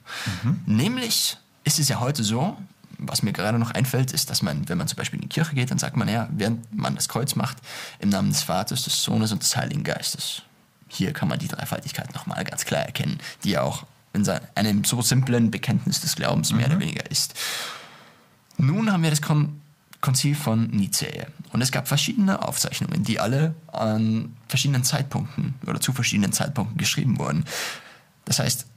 Nämlich 0.66 1.38
ist 1.66 1.78
es 1.80 1.90
ja 1.90 2.00
heute 2.00 2.24
so, 2.24 2.56
was 2.98 3.22
mir 3.22 3.34
gerade 3.34 3.60
noch 3.60 3.72
einfällt, 3.72 4.14
ist, 4.14 4.30
dass 4.30 4.42
man, 4.42 4.70
wenn 4.70 4.78
man 4.78 4.88
zum 4.88 4.96
Beispiel 4.96 5.20
in 5.20 5.24
die 5.24 5.34
Kirche 5.34 5.56
geht, 5.56 5.72
dann 5.72 5.78
sagt 5.78 5.98
man 5.98 6.08
ja, 6.08 6.30
während 6.32 6.74
man 6.74 6.96
das 6.96 7.10
Kreuz 7.10 7.36
macht, 7.36 7.58
im 8.00 8.08
Namen 8.08 8.30
des 8.30 8.44
Vaters, 8.44 8.86
des 8.86 9.04
Sohnes 9.04 9.34
und 9.34 9.44
des 9.44 9.58
Heiligen 9.58 9.84
Geistes. 9.84 10.44
Hier 10.88 11.12
kann 11.12 11.28
man 11.28 11.40
die 11.40 11.50
Dreifaltigkeit 11.50 12.14
nochmal 12.14 12.46
ganz 12.46 12.64
klar 12.64 12.84
erkennen, 12.84 13.20
die 13.44 13.50
ja 13.50 13.62
auch 13.62 13.86
in 14.14 14.26
einem 14.56 14.86
so 14.86 15.02
simplen 15.02 15.52
Bekenntnis 15.52 16.00
des 16.00 16.16
Glaubens 16.16 16.54
mehr 16.54 16.68
oder 16.68 16.80
weniger 16.80 17.12
ist. 17.12 17.34
Nun 18.56 18.90
haben 18.90 19.04
wir 19.04 19.10
das 19.10 19.22
Kon 19.22 19.60
Konzil 20.06 20.36
von 20.36 20.68
Nicäe. 20.68 21.26
Und 21.52 21.62
es 21.64 21.72
gab 21.72 21.88
verschiedene 21.88 22.48
Aufzeichnungen, 22.48 23.04
die 23.04 23.20
alle 23.20 23.56
an 23.72 24.36
verschiedenen 24.48 24.84
Zeitpunkten 24.84 25.56
oder 25.66 25.82
zu 25.82 25.94
verschiedenen 25.94 26.32
Zeitpunkten 26.32 26.78
geschrieben 26.78 27.18
wurden. 27.18 27.44
Das 28.26 28.38
heißt, 28.38 28.68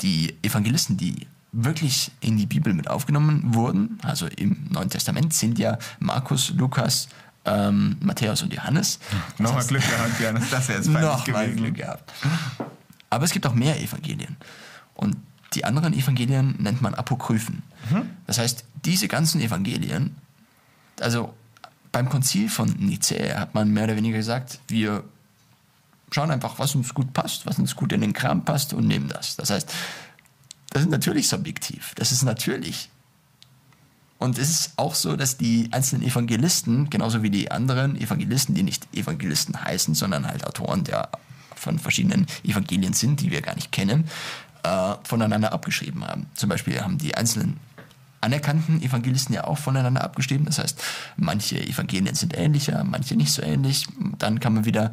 die 0.00 0.34
Evangelisten, 0.42 0.96
die 0.96 1.26
wirklich 1.52 2.10
in 2.20 2.38
die 2.38 2.46
Bibel 2.46 2.72
mit 2.72 2.88
aufgenommen 2.88 3.54
wurden, 3.54 3.98
also 4.02 4.26
im 4.26 4.66
Neuen 4.70 4.88
Testament, 4.88 5.34
sind 5.34 5.58
ja 5.58 5.76
Markus, 5.98 6.54
Lukas, 6.56 7.08
ähm, 7.44 7.98
Matthäus 8.00 8.42
und 8.42 8.54
Johannes. 8.54 8.98
Nochmal 9.36 9.66
Glück 9.66 9.82
gehabt, 9.82 10.18
Johannes. 10.18 10.48
Das 10.48 10.68
wäre 10.68 10.78
jetzt 10.78 10.88
Nochmal. 10.88 11.50
Glück 11.50 11.74
gehabt. 11.74 12.10
Aber 13.10 13.26
es 13.26 13.32
gibt 13.32 13.46
auch 13.46 13.54
mehr 13.54 13.78
Evangelien. 13.78 14.38
Und 14.94 15.18
die 15.52 15.66
anderen 15.66 15.92
Evangelien 15.92 16.54
nennt 16.58 16.80
man 16.80 16.94
Apokryphen. 16.94 17.62
Das 18.26 18.38
heißt, 18.38 18.64
diese 18.86 19.06
ganzen 19.06 19.42
Evangelien, 19.42 20.16
also 21.00 21.34
beim 21.90 22.08
Konzil 22.08 22.48
von 22.48 22.70
Nicäa 22.78 23.38
hat 23.38 23.54
man 23.54 23.70
mehr 23.70 23.84
oder 23.84 23.96
weniger 23.96 24.18
gesagt, 24.18 24.60
wir 24.68 25.04
schauen 26.10 26.30
einfach, 26.30 26.58
was 26.58 26.74
uns 26.74 26.94
gut 26.94 27.12
passt, 27.12 27.46
was 27.46 27.58
uns 27.58 27.76
gut 27.76 27.92
in 27.92 28.00
den 28.00 28.12
Kram 28.12 28.44
passt 28.44 28.72
und 28.74 28.86
nehmen 28.86 29.08
das. 29.08 29.36
Das 29.36 29.50
heißt, 29.50 29.72
das 30.70 30.82
ist 30.82 30.90
natürlich 30.90 31.28
subjektiv. 31.28 31.94
Das 31.96 32.12
ist 32.12 32.22
natürlich. 32.22 32.88
Und 34.18 34.38
es 34.38 34.50
ist 34.50 34.72
auch 34.76 34.94
so, 34.94 35.16
dass 35.16 35.36
die 35.36 35.68
einzelnen 35.72 36.06
Evangelisten, 36.06 36.88
genauso 36.90 37.22
wie 37.22 37.30
die 37.30 37.50
anderen 37.50 38.00
Evangelisten, 38.00 38.54
die 38.54 38.62
nicht 38.62 38.86
Evangelisten 38.94 39.62
heißen, 39.62 39.94
sondern 39.94 40.26
halt 40.26 40.46
Autoren 40.46 40.84
der 40.84 41.10
von 41.56 41.78
verschiedenen 41.78 42.26
Evangelien 42.44 42.92
sind, 42.92 43.20
die 43.20 43.30
wir 43.30 43.42
gar 43.42 43.54
nicht 43.54 43.72
kennen, 43.72 44.08
äh, 44.62 44.94
voneinander 45.04 45.52
abgeschrieben 45.52 46.06
haben. 46.06 46.26
Zum 46.34 46.48
Beispiel 46.48 46.80
haben 46.80 46.98
die 46.98 47.14
einzelnen 47.16 47.58
anerkannten 48.22 48.80
Evangelisten 48.82 49.34
ja 49.34 49.44
auch 49.44 49.58
voneinander 49.58 50.02
abgeschrieben. 50.02 50.46
Das 50.46 50.58
heißt, 50.58 50.82
manche 51.16 51.60
Evangelien 51.60 52.14
sind 52.14 52.36
ähnlicher, 52.36 52.84
manche 52.84 53.16
nicht 53.16 53.32
so 53.32 53.42
ähnlich. 53.42 53.86
Dann 54.18 54.40
kann 54.40 54.54
man 54.54 54.64
wieder 54.64 54.92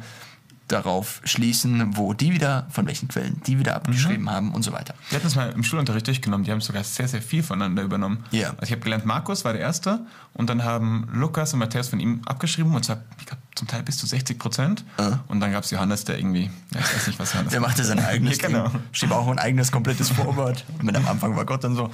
darauf 0.70 1.20
schließen, 1.24 1.96
wo 1.96 2.12
die 2.12 2.32
wieder, 2.32 2.66
von 2.70 2.86
welchen 2.86 3.08
Quellen 3.08 3.40
die 3.46 3.58
wieder 3.58 3.74
abgeschrieben 3.74 4.30
haben 4.30 4.52
und 4.52 4.62
so 4.62 4.72
weiter. 4.72 4.94
Wir 5.08 5.16
hatten 5.16 5.26
es 5.26 5.34
mal 5.34 5.50
im 5.50 5.64
Schulunterricht 5.64 6.06
durchgenommen, 6.06 6.44
die 6.44 6.52
haben 6.52 6.60
sogar 6.60 6.84
sehr, 6.84 7.08
sehr 7.08 7.22
viel 7.22 7.42
voneinander 7.42 7.82
übernommen. 7.82 8.24
Ja. 8.30 8.50
Also 8.50 8.64
ich 8.64 8.72
habe 8.72 8.80
gelernt, 8.80 9.04
Markus 9.04 9.44
war 9.44 9.52
der 9.52 9.62
Erste 9.62 10.06
und 10.32 10.48
dann 10.48 10.62
haben 10.64 11.08
Lukas 11.12 11.52
und 11.52 11.58
Matthäus 11.58 11.88
von 11.88 11.98
ihm 11.98 12.22
abgeschrieben 12.24 12.74
und 12.74 12.84
zwar, 12.84 13.02
ich 13.18 13.26
glaube, 13.26 13.42
zum 13.54 13.66
Teil 13.66 13.82
bis 13.82 13.98
zu 13.98 14.06
60 14.06 14.38
Prozent. 14.38 14.84
Und 15.28 15.40
dann 15.40 15.52
gab 15.52 15.64
es 15.64 15.70
Johannes, 15.70 16.04
der 16.04 16.18
irgendwie, 16.18 16.50
ja, 16.72 16.80
ich 16.80 16.94
weiß 16.94 17.06
nicht, 17.08 17.18
was 17.18 17.32
Johannes 17.32 17.50
Der 17.50 17.60
machte 17.60 17.84
sein 17.84 17.98
eigenes 18.04 18.38
Ja, 18.38 18.46
genau. 18.46 18.70
Schrieb 18.92 19.10
auch 19.10 19.28
ein 19.28 19.38
eigenes 19.38 19.72
komplettes 19.72 20.10
Vorwort. 20.10 20.64
Mit 20.82 20.96
am 20.96 21.06
Anfang 21.08 21.36
war 21.36 21.44
Gott 21.44 21.64
und 21.64 21.74
so. 21.74 21.90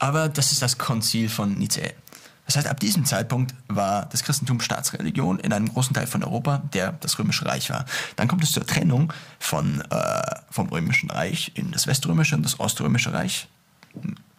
Aber 0.00 0.28
das 0.28 0.50
ist 0.50 0.62
das 0.62 0.78
Konzil 0.78 1.28
von 1.28 1.54
Nicäa. 1.54 1.90
Das 2.46 2.56
heißt, 2.56 2.66
ab 2.66 2.80
diesem 2.80 3.04
Zeitpunkt 3.04 3.54
war 3.68 4.06
das 4.06 4.24
Christentum 4.24 4.60
Staatsreligion 4.60 5.38
in 5.38 5.52
einem 5.52 5.68
großen 5.68 5.94
Teil 5.94 6.08
von 6.08 6.24
Europa, 6.24 6.62
der 6.72 6.92
das 6.92 7.16
Römische 7.16 7.46
Reich 7.46 7.70
war. 7.70 7.84
Dann 8.16 8.26
kommt 8.26 8.42
es 8.42 8.50
zur 8.50 8.66
Trennung 8.66 9.12
von, 9.38 9.82
äh, 9.82 10.22
vom 10.50 10.68
Römischen 10.68 11.10
Reich 11.10 11.52
in 11.54 11.70
das 11.70 11.86
Weströmische 11.86 12.34
und 12.34 12.42
das 12.42 12.58
Oströmische 12.58 13.12
Reich. 13.12 13.46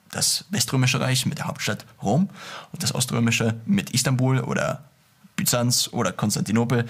Das 0.10 0.44
Weströmische 0.50 1.00
Reich 1.00 1.26
mit 1.26 1.38
der 1.38 1.46
Hauptstadt 1.46 1.86
Rom 2.02 2.30
und 2.74 2.84
das 2.84 2.94
Oströmische 2.94 3.56
mit 3.66 3.92
Istanbul 3.92 4.42
oder 4.42 4.84
Byzanz 5.38 5.88
oder 5.94 6.12
Konstantinopel. 6.12 6.86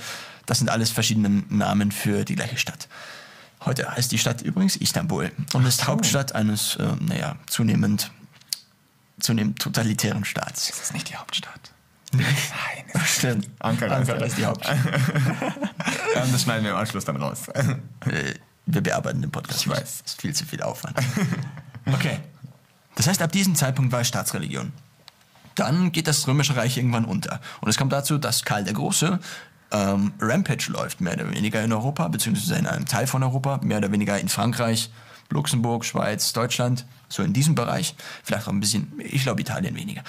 Das 0.47 0.57
sind 0.57 0.71
alles 0.71 0.89
verschiedene 0.89 1.43
Namen 1.49 1.91
für 1.91 2.25
die 2.25 2.35
gleiche 2.35 2.57
Stadt. 2.57 2.87
Heute 3.63 3.91
heißt 3.91 4.11
die 4.11 4.17
Stadt 4.17 4.41
übrigens 4.41 4.75
Istanbul 4.75 5.31
und 5.53 5.67
ist 5.67 5.85
Hauptstadt 5.85 6.33
eines, 6.33 6.77
äh, 6.77 6.87
naja, 6.99 7.35
zunehmend, 7.45 8.09
zunehmend 9.21 9.59
totalitären 9.59 10.25
Staats. 10.25 10.67
Das 10.67 10.81
ist 10.81 10.93
nicht 10.93 11.09
die 11.09 11.15
Hauptstadt. 11.15 11.71
Nein. 12.13 12.25
Stimmt. 13.05 13.49
Ankara, 13.59 13.95
Ankara 13.95 14.25
ist 14.25 14.37
die 14.37 14.45
Hauptstadt. 14.45 14.77
Das 16.13 16.41
schneiden 16.43 16.65
wir 16.65 16.71
im 16.71 16.77
Anschluss 16.77 17.05
dann 17.05 17.15
raus. 17.15 17.47
Äh, 17.49 17.75
Wir 18.65 18.81
bearbeiten 18.81 19.21
den 19.21 19.31
Podcast. 19.31 19.61
Ich 19.61 19.69
weiß. 19.69 20.03
Das 20.03 20.11
ist 20.13 20.21
viel 20.21 20.33
zu 20.35 20.45
viel 20.45 20.61
Aufwand. 20.61 20.97
Okay. 21.85 22.19
Das 22.93 23.07
heißt, 23.07 23.23
ab 23.23 23.31
diesem 23.31 23.55
Zeitpunkt 23.55 23.91
war 23.91 24.01
es 24.01 24.07
Staatsreligion. 24.07 24.71
Dann 25.55 25.91
geht 25.91 26.07
das 26.07 26.27
Römische 26.27 26.55
Reich 26.55 26.77
irgendwann 26.77 27.05
unter. 27.05 27.41
Und 27.59 27.69
es 27.69 27.77
kommt 27.77 27.91
dazu, 27.91 28.19
dass 28.19 28.45
Karl 28.45 28.63
der 28.63 28.73
Große 28.73 29.19
ähm, 29.71 30.13
Rampage 30.19 30.71
läuft, 30.71 31.01
mehr 31.01 31.13
oder 31.13 31.31
weniger 31.31 31.63
in 31.63 31.73
Europa, 31.73 32.07
beziehungsweise 32.09 32.55
in 32.55 32.67
einem 32.67 32.85
Teil 32.85 33.07
von 33.07 33.23
Europa, 33.23 33.59
mehr 33.63 33.79
oder 33.79 33.91
weniger 33.91 34.19
in 34.19 34.29
Frankreich, 34.29 34.91
Luxemburg, 35.31 35.85
Schweiz, 35.85 36.33
Deutschland, 36.33 36.85
so 37.09 37.23
in 37.23 37.33
diesem 37.33 37.55
Bereich. 37.55 37.95
Vielleicht 38.23 38.47
auch 38.47 38.51
ein 38.51 38.59
bisschen, 38.59 38.93
ich 38.99 39.23
glaube 39.23 39.41
Italien 39.41 39.75
weniger. 39.75 40.03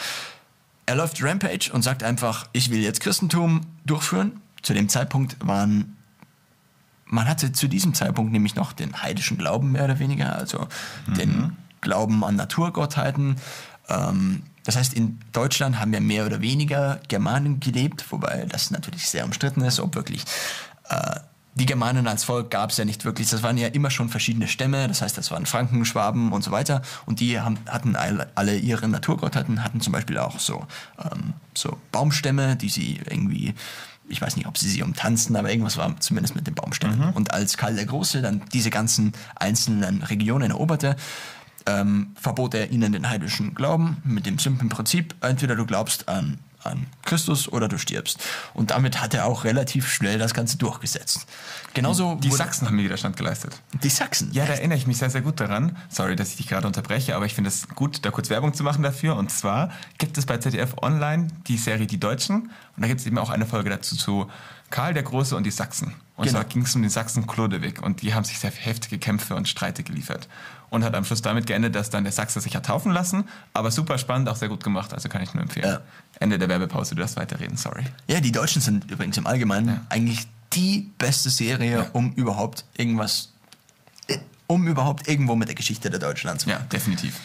Er 0.86 0.96
läuft 0.96 1.22
Rampage 1.22 1.70
und 1.72 1.82
sagt 1.82 2.02
einfach, 2.02 2.48
ich 2.52 2.70
will 2.70 2.80
jetzt 2.80 3.00
Christentum 3.00 3.62
durchführen. 3.84 4.40
Zu 4.62 4.74
dem 4.74 4.88
Zeitpunkt 4.88 5.36
waren 5.46 5.96
man 7.12 7.28
hatte 7.28 7.52
zu 7.52 7.68
diesem 7.68 7.92
Zeitpunkt 7.92 8.32
nämlich 8.32 8.54
noch 8.54 8.72
den 8.72 9.02
heidischen 9.02 9.36
Glauben 9.36 9.72
mehr 9.72 9.84
oder 9.84 9.98
weniger, 9.98 10.34
also 10.34 10.66
den 11.06 11.58
Glauben 11.82 12.24
an 12.24 12.36
Naturgottheiten. 12.36 13.36
Ähm, 13.90 14.42
das 14.64 14.76
heißt, 14.76 14.94
in 14.94 15.18
Deutschland 15.32 15.78
haben 15.78 15.92
ja 15.92 16.00
mehr 16.00 16.24
oder 16.24 16.40
weniger 16.40 17.00
Germanen 17.08 17.60
gelebt, 17.60 18.10
wobei 18.10 18.46
das 18.48 18.70
natürlich 18.70 19.10
sehr 19.10 19.26
umstritten 19.26 19.60
ist, 19.60 19.78
ob 19.78 19.94
wirklich 19.94 20.24
äh, 20.88 21.20
die 21.54 21.66
Germanen 21.66 22.06
als 22.06 22.24
Volk 22.24 22.50
gab 22.50 22.70
es 22.70 22.78
ja 22.78 22.84
nicht 22.84 23.04
wirklich. 23.04 23.28
Das 23.28 23.42
waren 23.42 23.58
ja 23.58 23.68
immer 23.68 23.90
schon 23.90 24.08
verschiedene 24.08 24.48
Stämme, 24.48 24.88
das 24.88 25.02
heißt, 25.02 25.18
das 25.18 25.30
waren 25.30 25.44
Franken, 25.44 25.84
Schwaben 25.84 26.32
und 26.32 26.42
so 26.42 26.50
weiter. 26.50 26.82
Und 27.04 27.20
die 27.20 27.40
haben, 27.40 27.58
hatten 27.68 27.94
alle, 27.94 28.30
alle 28.34 28.56
ihre 28.56 28.88
Naturgottheiten, 28.88 29.62
hatten 29.62 29.80
zum 29.80 29.92
Beispiel 29.92 30.18
auch 30.18 30.38
so, 30.38 30.66
ähm, 30.98 31.34
so 31.54 31.78
Baumstämme, 31.90 32.56
die 32.56 32.68
sie 32.68 33.00
irgendwie 33.08 33.54
ich 34.08 34.20
weiß 34.20 34.36
nicht, 34.36 34.46
ob 34.46 34.58
sie 34.58 34.68
sie 34.68 34.82
umtanzten, 34.82 35.36
aber 35.36 35.50
irgendwas 35.50 35.78
war 35.78 35.98
zumindest 36.00 36.34
mit 36.34 36.46
den 36.46 36.54
Baumstämmen. 36.54 37.14
Und 37.14 37.32
als 37.32 37.56
Karl 37.56 37.76
der 37.76 37.86
Große 37.86 38.20
dann 38.20 38.42
diese 38.52 38.68
ganzen 38.68 39.12
einzelnen 39.36 40.02
Regionen 40.02 40.50
eroberte, 40.50 40.96
ähm, 41.66 42.14
verbot 42.20 42.54
er 42.54 42.70
ihnen 42.70 42.92
den 42.92 43.08
heidnischen 43.08 43.54
Glauben 43.54 43.98
mit 44.04 44.26
dem 44.26 44.38
simplen 44.38 44.68
Prinzip, 44.68 45.14
entweder 45.20 45.54
du 45.54 45.64
glaubst 45.64 46.08
an, 46.08 46.38
an 46.64 46.86
Christus 47.04 47.48
oder 47.48 47.68
du 47.68 47.78
stirbst. 47.78 48.18
Und 48.54 48.70
damit 48.70 49.00
hat 49.00 49.14
er 49.14 49.26
auch 49.26 49.44
relativ 49.44 49.88
schnell 49.90 50.18
das 50.18 50.34
Ganze 50.34 50.58
durchgesetzt. 50.58 51.26
Genauso 51.74 52.16
Die 52.16 52.30
Sachsen 52.30 52.66
haben 52.66 52.76
mir 52.76 52.84
Widerstand 52.84 53.16
geleistet. 53.16 53.60
Die 53.82 53.88
Sachsen. 53.88 54.30
Ja, 54.32 54.46
da 54.46 54.52
erinnere 54.54 54.78
ich 54.78 54.86
mich 54.86 54.98
sehr, 54.98 55.10
sehr 55.10 55.22
gut 55.22 55.40
daran. 55.40 55.76
Sorry, 55.88 56.16
dass 56.16 56.30
ich 56.30 56.36
dich 56.36 56.48
gerade 56.48 56.66
unterbreche, 56.66 57.16
aber 57.16 57.26
ich 57.26 57.34
finde 57.34 57.48
es 57.48 57.68
gut, 57.68 58.04
da 58.04 58.10
kurz 58.10 58.30
Werbung 58.30 58.54
zu 58.54 58.62
machen 58.62 58.82
dafür. 58.82 59.16
Und 59.16 59.30
zwar 59.30 59.70
gibt 59.98 60.18
es 60.18 60.26
bei 60.26 60.38
ZDF 60.38 60.74
Online 60.82 61.28
die 61.48 61.56
Serie 61.58 61.86
Die 61.86 61.98
Deutschen. 62.00 62.50
Und 62.76 62.82
da 62.82 62.86
gibt 62.88 63.00
es 63.00 63.06
eben 63.06 63.18
auch 63.18 63.30
eine 63.30 63.46
Folge 63.46 63.70
dazu 63.70 63.96
zu 63.96 64.30
Karl 64.70 64.94
der 64.94 65.02
Große 65.02 65.36
und 65.36 65.44
die 65.44 65.50
Sachsen. 65.50 65.94
Und 66.16 66.26
Genau. 66.26 66.38
zwar 66.40 66.44
ging 66.44 66.62
es 66.62 66.74
um 66.74 66.82
den 66.82 66.90
Sachsen 66.90 67.26
Chlodewig. 67.26 67.82
Und 67.82 68.02
die 68.02 68.14
haben 68.14 68.24
sich 68.24 68.38
sehr 68.38 68.50
heftige 68.50 68.98
Kämpfe 68.98 69.34
und 69.34 69.48
Streite 69.48 69.82
geliefert. 69.82 70.28
Und 70.72 70.84
hat 70.84 70.94
am 70.94 71.04
Schluss 71.04 71.20
damit 71.20 71.46
geendet, 71.46 71.74
dass 71.74 71.90
dann 71.90 72.02
der 72.04 72.14
Sachse 72.14 72.40
sich 72.40 72.56
hat 72.56 72.64
taufen 72.64 72.92
lassen. 72.92 73.24
Aber 73.52 73.70
super 73.70 73.98
spannend, 73.98 74.26
auch 74.30 74.36
sehr 74.36 74.48
gut 74.48 74.64
gemacht. 74.64 74.94
Also 74.94 75.10
kann 75.10 75.20
ich 75.22 75.34
nur 75.34 75.42
empfehlen. 75.42 75.66
Ja. 75.68 75.80
Ende 76.18 76.38
der 76.38 76.48
Werbepause, 76.48 76.94
du 76.94 77.02
darfst 77.02 77.16
weiterreden, 77.18 77.58
sorry. 77.58 77.84
Ja, 78.06 78.20
die 78.20 78.32
Deutschen 78.32 78.62
sind 78.62 78.90
übrigens 78.90 79.18
im 79.18 79.26
Allgemeinen 79.26 79.68
Ja. 79.68 79.80
eigentlich 79.90 80.26
die 80.54 80.90
beste 80.96 81.28
Serie, 81.28 81.76
Ja. 81.76 81.86
um 81.92 82.12
überhaupt 82.14 82.64
irgendwas, 82.74 83.32
äh, 84.08 84.16
um 84.46 84.66
überhaupt 84.66 85.08
irgendwo 85.08 85.36
mit 85.36 85.48
der 85.48 85.54
Geschichte 85.54 85.90
der 85.90 86.00
Deutschen 86.00 86.30
anzufangen. 86.30 86.60
Ja, 86.62 86.66
definitiv. 86.68 87.20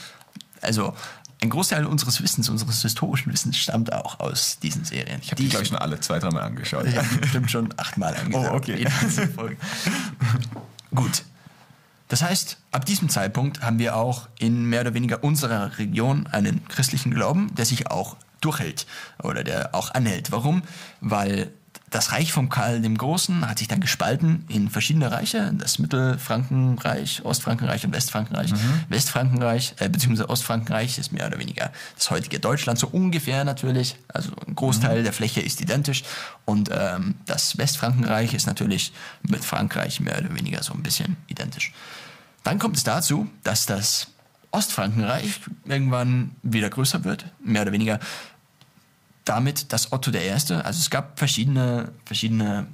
Also 0.61 0.93
ein 1.41 1.49
Großteil 1.49 1.85
unseres 1.85 2.21
Wissens, 2.21 2.49
unseres 2.49 2.81
historischen 2.81 3.31
Wissens 3.31 3.55
stammt 3.55 3.93
auch 3.93 4.19
aus 4.19 4.59
diesen 4.59 4.83
Serien. 4.83 5.21
Ich 5.21 5.31
habe 5.31 5.41
die, 5.41 5.47
glaube 5.47 5.63
ich, 5.63 5.69
schon 5.69 5.77
alle 5.77 6.01
zwei, 6.01 6.19
dreimal 6.19 6.43
angeschaut. 6.43 6.83
Ich 6.87 6.97
habe 6.97 7.07
bestimmt 7.21 7.49
schon 7.49 7.73
achtmal 7.77 8.13
angeschaut. 8.17 8.51
Oh, 8.51 8.55
okay. 8.57 8.85
Gut. 10.93 11.23
Das 12.07 12.21
heißt, 12.21 12.57
ab 12.71 12.85
diesem 12.85 13.09
Zeitpunkt 13.09 13.61
haben 13.61 13.79
wir 13.79 13.95
auch 13.95 14.29
in 14.39 14.65
mehr 14.65 14.81
oder 14.81 14.93
weniger 14.93 15.23
unserer 15.23 15.77
Region 15.77 16.27
einen 16.27 16.65
christlichen 16.67 17.13
Glauben, 17.13 17.53
der 17.55 17.65
sich 17.65 17.91
auch 17.91 18.15
durchhält 18.39 18.85
oder 19.21 19.43
der 19.43 19.75
auch 19.75 19.93
anhält. 19.93 20.31
Warum? 20.31 20.61
Weil 21.01 21.51
das 21.89 22.11
Reich 22.11 22.33
von 22.33 22.49
Karl 22.49 22.81
dem 22.81 22.97
Großen 22.97 23.47
hat 23.49 23.59
sich 23.59 23.69
dann 23.69 23.79
gespalten 23.79 24.43
in 24.49 24.69
verschiedene 24.69 25.09
Reiche, 25.09 25.53
das 25.57 25.79
Mittelfrankenreich, 25.79 27.23
Ostfrankenreich 27.23 27.85
und 27.85 27.93
Westfrankenreich. 27.93 28.51
Westfrankenreich, 28.89 29.75
äh, 29.79 29.87
beziehungsweise 29.87 30.29
Ostfrankenreich 30.29 30.97
ist 30.97 31.13
mehr 31.13 31.27
oder 31.27 31.39
weniger 31.39 31.71
das 31.95 32.11
heutige 32.11 32.39
Deutschland, 32.39 32.77
so 32.77 32.87
ungefähr 32.87 33.45
natürlich. 33.45 33.95
Also 34.09 34.31
ein 34.45 34.55
Großteil 34.55 35.03
der 35.03 35.13
Fläche 35.13 35.39
ist 35.39 35.61
identisch. 35.61 36.03
Und 36.43 36.69
ähm, 36.73 37.15
das 37.25 37.57
Westfrankenreich 37.57 38.33
ist 38.33 38.47
natürlich 38.47 38.91
mit 39.21 39.45
Frankreich 39.45 40.01
mehr 40.01 40.17
oder 40.17 40.35
weniger 40.35 40.63
so 40.63 40.73
ein 40.73 40.83
bisschen 40.83 41.15
identisch. 41.27 41.71
Dann 42.43 42.59
kommt 42.59 42.75
es 42.75 42.83
dazu, 42.83 43.29
dass 43.43 43.65
das 43.65 44.07
Ostfrankenreich 44.51 45.39
irgendwann 45.65 46.31
wieder 46.43 46.69
größer 46.69 47.03
wird, 47.05 47.25
mehr 47.43 47.61
oder 47.61 47.71
weniger 47.71 47.99
damit, 49.29 49.73
dass 49.73 49.91
Otto 49.91 50.11
I., 50.11 50.29
also 50.29 50.55
es 50.55 50.89
gab 50.89 51.19
verschiedene, 51.19 51.91
verschiedene, 52.05 52.67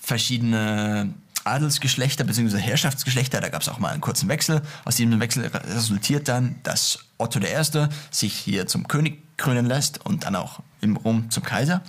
verschiedene 0.00 1.14
Adelsgeschlechter 1.46 2.24
bzw. 2.24 2.58
Herrschaftsgeschlechter, 2.58 3.40
da 3.40 3.48
gab 3.48 3.62
es 3.62 3.68
auch 3.68 3.78
mal 3.78 3.90
einen 3.90 4.00
kurzen 4.00 4.28
Wechsel. 4.28 4.62
Aus 4.84 4.96
diesem 4.96 5.20
Wechsel 5.20 5.46
resultiert 5.46 6.28
dann, 6.28 6.56
dass 6.62 6.98
Otto 7.18 7.38
I. 7.40 7.88
sich 8.10 8.34
hier 8.34 8.66
zum 8.66 8.88
König 8.88 9.22
krönen 9.36 9.66
lässt 9.66 10.04
und 10.04 10.24
dann 10.24 10.34
auch 10.34 10.60
im 10.80 10.96
Rom 10.96 11.30
zum 11.30 11.42
Kaiser, 11.42 11.82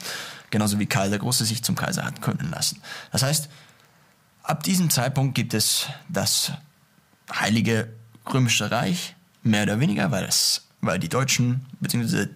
genauso 0.50 0.80
wie 0.80 0.86
Karl 0.86 1.10
der 1.10 1.20
Große 1.20 1.46
sich 1.46 1.64
zum 1.64 1.76
Kaiser 1.76 2.06
hat 2.06 2.22
krönen 2.22 2.52
lassen. 2.52 2.82
Das 3.12 3.24
heißt, 3.24 3.50
ab 4.44 4.64
diesem 4.64 4.90
Zeitpunkt 4.90 5.36
gibt 5.36 5.54
es 5.54 5.88
das 6.08 6.52
Heilige 7.34 7.94
Römische 8.32 8.72
Reich, 8.72 9.16
mehr 9.44 9.64
oder 9.64 9.80
weniger, 9.80 10.12
weil, 10.12 10.26
es, 10.26 10.68
weil 10.82 11.00
die 11.00 11.10
Deutschen, 11.10 11.66
beziehungsweise 11.80 12.30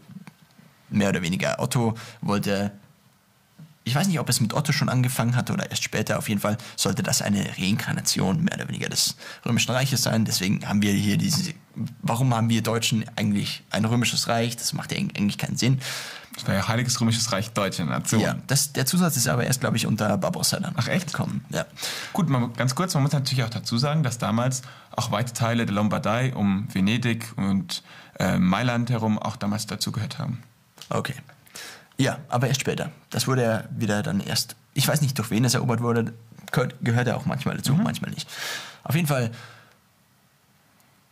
mehr 0.92 1.10
oder 1.10 1.22
weniger 1.22 1.60
Otto, 1.60 1.96
wollte 2.22 2.72
ich 3.84 3.96
weiß 3.96 4.08
nicht, 4.08 4.20
ob 4.20 4.30
es 4.30 4.40
mit 4.40 4.54
Otto 4.54 4.72
schon 4.74 4.90
angefangen 4.90 5.36
hatte 5.36 5.54
oder 5.54 5.70
erst 5.70 5.84
später. 5.84 6.20
Auf 6.20 6.30
jeden 6.30 6.40
Fall 6.40 6.58
sollte 6.76 7.02
das 7.02 7.22
eine 7.22 7.46
Reinkarnation 7.58 8.44
mehr 8.44 8.56
oder 8.56 8.68
weniger 8.68 8.90
des 8.90 9.16
Römischen 9.46 9.72
Reiches 9.72 10.04
sein. 10.04 10.24
Deswegen 10.24 10.68
haben 10.68 10.82
wir 10.82 10.94
hier 10.94 11.18
diese. 11.18 11.54
Warum 12.02 12.34
haben 12.36 12.50
wir 12.50 12.62
Deutschen 12.62 13.06
eigentlich 13.16 13.64
ein 13.72 13.86
römisches 13.86 14.28
Reich? 14.28 14.56
Das 14.56 14.74
macht 14.74 14.92
ja 14.92 15.00
eigentlich 15.00 15.38
keinen 15.38 15.58
Sinn. 15.58 15.80
Das 16.36 16.48
war 16.48 16.54
ja 16.54 16.68
Heiliges 16.68 17.00
Römisches 17.02 17.32
Reich 17.32 17.52
Deutsche 17.52 17.84
Nation. 17.84 18.22
Ja, 18.22 18.36
das, 18.48 18.72
der 18.72 18.86
Zusatz 18.86 19.18
ist 19.18 19.28
aber 19.28 19.46
erst, 19.46 19.60
glaube 19.60 19.78
ich, 19.78 19.86
unter 19.86 20.18
Barbarossa 20.18 20.60
dann 20.60 20.74
Ach, 20.78 20.88
echt? 20.88 21.08
gekommen. 21.08 21.44
Ja. 21.50 21.66
Gut, 22.14 22.30
man, 22.30 22.54
ganz 22.54 22.76
kurz, 22.76 22.94
man 22.94 23.04
muss 23.04 23.12
natürlich 23.12 23.44
auch 23.44 23.50
dazu 23.50 23.78
sagen, 23.78 24.04
dass 24.04 24.18
damals 24.18 24.62
auch 24.96 25.12
weite 25.12 25.34
Teile 25.34 25.66
der 25.66 25.76
Lombardei 25.76 26.34
um 26.34 26.68
Venedig 26.74 27.34
und 27.36 27.84
äh, 28.20 28.38
Mailand 28.38 28.90
herum 28.92 29.18
auch 29.20 29.36
damals 29.36 29.66
dazugehört 29.66 30.20
haben. 30.20 30.42
Okay. 30.92 31.16
Ja, 31.98 32.20
aber 32.30 32.48
erst 32.48 32.62
später. 32.62 32.92
Das 33.10 33.28
wurde 33.28 33.44
ja 33.44 33.64
wieder 33.72 34.04
dann 34.04 34.20
erst. 34.20 34.56
Ich 34.74 34.88
weiß 34.88 35.02
nicht, 35.02 35.18
durch 35.18 35.30
wen 35.30 35.46
es 35.46 35.54
erobert 35.54 35.82
wurde. 35.82 36.14
Gehört, 36.52 36.76
gehört 36.82 37.08
er 37.08 37.18
auch 37.18 37.26
manchmal 37.26 37.56
dazu, 37.58 37.74
manchmal 37.74 38.12
nicht. 38.12 38.30
Auf 38.84 38.96
jeden 38.96 39.08
Fall 39.08 39.32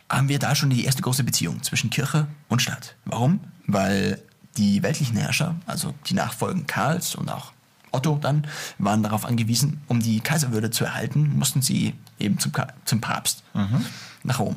haben 0.08 0.28
wir 0.28 0.38
da 0.38 0.54
schon 0.54 0.70
die 0.70 0.84
erste 0.84 1.02
große 1.02 1.24
Beziehung 1.24 1.62
zwischen 1.62 1.90
Kirche 1.90 2.26
und 2.48 2.60
Staat. 2.60 2.96
Warum? 3.04 3.40
Weil 3.66 4.20
die 4.56 4.82
weltlichen 4.82 5.16
Herrscher, 5.16 5.54
also 5.66 5.94
die 6.06 6.14
Nachfolgen 6.14 6.66
Karls 6.66 7.14
und 7.14 7.30
auch 7.30 7.52
Otto 7.92 8.18
dann, 8.20 8.46
waren 8.78 9.02
darauf 9.02 9.24
angewiesen, 9.24 9.80
um 9.86 10.00
die 10.00 10.20
Kaiserwürde 10.20 10.70
zu 10.70 10.84
erhalten, 10.84 11.36
mussten 11.38 11.62
sie 11.62 11.94
eben 12.18 12.38
zum, 12.38 12.52
zum 12.84 13.00
Papst 13.00 13.44
nach 14.24 14.40
Rom. 14.40 14.56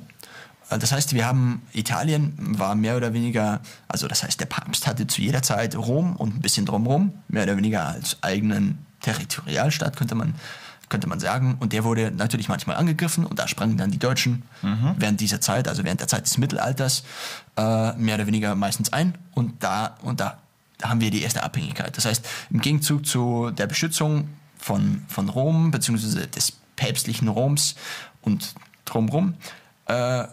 Äh, 0.73 0.79
Das 0.79 0.91
heißt, 0.91 1.13
wir 1.13 1.25
haben 1.25 1.61
Italien 1.73 2.33
war 2.37 2.75
mehr 2.75 2.97
oder 2.97 3.13
weniger, 3.13 3.61
also 3.87 4.07
das 4.07 4.23
heißt, 4.23 4.39
der 4.39 4.45
Papst 4.45 4.87
hatte 4.87 5.07
zu 5.07 5.21
jeder 5.21 5.41
Zeit 5.41 5.75
Rom 5.75 6.15
und 6.15 6.35
ein 6.35 6.41
bisschen 6.41 6.65
drumherum, 6.65 7.13
mehr 7.27 7.43
oder 7.43 7.57
weniger 7.57 7.87
als 7.87 8.17
eigenen 8.21 8.85
Territorialstaat, 9.01 9.97
könnte 9.97 10.15
man, 10.15 10.35
könnte 10.89 11.07
man 11.07 11.19
sagen. 11.19 11.57
Und 11.59 11.73
der 11.73 11.83
wurde 11.83 12.11
natürlich 12.11 12.47
manchmal 12.47 12.77
angegriffen 12.77 13.25
und 13.25 13.37
da 13.39 13.47
sprangen 13.47 13.77
dann 13.77 13.91
die 13.91 13.99
Deutschen 13.99 14.43
während 14.97 15.19
dieser 15.19 15.41
Zeit, 15.41 15.67
also 15.67 15.83
während 15.83 15.99
der 15.99 16.07
Zeit 16.07 16.25
des 16.25 16.37
Mittelalters, 16.37 17.03
äh, 17.57 17.93
mehr 17.93 18.15
oder 18.15 18.27
weniger 18.27 18.55
meistens 18.55 18.93
ein. 18.93 19.17
Und 19.33 19.63
da, 19.63 19.97
und 20.03 20.19
da 20.21 20.37
haben 20.81 21.01
wir 21.01 21.11
die 21.11 21.21
erste 21.21 21.43
Abhängigkeit. 21.43 21.97
Das 21.97 22.05
heißt, 22.05 22.25
im 22.49 22.61
Gegenzug 22.61 23.05
zu 23.05 23.51
der 23.51 23.67
Beschützung 23.67 24.29
von, 24.57 25.03
von 25.09 25.29
Rom, 25.29 25.71
beziehungsweise 25.71 26.27
des 26.27 26.53
päpstlichen 26.77 27.27
Roms 27.27 27.75
und 28.21 28.53
drumherum, 28.85 29.33
äh, 29.87 30.25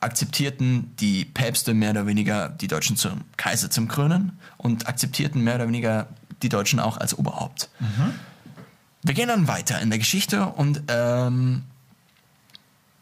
akzeptierten 0.00 0.94
die 0.96 1.24
Päpste 1.24 1.74
mehr 1.74 1.90
oder 1.90 2.06
weniger 2.06 2.48
die 2.48 2.68
Deutschen 2.68 2.96
zum 2.96 3.24
Kaiser 3.36 3.70
zum 3.70 3.86
Krönen 3.86 4.38
und 4.56 4.88
akzeptierten 4.88 5.42
mehr 5.42 5.56
oder 5.56 5.68
weniger 5.68 6.08
die 6.42 6.48
Deutschen 6.48 6.80
auch 6.80 6.96
als 6.96 7.16
Oberhaupt. 7.16 7.68
Wir 9.02 9.14
gehen 9.14 9.28
dann 9.28 9.46
weiter 9.46 9.80
in 9.80 9.90
der 9.90 9.98
Geschichte 9.98 10.46
und 10.46 10.82
ähm, 10.88 11.64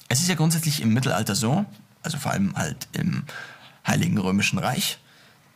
es 0.09 0.21
ist 0.21 0.29
ja 0.29 0.35
grundsätzlich 0.35 0.81
im 0.83 0.93
Mittelalter 0.93 1.35
so, 1.35 1.65
also 2.03 2.19
vor 2.19 2.33
allem 2.33 2.57
halt 2.57 2.89
im 2.93 3.25
Heiligen 3.87 4.19
Römischen 4.19 4.59
Reich, 4.59 4.99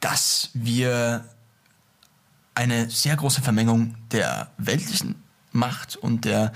dass 0.00 0.50
wir 0.54 1.24
eine 2.54 2.90
sehr 2.90 3.16
große 3.16 3.42
Vermengung 3.42 3.94
der 4.10 4.50
weltlichen 4.58 5.22
Macht 5.52 5.96
und 5.96 6.24
der, 6.24 6.52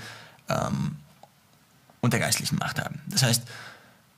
ähm, 0.49 0.97
und 2.01 2.13
der 2.13 2.19
geistlichen 2.19 2.57
Macht 2.57 2.79
haben. 2.83 3.01
Das 3.07 3.23
heißt, 3.23 3.43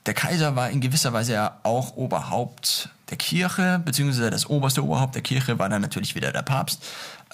der 0.06 0.14
Kaiser 0.14 0.56
war 0.56 0.70
in 0.70 0.80
gewisser 0.80 1.12
Weise 1.12 1.34
ja 1.34 1.58
auch 1.62 1.96
Oberhaupt 1.96 2.90
der 3.10 3.18
Kirche, 3.18 3.80
beziehungsweise 3.84 4.30
das 4.30 4.46
oberste 4.46 4.84
Oberhaupt 4.84 5.14
der 5.14 5.22
Kirche 5.22 5.58
war 5.58 5.68
dann 5.68 5.82
natürlich 5.82 6.14
wieder 6.14 6.32
der 6.32 6.42
Papst. 6.42 6.82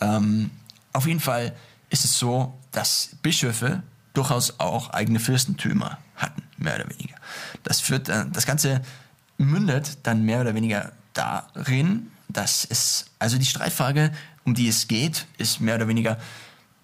Ähm, 0.01 0.51
auf 0.93 1.07
jeden 1.07 1.21
Fall 1.21 1.55
ist 1.91 2.05
es 2.05 2.19
so, 2.19 2.59
dass 2.73 3.11
Bischöfe 3.23 3.83
durchaus 4.15 4.59
auch 4.59 4.91
eigene 4.91 5.21
Fürstentümer 5.21 5.99
hatten, 6.17 6.43
mehr 6.57 6.75
oder 6.77 6.89
weniger. 6.89 7.17
Das, 7.63 7.81
führt, 7.81 8.09
äh, 8.09 8.25
das 8.33 8.47
Ganze 8.47 8.81
mündet 9.39 9.99
dann 10.03 10.25
mehr 10.25 10.41
oder 10.41 10.55
weniger 10.55 10.93
darin, 11.13 12.11
dass 12.29 12.67
es, 12.69 13.07
also 13.19 13.39
die 13.39 13.45
Streitfrage, 13.45 14.11
um 14.45 14.55
die 14.55 14.69
es 14.69 14.89
geht, 14.89 15.27
ist 15.39 15.61
mehr 15.61 15.77
oder 15.77 15.89
weniger, 15.89 16.19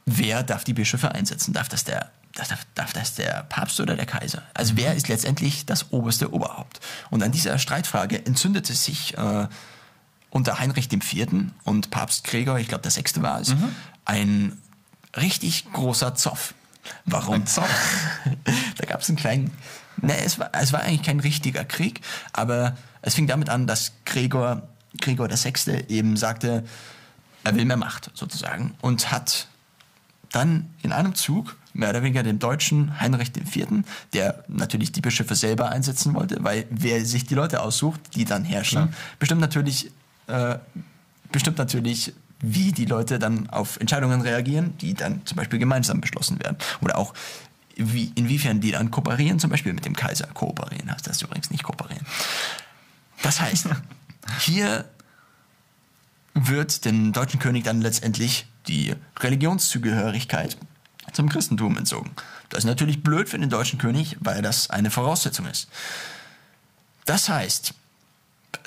wer 0.07 0.43
darf 0.43 0.65
die 0.65 0.75
Bischöfe 0.75 1.13
einsetzen? 1.13 1.53
Darf 1.53 1.69
das 1.69 1.85
der, 1.85 2.11
darf, 2.35 2.67
darf 2.75 2.93
das 2.93 3.15
der 3.15 3.45
Papst 3.49 3.81
oder 3.81 3.97
der 3.97 4.07
Kaiser? 4.07 4.43
Also 4.55 4.77
wer 4.77 4.95
ist 4.95 5.09
letztendlich 5.09 5.67
das 5.67 5.93
oberste 5.93 6.33
Oberhaupt? 6.33 6.81
Und 7.11 7.23
an 7.23 7.33
dieser 7.33 7.59
Streitfrage 7.59 8.25
entzündete 8.25 8.75
sich 8.75 9.17
äh, 9.17 9.47
unter 10.31 10.59
Heinrich 10.59 10.91
IV. 10.93 11.27
und 11.65 11.91
Papst 11.91 12.25
Gregor, 12.25 12.59
ich 12.59 12.69
glaube 12.69 12.83
der 12.83 12.91
Sechste 12.91 13.23
war 13.23 13.41
es, 13.41 13.55
ein 14.05 14.59
richtig 15.17 15.71
großer 15.73 16.15
Zoff. 16.15 16.55
Warum? 17.05 17.35
Ein 17.35 17.47
Zoff? 17.47 17.69
da 18.77 18.87
gab 18.87 19.03
es 19.03 19.09
einen 19.09 19.19
kleinen. 19.19 19.57
Ne, 19.99 20.19
es 20.25 20.39
war, 20.39 20.51
es 20.55 20.73
war 20.73 20.81
eigentlich 20.81 21.03
kein 21.03 21.21
richtiger 21.21 21.65
Krieg, 21.65 22.01
aber 22.33 22.77
es 23.03 23.15
fing 23.15 23.27
damit 23.27 23.51
an, 23.51 23.67
dass 23.67 23.93
Gregor, 24.05 24.63
Gregor 25.01 25.29
der 25.29 25.37
Sechste 25.37 25.89
eben 25.89 26.17
sagte, 26.17 26.65
er 27.45 27.55
will 27.55 27.65
mehr 27.65 27.77
Macht 27.77 28.11
sozusagen 28.15 28.75
und 28.81 29.13
hat 29.13 29.49
dann 30.31 30.71
in 30.83 30.93
einem 30.93 31.15
Zug 31.15 31.57
mehr 31.75 31.91
oder 31.91 32.03
weniger 32.03 32.23
den 32.23 32.39
deutschen 32.39 33.01
Heinrich 33.01 33.33
IV., 33.37 33.85
der 34.13 34.45
natürlich 34.49 34.93
die 34.93 35.01
Bischöfe 35.01 35.35
selber 35.35 35.71
einsetzen 35.71 36.15
wollte, 36.15 36.43
weil 36.43 36.67
wer 36.71 37.05
sich 37.05 37.27
die 37.27 37.35
Leute 37.35 37.63
aussucht, 37.63 38.01
die 38.15 38.25
dann 38.25 38.45
herrschen, 38.45 38.89
Klar. 38.89 38.95
bestimmt 39.19 39.41
natürlich, 39.41 39.91
äh, 40.27 40.57
bestimmt 41.31 41.59
natürlich, 41.59 42.13
wie 42.41 42.73
die 42.73 42.87
Leute 42.87 43.19
dann 43.19 43.49
auf 43.51 43.79
Entscheidungen 43.79 44.21
reagieren, 44.21 44.77
die 44.79 44.95
dann 44.95 45.25
zum 45.25 45.37
Beispiel 45.37 45.59
gemeinsam 45.59 46.01
beschlossen 46.01 46.41
werden. 46.41 46.57
Oder 46.81 46.99
auch 46.99 47.15
wie, 47.77 48.13
inwiefern 48.17 48.61
die 48.61 48.73
dann 48.73 48.91
kooperieren, 48.91 49.39
zum 49.39 49.51
Beispiel 49.51 49.73
mit 49.73 49.85
dem 49.85 49.95
Kaiser 49.95 50.27
kooperieren. 50.27 50.91
Heißt 50.91 51.07
das 51.07 51.23
übrigens 51.23 51.51
nicht 51.51 51.63
kooperieren. 51.63 52.05
Das 53.23 53.41
heißt, 53.41 53.69
hier 54.41 54.85
wird 56.35 56.85
dem 56.85 57.13
deutschen 57.13 57.41
König 57.41 57.65
dann 57.65 57.81
letztendlich 57.81 58.47
die 58.67 58.95
Religionszugehörigkeit 59.21 60.57
zum 61.13 61.29
Christentum 61.29 61.77
entzogen. 61.77 62.11
Das 62.49 62.61
ist 62.61 62.65
natürlich 62.65 63.03
blöd 63.03 63.29
für 63.29 63.39
den 63.39 63.51
deutschen 63.51 63.79
König, 63.79 64.17
weil 64.21 64.43
das 64.43 64.71
eine 64.71 64.91
Voraussetzung 64.91 65.47
ist. 65.47 65.69
Das 67.05 67.29
heißt, 67.29 67.75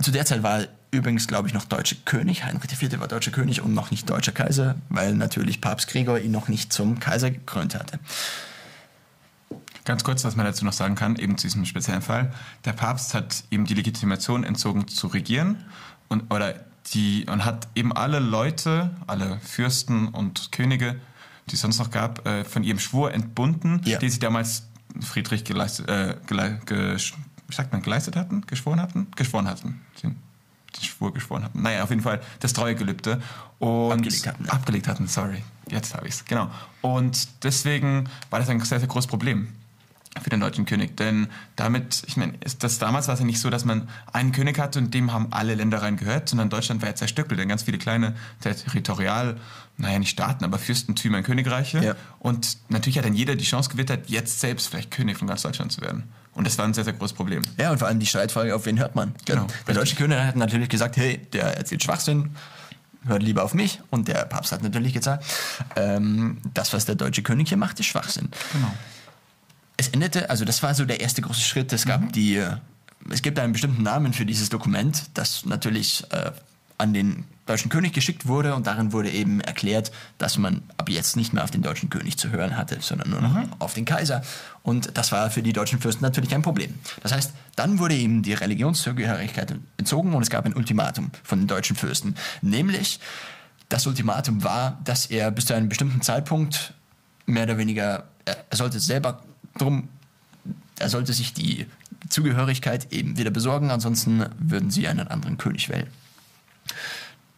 zu 0.01 0.11
der 0.11 0.25
Zeit 0.25 0.43
war 0.43 0.65
übrigens, 0.91 1.27
glaube 1.27 1.47
ich, 1.47 1.53
noch 1.53 1.65
deutscher 1.65 1.97
König. 2.05 2.43
Heinrich 2.43 2.71
IV. 2.71 2.99
war 2.99 3.07
deutscher 3.07 3.31
König 3.31 3.61
und 3.61 3.73
noch 3.73 3.91
nicht 3.91 4.09
deutscher 4.09 4.31
Kaiser, 4.31 4.75
weil 4.89 5.13
natürlich 5.13 5.61
Papst 5.61 5.87
Gregor 5.87 6.19
ihn 6.19 6.31
noch 6.31 6.47
nicht 6.47 6.73
zum 6.73 6.99
Kaiser 6.99 7.31
gekrönt 7.31 7.75
hatte. 7.75 7.99
Ganz 9.83 10.03
kurz, 10.03 10.23
was 10.23 10.35
man 10.35 10.45
dazu 10.45 10.65
noch 10.65 10.73
sagen 10.73 10.95
kann, 10.95 11.15
eben 11.15 11.37
zu 11.37 11.45
diesem 11.45 11.65
speziellen 11.65 12.01
Fall. 12.01 12.33
Der 12.65 12.73
Papst 12.73 13.13
hat 13.13 13.43
ihm 13.51 13.65
die 13.65 13.75
Legitimation 13.75 14.43
entzogen 14.43 14.87
zu 14.87 15.07
regieren 15.07 15.63
und, 16.07 16.33
oder 16.33 16.55
die, 16.93 17.25
und 17.29 17.45
hat 17.45 17.67
eben 17.75 17.93
alle 17.93 18.19
Leute, 18.19 18.89
alle 19.05 19.39
Fürsten 19.41 20.07
und 20.07 20.51
Könige, 20.51 20.99
die 21.49 21.55
es 21.55 21.61
sonst 21.61 21.77
noch 21.79 21.91
gab, 21.91 22.25
äh, 22.25 22.43
von 22.43 22.63
ihrem 22.63 22.79
Schwur 22.79 23.13
entbunden, 23.13 23.81
Ja. 23.85 23.99
den 23.99 24.09
sie 24.09 24.19
damals 24.19 24.63
Friedrich 25.01 25.43
geleistet, 25.43 25.89
äh, 25.89 26.15
gele, 26.27 26.59
gesch, 26.65 27.13
wie 27.47 27.55
sagt 27.55 27.71
man, 27.71 27.81
geleistet 27.81 28.15
hatten? 28.15 28.41
Geschworen 28.47 28.81
hatten? 28.81 29.07
Geschworen 29.15 29.47
hatten. 29.47 29.81
Den, 30.01 30.15
den 30.75 30.83
Schwur 30.83 31.13
geschworen 31.13 31.43
hatten. 31.43 31.61
Naja, 31.61 31.83
auf 31.83 31.89
jeden 31.89 32.01
Fall 32.01 32.21
das 32.39 32.53
Treuegelübde. 32.53 33.21
Und 33.59 33.91
Abgelegt 33.93 34.27
hatten. 34.27 34.49
Abgelegt 34.49 34.87
hatten, 34.87 35.07
sorry. 35.07 35.43
Jetzt 35.69 35.93
habe 35.95 36.07
ich 36.07 36.15
es, 36.15 36.25
genau. 36.25 36.49
Und 36.81 37.27
deswegen 37.43 38.09
war 38.29 38.39
das 38.39 38.49
ein 38.49 38.59
sehr, 38.61 38.79
sehr 38.79 38.87
großes 38.87 39.07
Problem. 39.07 39.49
Für 40.21 40.29
den 40.29 40.39
deutschen 40.39 40.65
König. 40.65 40.95
Denn 40.97 41.27
damit, 41.55 42.03
ich 42.07 42.17
meine, 42.17 42.33
ist 42.43 42.63
das 42.63 42.79
damals 42.79 43.07
war 43.07 43.13
es 43.15 43.19
ja 43.19 43.25
nicht 43.25 43.39
so, 43.39 43.49
dass 43.49 43.65
man 43.65 43.89
einen 44.11 44.31
König 44.31 44.57
hatte 44.59 44.79
und 44.79 44.93
dem 44.93 45.11
haben 45.11 45.27
alle 45.31 45.55
Ländereien 45.55 45.97
gehört, 45.97 46.29
sondern 46.29 46.49
Deutschland 46.49 46.81
war 46.81 46.89
ja 46.89 46.95
zerstückelt 46.95 47.39
in 47.39 47.49
ganz 47.49 47.63
viele 47.63 47.77
kleine 47.77 48.15
territorial, 48.41 49.37
naja, 49.77 49.99
nicht 49.99 50.09
Staaten, 50.09 50.45
aber 50.45 50.57
Fürstentümer 50.57 51.17
und 51.17 51.23
Königreiche. 51.23 51.83
Ja. 51.83 51.95
Und 52.19 52.57
natürlich 52.69 52.97
hat 52.97 53.05
dann 53.05 53.13
jeder 53.13 53.35
die 53.35 53.43
Chance 53.43 53.69
gewittert, 53.69 54.09
jetzt 54.09 54.39
selbst 54.39 54.69
vielleicht 54.69 54.91
König 54.91 55.17
von 55.17 55.27
ganz 55.27 55.41
Deutschland 55.41 55.71
zu 55.71 55.81
werden. 55.81 56.03
Und 56.33 56.45
das 56.45 56.57
war 56.57 56.65
ein 56.65 56.73
sehr, 56.73 56.83
sehr 56.83 56.93
großes 56.93 57.15
Problem. 57.15 57.41
Ja, 57.57 57.71
und 57.71 57.77
vor 57.79 57.87
allem 57.87 57.99
die 57.99 58.05
Streitfrage, 58.05 58.55
auf 58.55 58.65
wen 58.65 58.77
hört 58.77 58.95
man? 58.95 59.15
Genau, 59.25 59.47
Der 59.67 59.75
deutsche 59.75 59.95
König 59.95 60.17
hat 60.17 60.35
natürlich 60.35 60.67
gesagt, 60.69 60.97
hey, 60.97 61.17
der 61.31 61.57
erzählt 61.57 61.83
Schwachsinn, 61.83 62.31
hört 63.05 63.23
lieber 63.23 63.43
auf 63.43 63.53
mich. 63.53 63.81
Und 63.89 64.07
der 64.07 64.25
Papst 64.25 64.51
hat 64.51 64.61
natürlich 64.61 64.93
gesagt, 64.93 65.23
ähm, 65.75 66.39
das, 66.53 66.73
was 66.73 66.85
der 66.85 66.95
deutsche 66.95 67.23
König 67.23 67.49
hier 67.49 67.57
macht, 67.57 67.79
ist 67.79 67.85
Schwachsinn. 67.85 68.29
Genau. 68.51 68.73
Es 69.77 69.89
endete, 69.89 70.29
also 70.29 70.45
das 70.45 70.63
war 70.63 70.73
so 70.73 70.85
der 70.85 71.01
erste 71.01 71.21
große 71.21 71.41
Schritt. 71.41 71.73
Es 71.73 71.85
gab 71.85 72.13
die, 72.13 72.37
äh, 72.37 72.57
es 73.09 73.21
gibt 73.21 73.39
einen 73.39 73.53
bestimmten 73.53 73.83
Namen 73.83 74.13
für 74.13 74.25
dieses 74.25 74.49
Dokument, 74.49 75.05
das 75.13 75.45
natürlich 75.45 76.03
äh, 76.11 76.31
an 76.77 76.93
den 76.93 77.25
deutschen 77.45 77.69
König 77.69 77.93
geschickt 77.93 78.27
wurde 78.27 78.55
und 78.55 78.65
darin 78.67 78.91
wurde 78.91 79.11
eben 79.11 79.39
erklärt, 79.39 79.91
dass 80.17 80.37
man 80.37 80.63
ab 80.77 80.89
jetzt 80.89 81.15
nicht 81.15 81.31
mehr 81.31 81.43
auf 81.43 81.51
den 81.51 81.61
deutschen 81.61 81.89
König 81.89 82.17
zu 82.17 82.31
hören 82.31 82.57
hatte, 82.57 82.77
sondern 82.81 83.09
nur 83.11 83.21
noch 83.21 83.47
auf 83.59 83.75
den 83.75 83.85
Kaiser. 83.85 84.23
Und 84.63 84.97
das 84.97 85.11
war 85.11 85.29
für 85.29 85.43
die 85.43 85.53
deutschen 85.53 85.79
Fürsten 85.79 86.03
natürlich 86.03 86.33
ein 86.33 86.41
Problem. 86.41 86.73
Das 87.03 87.13
heißt, 87.13 87.33
dann 87.55 87.77
wurde 87.77 87.95
ihm 87.95 88.23
die 88.23 88.33
Religionszugehörigkeit 88.33 89.55
entzogen 89.77 90.13
und 90.13 90.23
es 90.23 90.29
gab 90.29 90.45
ein 90.45 90.55
Ultimatum 90.55 91.11
von 91.23 91.39
den 91.39 91.47
deutschen 91.47 91.75
Fürsten. 91.75 92.15
Nämlich, 92.41 92.99
das 93.69 93.85
Ultimatum 93.85 94.43
war, 94.43 94.79
dass 94.83 95.05
er 95.05 95.31
bis 95.31 95.45
zu 95.45 95.53
einem 95.53 95.69
bestimmten 95.69 96.01
Zeitpunkt 96.01 96.73
mehr 97.27 97.43
oder 97.43 97.57
weniger, 97.57 98.05
er 98.25 98.37
er 98.49 98.57
sollte 98.57 98.79
selber 98.79 99.23
drum, 99.57 99.89
er 100.79 100.89
sollte 100.89 101.13
sich 101.13 101.33
die 101.33 101.65
Zugehörigkeit 102.09 102.91
eben 102.91 103.17
wieder 103.17 103.31
besorgen, 103.31 103.71
ansonsten 103.71 104.25
würden 104.37 104.69
sie 104.69 104.87
einen 104.87 105.07
anderen 105.07 105.37
König 105.37 105.69
wählen. 105.69 105.87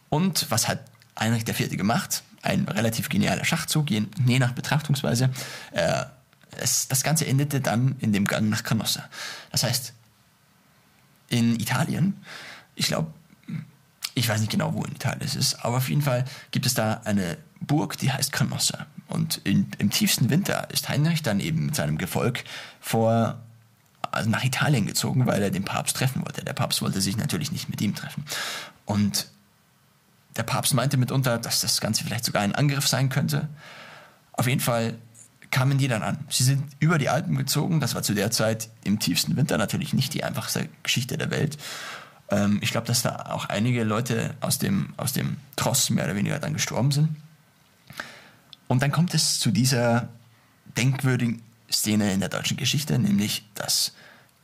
Und 0.08 0.50
was 0.50 0.68
hat 0.68 0.84
Heinrich 1.18 1.46
IV. 1.48 1.76
gemacht? 1.76 2.22
Ein 2.42 2.66
relativ 2.68 3.08
genialer 3.08 3.44
Schachzug, 3.44 3.90
je, 3.90 4.06
nach 4.38 4.52
Betrachtungsweise. 4.52 5.30
Äh, 5.72 6.04
es, 6.52 6.88
das 6.88 7.02
Ganze 7.02 7.26
endete 7.26 7.60
dann 7.60 7.96
in 7.98 8.12
dem 8.12 8.26
Gang 8.26 8.48
nach 8.48 8.62
Canossa. 8.62 9.08
Das 9.50 9.64
heißt, 9.64 9.92
in 11.28 11.58
Italien, 11.60 12.16
ich 12.74 12.86
glaube, 12.86 13.12
ich 14.14 14.28
weiß 14.28 14.40
nicht 14.40 14.50
genau, 14.50 14.74
wo 14.74 14.84
in 14.84 14.92
Italien 14.92 15.22
es 15.22 15.36
ist, 15.36 15.64
aber 15.64 15.76
auf 15.76 15.88
jeden 15.88 16.02
Fall 16.02 16.24
gibt 16.50 16.66
es 16.66 16.74
da 16.74 17.02
eine 17.04 17.38
Burg, 17.60 17.98
die 17.98 18.10
heißt 18.10 18.32
Canossa. 18.32 18.86
Und 19.08 19.40
in, 19.44 19.68
im 19.78 19.90
tiefsten 19.90 20.30
Winter 20.30 20.68
ist 20.70 20.88
Heinrich 20.88 21.22
dann 21.22 21.40
eben 21.40 21.66
mit 21.66 21.74
seinem 21.74 21.98
Gefolg 21.98 22.44
vor, 22.80 23.40
also 24.10 24.28
nach 24.28 24.44
Italien 24.44 24.86
gezogen, 24.86 25.26
weil 25.26 25.42
er 25.42 25.50
den 25.50 25.64
Papst 25.64 25.96
treffen 25.96 26.24
wollte. 26.24 26.44
Der 26.44 26.52
Papst 26.52 26.82
wollte 26.82 27.00
sich 27.00 27.16
natürlich 27.16 27.50
nicht 27.50 27.68
mit 27.68 27.80
ihm 27.80 27.94
treffen. 27.94 28.24
Und 28.84 29.28
der 30.36 30.42
Papst 30.42 30.74
meinte 30.74 30.96
mitunter, 30.96 31.38
dass 31.38 31.60
das 31.60 31.80
Ganze 31.80 32.04
vielleicht 32.04 32.24
sogar 32.24 32.42
ein 32.42 32.54
Angriff 32.54 32.86
sein 32.86 33.08
könnte. 33.08 33.48
Auf 34.32 34.46
jeden 34.46 34.60
Fall 34.60 34.94
kamen 35.50 35.78
die 35.78 35.88
dann 35.88 36.02
an. 36.02 36.18
Sie 36.28 36.44
sind 36.44 36.64
über 36.78 36.98
die 36.98 37.08
Alpen 37.08 37.36
gezogen. 37.36 37.80
Das 37.80 37.94
war 37.94 38.02
zu 38.02 38.14
der 38.14 38.30
Zeit 38.30 38.68
im 38.84 38.98
tiefsten 38.98 39.36
Winter 39.36 39.58
natürlich 39.58 39.94
nicht 39.94 40.14
die 40.14 40.22
einfachste 40.22 40.68
Geschichte 40.82 41.16
der 41.16 41.30
Welt. 41.30 41.58
Ähm, 42.30 42.58
ich 42.60 42.70
glaube, 42.70 42.86
dass 42.86 43.02
da 43.02 43.30
auch 43.30 43.46
einige 43.46 43.84
Leute 43.84 44.34
aus 44.40 44.58
dem, 44.58 44.92
aus 44.96 45.12
dem 45.12 45.38
Tross 45.56 45.90
mehr 45.90 46.04
oder 46.04 46.16
weniger 46.16 46.38
dann 46.38 46.52
gestorben 46.52 46.92
sind. 46.92 47.08
Und 48.68 48.82
dann 48.82 48.92
kommt 48.92 49.14
es 49.14 49.40
zu 49.40 49.50
dieser 49.50 50.08
denkwürdigen 50.76 51.42
Szene 51.70 52.12
in 52.12 52.20
der 52.20 52.28
deutschen 52.28 52.56
Geschichte, 52.56 52.98
nämlich 52.98 53.44
dass, 53.54 53.92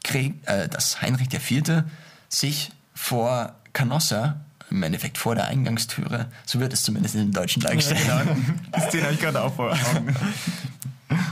Krieg, 0.03 0.35
äh, 0.47 0.69
dass 0.69 1.01
Heinrich 1.01 1.33
IV. 1.33 1.85
sich 2.29 2.71
vor 2.95 3.55
Canossa, 3.73 4.41
im 4.71 4.83
Endeffekt 4.83 5.19
vor 5.19 5.35
der 5.35 5.47
Eingangstüre, 5.47 6.27
so 6.47 6.59
wird 6.59 6.73
es 6.73 6.83
zumindest 6.83 7.15
in 7.15 7.23
den 7.23 7.33
Deutschen 7.33 7.63
dargestellt, 7.63 8.01
Das 8.73 8.89
Szene 8.89 9.05
habe 9.05 9.15
ich 9.15 9.21
gerade 9.21 9.43
auch 9.43 9.55
vor 9.55 9.73
Augen. 9.73 10.17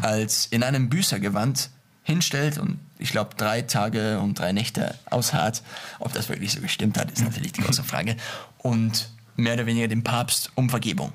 als 0.02 0.46
in 0.46 0.62
einem 0.62 0.88
Büßergewand 0.88 1.70
hinstellt 2.04 2.58
und 2.58 2.78
ich 2.98 3.10
glaube 3.10 3.34
drei 3.36 3.62
Tage 3.62 4.18
und 4.20 4.38
drei 4.38 4.52
Nächte 4.52 4.96
ausharrt. 5.06 5.62
Ob 5.98 6.12
das 6.12 6.28
wirklich 6.28 6.52
so 6.52 6.60
gestimmt 6.60 6.98
hat, 6.98 7.10
ist 7.10 7.22
natürlich 7.22 7.52
die 7.52 7.62
große 7.62 7.82
Frage. 7.84 8.16
Und 8.58 9.10
mehr 9.36 9.54
oder 9.54 9.66
weniger 9.66 9.88
den 9.88 10.04
Papst 10.04 10.50
um 10.54 10.68
Vergebung 10.68 11.12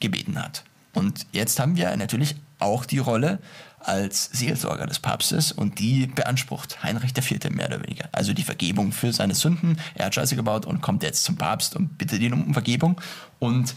gebeten 0.00 0.40
hat. 0.40 0.64
Und 0.94 1.26
jetzt 1.32 1.60
haben 1.60 1.76
wir 1.76 1.94
natürlich 1.96 2.36
auch 2.58 2.86
die 2.86 2.98
Rolle 2.98 3.40
als 3.80 4.30
Seelsorger 4.32 4.86
des 4.86 4.98
Papstes 4.98 5.52
und 5.52 5.78
die 5.78 6.06
beansprucht 6.06 6.82
Heinrich 6.82 7.16
IV. 7.16 7.50
mehr 7.50 7.66
oder 7.66 7.82
weniger. 7.82 8.08
Also 8.12 8.32
die 8.32 8.42
Vergebung 8.42 8.92
für 8.92 9.12
seine 9.12 9.34
Sünden. 9.34 9.78
Er 9.94 10.06
hat 10.06 10.14
Scheiße 10.14 10.36
gebaut 10.36 10.64
und 10.64 10.80
kommt 10.80 11.02
jetzt 11.02 11.24
zum 11.24 11.36
Papst 11.36 11.76
und 11.76 11.98
bittet 11.98 12.20
ihn 12.20 12.32
um 12.32 12.54
Vergebung. 12.54 13.00
Und 13.38 13.74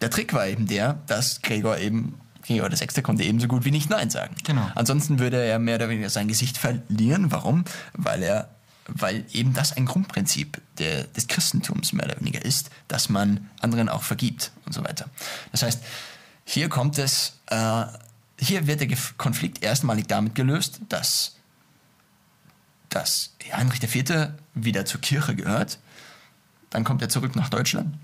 der 0.00 0.10
Trick 0.10 0.32
war 0.32 0.46
eben 0.46 0.66
der, 0.66 0.98
dass 1.06 1.42
Gregor 1.42 1.78
eben, 1.78 2.18
Gregor 2.46 2.70
VI. 2.70 3.02
konnte 3.02 3.22
eben 3.22 3.40
so 3.40 3.48
gut 3.48 3.64
wie 3.64 3.70
nicht 3.70 3.90
Nein 3.90 4.08
sagen. 4.08 4.34
Genau. 4.44 4.66
Ansonsten 4.74 5.18
würde 5.18 5.42
er 5.44 5.58
mehr 5.58 5.76
oder 5.76 5.90
weniger 5.90 6.08
sein 6.08 6.28
Gesicht 6.28 6.56
verlieren. 6.56 7.30
Warum? 7.30 7.64
Weil 7.92 8.22
er, 8.22 8.48
weil 8.86 9.26
eben 9.32 9.52
das 9.52 9.76
ein 9.76 9.84
Grundprinzip 9.84 10.62
der, 10.78 11.04
des 11.04 11.28
Christentums 11.28 11.92
mehr 11.92 12.06
oder 12.06 12.18
weniger 12.18 12.42
ist, 12.42 12.70
dass 12.88 13.10
man 13.10 13.50
anderen 13.60 13.90
auch 13.90 14.02
vergibt 14.02 14.52
und 14.64 14.72
so 14.72 14.82
weiter. 14.82 15.10
Das 15.52 15.62
heißt, 15.62 15.82
hier 16.52 16.68
kommt 16.68 16.98
es, 16.98 17.38
äh, 17.46 17.84
hier 18.36 18.66
wird 18.66 18.80
der 18.80 18.88
Konflikt 19.18 19.62
erstmalig 19.62 20.08
damit 20.08 20.34
gelöst, 20.34 20.80
dass, 20.88 21.36
dass 22.88 23.36
Heinrich 23.52 23.80
IV. 23.82 24.30
wieder 24.54 24.84
zur 24.84 25.00
Kirche 25.00 25.36
gehört. 25.36 25.78
Dann 26.70 26.82
kommt 26.82 27.02
er 27.02 27.08
zurück 27.08 27.36
nach 27.36 27.50
Deutschland. 27.50 27.96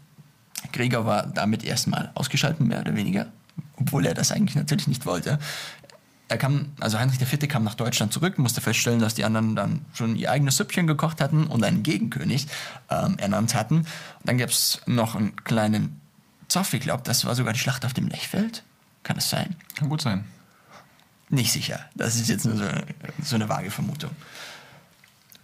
Gregor 0.73 1.07
war 1.07 1.27
damit 1.27 1.65
erstmal 1.65 2.13
ausgeschaltet, 2.15 2.61
mehr 2.61 2.81
oder 2.81 2.95
weniger, 2.95 3.27
obwohl 3.77 4.07
er 4.07 4.15
das 4.15 4.31
eigentlich 4.31 4.55
natürlich 4.55 4.87
nicht 4.87 5.07
wollte. 5.07 5.41
Er 6.29 6.39
kam, 6.39 6.73
also 6.79 7.01
Heinrich 7.01 7.21
IV. 7.21 7.49
kam 7.49 7.65
nach 7.65 7.75
Deutschland 7.75 8.13
zurück, 8.13 8.39
musste 8.39 8.61
feststellen, 8.61 9.01
dass 9.01 9.15
die 9.15 9.25
anderen 9.25 9.57
dann 9.57 9.85
schon 9.93 10.15
ihr 10.15 10.31
eigenes 10.31 10.57
Süppchen 10.57 10.87
gekocht 10.87 11.21
hatten 11.21 11.49
und 11.49 11.65
einen 11.65 11.83
Gegenkönig 11.83 12.47
ähm, 12.91 13.19
ernannt 13.19 13.57
hatten. 13.57 13.79
Und 13.79 13.87
dann 14.23 14.39
gab 14.39 14.51
es 14.51 14.83
noch 14.87 15.17
einen 15.17 15.35
kleinen 15.43 16.01
Zoff, 16.49 16.73
ich 16.73 16.81
glaube, 16.81 17.03
das 17.05 17.25
war 17.25 17.35
sogar 17.35 17.53
die 17.53 17.59
Schlacht 17.59 17.85
auf 17.85 17.93
dem 17.93 18.09
Lechfeld. 18.09 18.63
Kann 19.03 19.19
es 19.19 19.31
sein? 19.31 19.57
Kann 19.77 19.89
gut 19.89 20.03
sein. 20.03 20.25
Nicht 21.29 21.53
sicher. 21.53 21.81
Das 21.95 22.17
ist 22.17 22.29
jetzt 22.29 22.45
nur 22.45 22.57
so, 22.57 22.65
so 23.23 23.35
eine 23.35 23.49
vage 23.49 23.71
Vermutung. 23.71 24.11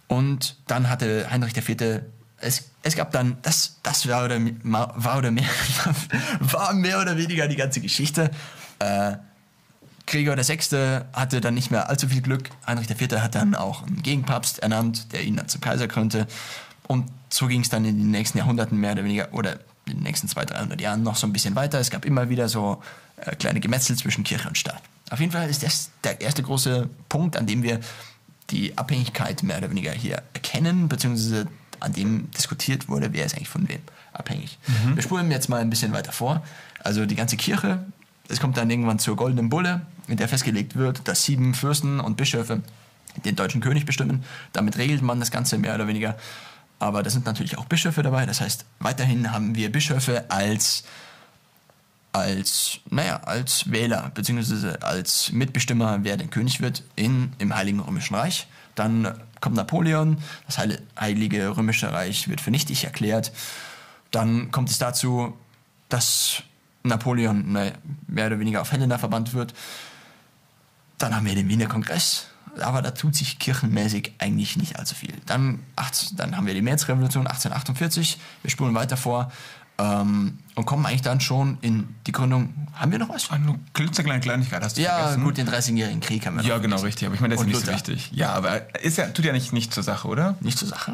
Und 0.07 0.57
dann 0.67 0.89
hatte 0.89 1.29
Heinrich 1.29 1.55
IV. 1.57 2.01
Es, 2.37 2.69
es 2.83 2.95
gab 2.95 3.11
dann, 3.11 3.37
das, 3.41 3.79
das 3.83 4.07
war, 4.07 4.25
oder, 4.25 4.39
war, 4.63 5.17
oder 5.17 5.31
mehr, 5.31 5.49
war 6.39 6.73
mehr 6.73 7.01
oder 7.01 7.17
weniger 7.17 7.47
die 7.47 7.55
ganze 7.55 7.81
Geschichte. 7.81 8.31
Äh, 8.79 9.17
Gregor 10.05 10.37
VI. 10.37 11.03
hatte 11.13 11.41
dann 11.41 11.53
nicht 11.53 11.71
mehr 11.71 11.89
allzu 11.89 12.07
viel 12.07 12.21
Glück. 12.21 12.49
Heinrich 12.67 12.89
IV. 12.89 13.19
hat 13.19 13.35
dann 13.35 13.55
auch 13.55 13.83
einen 13.83 14.03
Gegenpapst 14.03 14.59
ernannt, 14.59 15.13
der 15.13 15.23
ihn 15.23 15.37
dann 15.37 15.47
zum 15.47 15.61
Kaiser 15.61 15.87
krönte. 15.87 16.27
Und 16.87 17.09
so 17.29 17.47
ging 17.47 17.61
es 17.61 17.69
dann 17.69 17.85
in 17.85 17.97
den 17.97 18.11
nächsten 18.11 18.37
Jahrhunderten 18.37 18.77
mehr 18.77 18.91
oder 18.91 19.03
weniger, 19.03 19.33
oder 19.33 19.59
in 19.85 19.95
den 19.95 20.03
nächsten 20.03 20.27
200, 20.27 20.57
300 20.57 20.81
Jahren 20.81 21.03
noch 21.03 21.15
so 21.15 21.27
ein 21.27 21.33
bisschen 21.33 21.55
weiter. 21.55 21.79
Es 21.79 21.89
gab 21.89 22.05
immer 22.05 22.29
wieder 22.29 22.49
so 22.49 22.81
äh, 23.17 23.35
kleine 23.35 23.59
Gemetzel 23.59 23.95
zwischen 23.97 24.23
Kirche 24.23 24.47
und 24.47 24.57
Staat. 24.57 24.81
Auf 25.09 25.19
jeden 25.19 25.31
Fall 25.31 25.49
ist 25.49 25.63
das 25.63 25.91
der 26.03 26.21
erste 26.21 26.43
große 26.43 26.89
Punkt, 27.09 27.37
an 27.37 27.45
dem 27.45 27.63
wir 27.63 27.79
die 28.49 28.77
Abhängigkeit 28.77 29.43
mehr 29.43 29.57
oder 29.57 29.69
weniger 29.69 29.91
hier 29.91 30.21
erkennen, 30.33 30.87
beziehungsweise 30.87 31.47
an 31.79 31.93
dem 31.93 32.31
diskutiert 32.31 32.87
wurde, 32.87 33.11
wer 33.11 33.25
ist 33.25 33.35
eigentlich 33.35 33.49
von 33.49 33.67
wem 33.67 33.79
abhängig. 34.13 34.57
Wir 34.95 35.03
spulen 35.03 35.31
jetzt 35.31 35.49
mal 35.49 35.59
ein 35.59 35.69
bisschen 35.69 35.91
weiter 35.91 36.11
vor. 36.11 36.43
Also 36.79 37.05
die 37.05 37.15
ganze 37.15 37.35
Kirche, 37.35 37.83
es 38.29 38.39
kommt 38.39 38.57
dann 38.57 38.69
irgendwann 38.69 38.99
zur 38.99 39.15
goldenen 39.15 39.49
Bulle, 39.49 39.81
in 40.07 40.17
der 40.17 40.27
festgelegt 40.27 40.75
wird, 40.75 41.07
dass 41.07 41.23
sieben 41.25 41.53
Fürsten 41.53 41.99
und 41.99 42.15
Bischöfe 42.15 42.61
den 43.25 43.35
deutschen 43.35 43.61
König 43.61 43.85
bestimmen. 43.85 44.23
Damit 44.53 44.77
regelt 44.77 45.01
man 45.01 45.19
das 45.19 45.31
Ganze 45.31 45.57
mehr 45.57 45.75
oder 45.75 45.87
weniger. 45.87 46.15
Aber 46.83 47.01
da 47.01 47.09
sind 47.09 47.25
natürlich 47.25 47.57
auch 47.57 47.63
Bischöfe 47.63 48.03
dabei. 48.03 48.25
Das 48.25 48.41
heißt, 48.41 48.65
weiterhin 48.79 49.31
haben 49.31 49.55
wir 49.55 49.71
Bischöfe 49.71 50.29
als 50.29 50.83
als, 52.11 52.79
naja, 52.89 53.21
als 53.23 53.71
Wähler 53.71 54.11
bzw. 54.13 54.77
als 54.81 55.31
Mitbestimmer, 55.31 55.99
wer 56.03 56.17
der 56.17 56.27
König 56.27 56.59
wird 56.59 56.83
in, 56.95 57.31
im 57.39 57.55
Heiligen 57.55 57.79
Römischen 57.79 58.15
Reich. 58.15 58.47
Dann 58.75 59.17
kommt 59.39 59.55
Napoleon, 59.55 60.17
das 60.45 60.57
Heilige 60.99 61.55
Römische 61.55 61.91
Reich 61.91 62.27
wird 62.27 62.41
für 62.41 62.51
nichtig 62.51 62.83
erklärt. 62.83 63.31
Dann 64.11 64.51
kommt 64.51 64.69
es 64.69 64.77
dazu, 64.77 65.35
dass 65.87 66.43
Napoleon 66.83 67.45
na, 67.47 67.71
mehr 68.07 68.27
oder 68.27 68.39
weniger 68.39 68.61
auf 68.61 68.73
Helena 68.73 68.97
verbannt 68.97 69.33
wird. 69.33 69.53
Dann 70.97 71.15
haben 71.15 71.25
wir 71.25 71.33
den 71.33 71.47
Wiener 71.47 71.67
Kongress, 71.67 72.27
aber 72.59 72.81
da 72.81 72.91
tut 72.91 73.15
sich 73.15 73.39
kirchenmäßig 73.39 74.13
eigentlich 74.19 74.57
nicht 74.57 74.77
allzu 74.79 74.95
viel. 74.95 75.13
Dann, 75.25 75.59
acht, 75.75 76.19
dann 76.19 76.35
haben 76.37 76.45
wir 76.47 76.53
die 76.53 76.61
Märzrevolution 76.61 77.25
1848, 77.27 78.19
wir 78.41 78.49
spulen 78.51 78.73
weiter 78.75 78.97
vor. 78.97 79.31
ähm, 79.79 80.37
und 80.55 80.65
kommen 80.65 80.85
eigentlich 80.85 81.01
dann 81.01 81.19
schon 81.19 81.57
in 81.61 81.95
die 82.05 82.11
Gründung. 82.11 82.53
Haben 82.73 82.91
wir 82.91 82.99
noch 82.99 83.09
was? 83.09 83.31
Eine 83.31 83.59
klitzekleine 83.73 84.19
Kleinigkeit 84.19 84.63
hast 84.63 84.77
du 84.77 84.81
Ja, 84.83 84.99
vergessen. 84.99 85.23
gut, 85.23 85.37
den 85.37 85.49
30-jährigen 85.49 85.99
Krieg 85.99 86.27
haben 86.27 86.35
wir 86.37 86.43
Ja, 86.43 86.59
genau, 86.59 86.77
richtig. 86.81 87.07
Aber 87.07 87.15
ich 87.15 87.21
meine, 87.21 87.33
das 87.33 87.41
ist 87.41 87.47
nicht 87.47 87.65
so 87.65 87.71
wichtig. 87.71 88.11
Ja, 88.13 88.33
aber 88.33 88.79
ist 88.83 88.99
ja, 88.99 89.07
tut 89.07 89.25
ja 89.25 89.31
nicht, 89.33 89.51
nicht 89.51 89.73
zur 89.73 89.81
Sache, 89.81 90.07
oder? 90.07 90.35
Nicht 90.41 90.59
zur 90.59 90.67
Sache? 90.67 90.93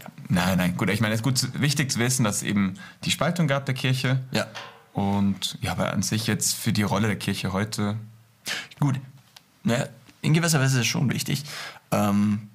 Ja. 0.00 0.06
Nein, 0.28 0.58
nein, 0.58 0.76
gut. 0.76 0.90
Ich 0.90 1.00
meine, 1.00 1.12
es 1.14 1.20
ist 1.20 1.24
gut, 1.24 1.60
wichtig 1.60 1.90
zu 1.90 1.98
wissen, 1.98 2.22
dass 2.22 2.36
es 2.36 2.42
eben 2.44 2.74
die 3.04 3.10
Spaltung 3.10 3.48
gab 3.48 3.66
der 3.66 3.74
Kirche. 3.74 4.20
Ja. 4.30 4.46
Und 4.92 5.58
ja, 5.60 5.72
aber 5.72 5.92
an 5.92 6.02
sich 6.02 6.28
jetzt 6.28 6.54
für 6.54 6.72
die 6.72 6.82
Rolle 6.84 7.08
der 7.08 7.16
Kirche 7.18 7.52
heute. 7.52 7.96
Gut. 8.78 9.00
Naja, 9.64 9.86
in 10.22 10.34
gewisser 10.34 10.60
Weise 10.60 10.76
ist 10.76 10.80
es 10.82 10.86
schon 10.86 11.10
wichtig. 11.12 11.44
Ähm, 11.92 12.48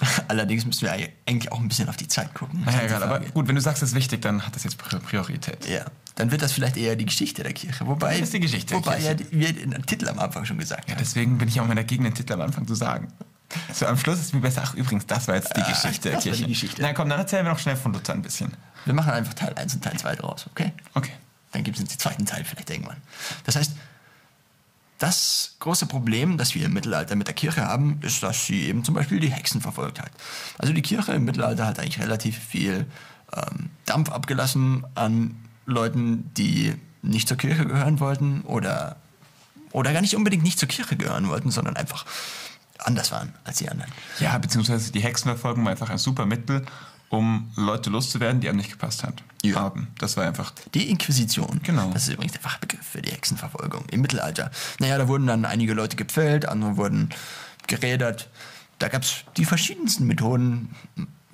allerdings 0.28 0.64
müssen 0.64 0.82
wir 0.82 0.92
eigentlich 0.92 1.50
auch 1.50 1.58
ein 1.58 1.66
bisschen 1.68 1.88
auf 1.88 1.96
die 1.96 2.06
Zeit 2.06 2.32
gucken. 2.34 2.62
Naja, 2.64 2.78
die 2.80 2.84
egal. 2.86 3.02
Aber 3.02 3.20
gut, 3.20 3.48
wenn 3.48 3.56
du 3.56 3.60
sagst, 3.60 3.82
es 3.82 3.90
ist 3.90 3.94
wichtig, 3.96 4.22
dann 4.22 4.46
hat 4.46 4.54
das 4.54 4.62
jetzt 4.64 4.80
Pri- 4.80 5.00
Priorität. 5.00 5.66
Ja, 5.68 5.86
dann 6.14 6.30
wird 6.30 6.40
das 6.42 6.52
vielleicht 6.52 6.76
eher 6.76 6.94
die 6.94 7.06
Geschichte 7.06 7.42
der 7.42 7.52
Kirche. 7.52 7.84
Wobei, 7.86 8.12
Das 8.12 8.22
ist 8.28 8.34
die 8.34 8.40
Geschichte 8.40 8.74
der 8.74 8.78
wobei 8.78 8.98
Kirche. 9.00 9.24
ja 9.24 9.38
wir 9.40 9.52
den 9.52 9.82
Titel 9.86 10.08
am 10.08 10.18
Anfang 10.20 10.44
schon 10.44 10.58
gesagt 10.58 10.88
Ja, 10.88 10.94
haben. 10.94 11.00
deswegen 11.00 11.38
bin 11.38 11.48
ich 11.48 11.58
auch 11.60 11.64
immer 11.64 11.74
dagegen, 11.74 12.04
den 12.04 12.14
Titel 12.14 12.34
am 12.34 12.42
Anfang 12.42 12.66
zu 12.66 12.74
sagen. 12.76 13.08
So, 13.72 13.86
am 13.86 13.96
Schluss 13.98 14.20
ist 14.20 14.34
mir 14.34 14.40
besser, 14.40 14.62
ach 14.64 14.74
übrigens, 14.74 15.06
das 15.06 15.26
war 15.26 15.34
jetzt 15.34 15.56
die 15.56 15.62
Ah, 15.62 15.68
Geschichte 15.70 16.10
der 16.10 16.16
das 16.18 16.26
war 16.26 16.32
die 16.32 16.38
Kirche. 16.38 16.46
Geschichte. 16.52 16.82
Na 16.82 16.92
komm, 16.92 17.08
dann 17.08 17.18
erzählen 17.18 17.44
wir 17.46 17.50
noch 17.52 17.58
schnell 17.58 17.76
von 17.76 17.92
Luther 17.92 18.12
ein 18.12 18.22
bisschen. 18.22 18.52
Wir 18.84 18.94
machen 18.94 19.10
einfach 19.10 19.34
Teil 19.34 19.54
1 19.54 19.74
und 19.74 19.82
Teil 19.82 19.98
2 19.98 20.14
draus, 20.16 20.46
okay? 20.50 20.72
Okay. 20.94 21.12
Dann 21.52 21.64
gibt 21.64 21.78
es 21.78 21.84
den 21.84 21.98
zweiten 21.98 22.26
Teil 22.26 22.44
vielleicht 22.44 22.68
irgendwann. 22.70 22.98
Das 23.44 23.56
heißt, 23.56 23.72
das 24.98 25.56
große 25.60 25.86
Problem, 25.86 26.38
das 26.38 26.54
wir 26.54 26.66
im 26.66 26.72
Mittelalter 26.72 27.16
mit 27.16 27.28
der 27.28 27.34
Kirche 27.34 27.64
haben, 27.64 28.00
ist, 28.02 28.22
dass 28.22 28.46
sie 28.46 28.64
eben 28.64 28.84
zum 28.84 28.94
Beispiel 28.94 29.20
die 29.20 29.30
Hexen 29.30 29.60
verfolgt 29.60 30.00
hat. 30.00 30.10
Also 30.58 30.72
die 30.72 30.82
Kirche 30.82 31.12
im 31.12 31.24
Mittelalter 31.24 31.66
hat 31.66 31.78
eigentlich 31.78 32.00
relativ 32.00 32.36
viel 32.36 32.86
ähm, 33.32 33.70
Dampf 33.86 34.10
abgelassen 34.10 34.84
an 34.94 35.36
Leuten, 35.66 36.30
die 36.36 36.74
nicht 37.02 37.28
zur 37.28 37.36
Kirche 37.36 37.64
gehören 37.66 38.00
wollten 38.00 38.42
oder, 38.42 38.96
oder 39.70 39.92
gar 39.92 40.00
nicht 40.00 40.16
unbedingt 40.16 40.42
nicht 40.42 40.58
zur 40.58 40.68
Kirche 40.68 40.96
gehören 40.96 41.28
wollten, 41.28 41.50
sondern 41.50 41.76
einfach 41.76 42.04
anders 42.78 43.12
waren 43.12 43.34
als 43.44 43.58
die 43.58 43.68
anderen. 43.68 43.92
Ja, 44.18 44.36
beziehungsweise 44.38 44.92
die 44.92 45.00
Hexenverfolgung 45.00 45.64
war 45.64 45.70
einfach 45.70 45.90
ein 45.90 45.98
super 45.98 46.26
Mittel, 46.26 46.64
um 47.08 47.50
Leute 47.56 47.90
loszuwerden, 47.90 48.40
die 48.40 48.48
einem 48.48 48.58
nicht 48.58 48.70
gepasst 48.70 49.02
hat. 49.02 49.22
Ja. 49.42 49.56
Haben. 49.56 49.88
Das 49.98 50.16
war 50.16 50.26
einfach. 50.26 50.52
Die 50.74 50.90
Inquisition. 50.90 51.60
Genau. 51.62 51.90
Das 51.92 52.08
ist 52.08 52.14
übrigens 52.14 52.32
der 52.32 52.40
Fachbegriff 52.40 52.84
für 52.84 53.02
die 53.02 53.12
Hexenverfolgung 53.12 53.84
im 53.90 54.00
Mittelalter. 54.00 54.50
Naja, 54.80 54.98
da 54.98 55.06
wurden 55.08 55.26
dann 55.26 55.44
einige 55.44 55.74
Leute 55.74 55.96
gepfählt, 55.96 56.46
andere 56.46 56.76
wurden 56.76 57.10
gerädert. 57.66 58.28
Da 58.78 58.88
gab 58.88 59.02
es 59.02 59.24
die 59.36 59.44
verschiedensten 59.44 60.06
Methoden. 60.06 60.74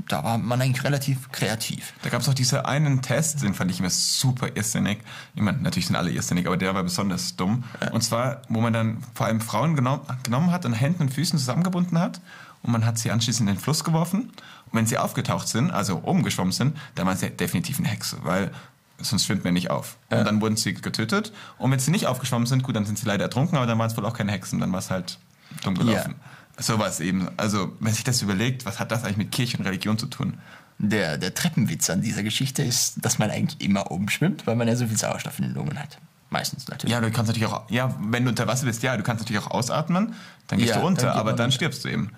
Da 0.09 0.23
war 0.23 0.37
man 0.37 0.61
eigentlich 0.61 0.85
relativ 0.85 1.33
kreativ. 1.33 1.95
Da 2.03 2.11
gab 2.11 2.21
es 2.21 2.29
auch 2.29 2.35
diesen 2.35 2.59
einen 2.59 3.01
Test, 3.01 3.43
den 3.43 3.55
fand 3.55 3.71
ich 3.71 3.81
immer 3.81 3.89
super 3.89 4.49
irrsinnig. 4.55 4.99
Ich 5.35 5.41
meine, 5.41 5.59
natürlich 5.59 5.87
sind 5.87 5.97
alle 5.97 6.11
irrsinnig, 6.11 6.47
aber 6.47 6.59
der 6.59 6.75
war 6.75 6.83
besonders 6.83 7.37
dumm. 7.37 7.65
Und 7.91 8.03
zwar, 8.03 8.43
wo 8.51 8.61
man 8.61 8.75
dann 8.75 8.99
vor 9.15 9.27
allem 9.27 9.41
Frauen 9.41 9.77
genommen, 9.77 10.03
genommen 10.23 10.53
hat 10.53 10.67
und 10.67 10.75
Händen 10.75 11.05
und 11.05 11.15
Füßen 11.15 11.39
zusammengebunden 11.39 11.99
hat 11.99 12.21
und 12.65 12.73
man 12.73 12.85
hat 12.85 12.99
sie 12.99 13.11
anschließend 13.13 13.49
in 13.49 13.55
den 13.55 13.61
Fluss 13.63 13.85
geworfen. 13.85 14.23
Und 14.23 14.73
wenn 14.73 14.87
sie 14.87 14.99
aufgetaucht 14.99 15.47
sind, 15.47 15.71
also 15.71 16.03
oben 16.03 16.25
geschwommen 16.25 16.53
sind, 16.53 16.77
dann 16.97 17.07
waren 17.07 17.17
sie 17.17 17.31
definitiv 17.31 17.79
eine 17.79 17.89
Hexe, 17.89 18.19
weil 18.23 18.51
sonst 18.99 19.27
schwimmt 19.27 19.45
man 19.45 19.53
nicht 19.55 19.71
auf. 19.71 19.97
Und 20.11 20.25
dann 20.25 20.41
wurden 20.41 20.57
sie 20.57 20.75
getötet. 20.75 21.33
Und 21.59 21.71
wenn 21.71 21.79
sie 21.79 21.91
nicht 21.93 22.07
aufgeschwommen 22.07 22.47
sind, 22.47 22.63
gut, 22.65 22.75
dann 22.75 22.85
sind 22.87 22.99
sie 22.99 23.07
leider 23.07 23.25
ertrunken, 23.25 23.57
aber 23.57 23.67
dann 23.67 23.79
waren 23.79 23.91
es 23.91 23.97
wohl 23.97 24.05
auch 24.07 24.15
keine 24.17 24.33
Hexen, 24.33 24.59
dann 24.61 24.73
war 24.73 24.79
es 24.81 24.91
halt 24.91 25.19
dumm 25.63 25.77
gelaufen. 25.77 26.17
Sowas 26.59 27.01
eben. 27.01 27.29
Also, 27.37 27.73
wenn 27.81 27.93
sich 27.93 28.05
das 28.05 28.23
überlegt, 28.23 28.65
was 28.65 28.79
hat 28.79 28.93
das 28.93 29.05
eigentlich 29.05 29.17
mit 29.17 29.33
Kirche 29.33 29.59
und 29.59 29.65
Religion 29.67 29.99
zu 29.99 30.07
tun? 30.07 30.39
Der, 30.79 31.19
der 31.19 31.35
Treppenwitz 31.35 31.91
an 31.91 32.01
dieser 32.01 32.23
Geschichte 32.23 32.63
ist, 32.63 33.05
dass 33.05 33.19
man 33.19 33.31
eigentlich 33.31 33.61
immer 33.61 33.91
oben 33.91 34.09
schwimmt, 34.09 34.47
weil 34.47 34.57
man 34.57 34.67
ja 34.69 34.75
so 34.77 34.87
viel 34.87 34.97
Sauerstoff 34.97 35.39
in 35.39 35.45
den 35.47 35.55
Lungen 35.55 35.79
hat. 35.79 35.99
Meistens 36.31 36.67
natürlich. 36.67 36.93
Ja, 36.93 37.01
du 37.01 37.11
kannst 37.13 37.29
natürlich 37.29 37.49
auch, 37.49 37.71
ja, 37.71 37.95
wenn 38.01 38.25
du 38.25 38.31
unter 38.31 38.47
Wasser 38.49 38.67
bist, 38.67 38.83
ja, 38.83 38.97
du 38.97 39.03
kannst 39.05 39.23
natürlich 39.23 39.43
auch 39.43 39.51
ausatmen, 39.53 40.15
dann 40.49 40.59
gehst 40.59 40.71
Ja, 40.71 40.79
du 40.79 40.83
runter, 40.85 41.07
dann 41.09 41.17
aber 41.17 41.33
dann 41.33 41.45
runter. 41.47 41.55
stirbst 41.55 41.85
du 41.85 41.89
eben. 41.91 42.11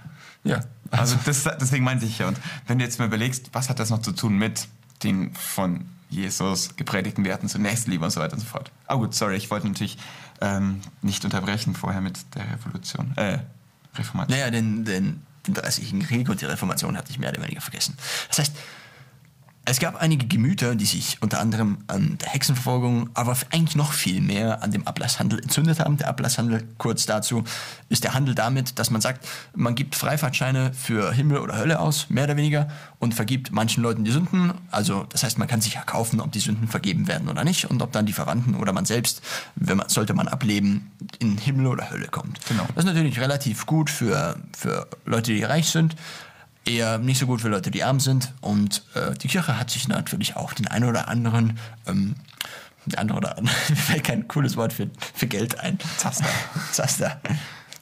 Ja. 0.47 0.65
Also 0.91 1.17
das, 1.25 1.45
deswegen 1.61 1.85
meinte 1.85 2.07
ich 2.07 2.19
ja. 2.19 2.29
Und 2.29 2.39
wenn 2.67 2.79
du 2.79 2.85
jetzt 2.85 2.99
mal 2.99 3.07
überlegst, 3.07 3.51
was 3.53 3.69
hat 3.69 3.79
das 3.79 3.91
noch 3.91 4.03
zu 4.03 4.13
tun 4.13 4.39
mit 4.39 4.69
den 5.03 5.35
von 5.35 5.87
Jesus 6.09 6.77
gepredigten 6.77 7.25
Werten 7.25 7.49
zur 7.49 7.61
Nächstenliebe 7.61 8.05
und 8.05 8.11
so 8.11 8.21
weiter 8.21 8.35
und 8.35 8.41
so 8.41 8.47
fort. 8.47 8.71
Ah 8.87 8.95
gut, 8.95 9.15
sorry, 9.15 9.37
ich 9.37 9.51
wollte 9.51 9.67
natürlich 9.67 9.99
ähm, 10.41 10.81
nicht 11.03 11.25
unterbrechen 11.25 11.75
vorher 11.75 12.01
mit 12.01 12.19
der 12.35 12.45
Revolution, 12.53 13.13
äh, 13.17 13.39
Reformation. 13.97 14.39
Naja, 14.39 14.51
den, 14.51 14.85
den, 14.85 15.23
den 15.47 15.55
30. 15.55 16.01
Krieg 16.07 16.29
und 16.29 16.41
die 16.41 16.45
Reformation 16.45 16.97
hatte 16.97 17.11
ich 17.11 17.19
mehr 17.19 17.31
oder 17.31 17.43
weniger 17.43 17.61
vergessen. 17.61 17.97
Das 18.29 18.39
heißt, 18.39 18.53
es 19.69 19.81
gab 19.81 20.01
einige 20.01 20.27
Gemüter, 20.29 20.77
die 20.77 20.87
sich 20.87 21.19
unter 21.21 21.41
anderem 21.41 21.79
an 21.89 22.19
der 22.19 22.29
Hexenverfolgung, 22.29 23.11
aber 23.15 23.37
eigentlich 23.51 23.75
noch 23.75 23.93
viel 23.93 24.21
mehr 24.21 24.63
an 24.63 24.71
dem 24.71 24.87
Ablasshandel 24.87 25.41
entzündet 25.41 25.81
haben. 25.81 25.97
Der 25.97 26.07
Ablasshandel, 26.09 26.63
kurz 26.79 27.05
dazu, 27.05 27.43
ist 27.89 28.05
der 28.05 28.15
Handel 28.15 28.37
damit, 28.37 28.79
dass 28.79 28.91
man 28.91 29.01
sagt, 29.01 29.27
man 29.57 29.75
gibt 29.75 29.97
Freifahrtscheine 29.97 30.73
für 30.73 31.13
Himmel 31.13 31.39
oder 31.39 31.59
Hölle 31.59 31.81
aus, 31.81 32.09
mehr 32.11 32.25
oder 32.25 32.37
weniger, 32.37 32.69
und 33.01 33.15
vergibt 33.15 33.51
manchen 33.51 33.83
Leuten 33.83 34.05
die 34.05 34.13
Sünden. 34.13 34.55
Also, 34.71 35.05
das 35.09 35.25
heißt, 35.25 35.37
man 35.37 35.49
kann 35.49 35.61
sich 35.61 35.75
erkaufen, 35.75 36.21
ob 36.21 36.31
die 36.31 36.41
Sünden 36.41 36.69
vergeben 36.69 37.09
werden 37.09 37.29
oder 37.29 37.43
nicht 37.43 37.69
und 37.69 37.83
ob 37.83 37.91
dann 37.91 38.07
die 38.07 38.13
Verwandten 38.13 38.55
oder 38.55 38.73
man 38.73 38.85
selbst, 38.85 39.21
wenn 39.57 39.79
man, 39.79 39.89
sollte 39.89 40.15
man 40.15 40.29
ableben, 40.29 40.93
in 41.19 41.39
Himmel 41.39 41.67
oder 41.67 41.91
Hölle 41.91 42.07
kommt. 42.07 42.39
Genau. 42.49 42.67
Das 42.77 42.85
ist 42.85 42.93
natürlich 42.93 43.19
relativ 43.19 43.67
gut 43.67 43.91
für, 43.91 44.37
für 44.57 44.87
Leute, 45.05 45.33
die 45.35 45.43
reich 45.43 45.69
sind, 45.71 45.97
eher 46.67 46.99
nicht 46.99 47.19
so 47.19 47.27
gut 47.27 47.41
für 47.41 47.49
Leute, 47.49 47.71
die 47.71 47.85
arm 47.85 48.01
sind. 48.01 48.33
Und 48.41 48.83
äh, 48.95 49.15
die 49.15 49.29
Kirche 49.29 49.59
hat 49.59 49.71
sich 49.71 49.89
natürlich 49.89 50.37
auch 50.37 50.53
den 50.53 50.67
einen 50.69 50.89
oder 50.89 51.09
anderen, 51.09 51.59
ähm, 51.87 52.17
der 52.87 53.01
andere 53.01 53.19
oder 53.19 53.39
andere, 53.39 53.55
mir 53.69 53.77
fällt 53.77 54.05
kein 54.05 54.29
cooles 54.29 54.57
Wort 54.57 54.73
für, 54.73 54.91
für 55.15 55.27
Geld 55.27 55.61
ein. 55.61 55.79
Zaster. 55.97 56.27
Zaster. 56.73 57.21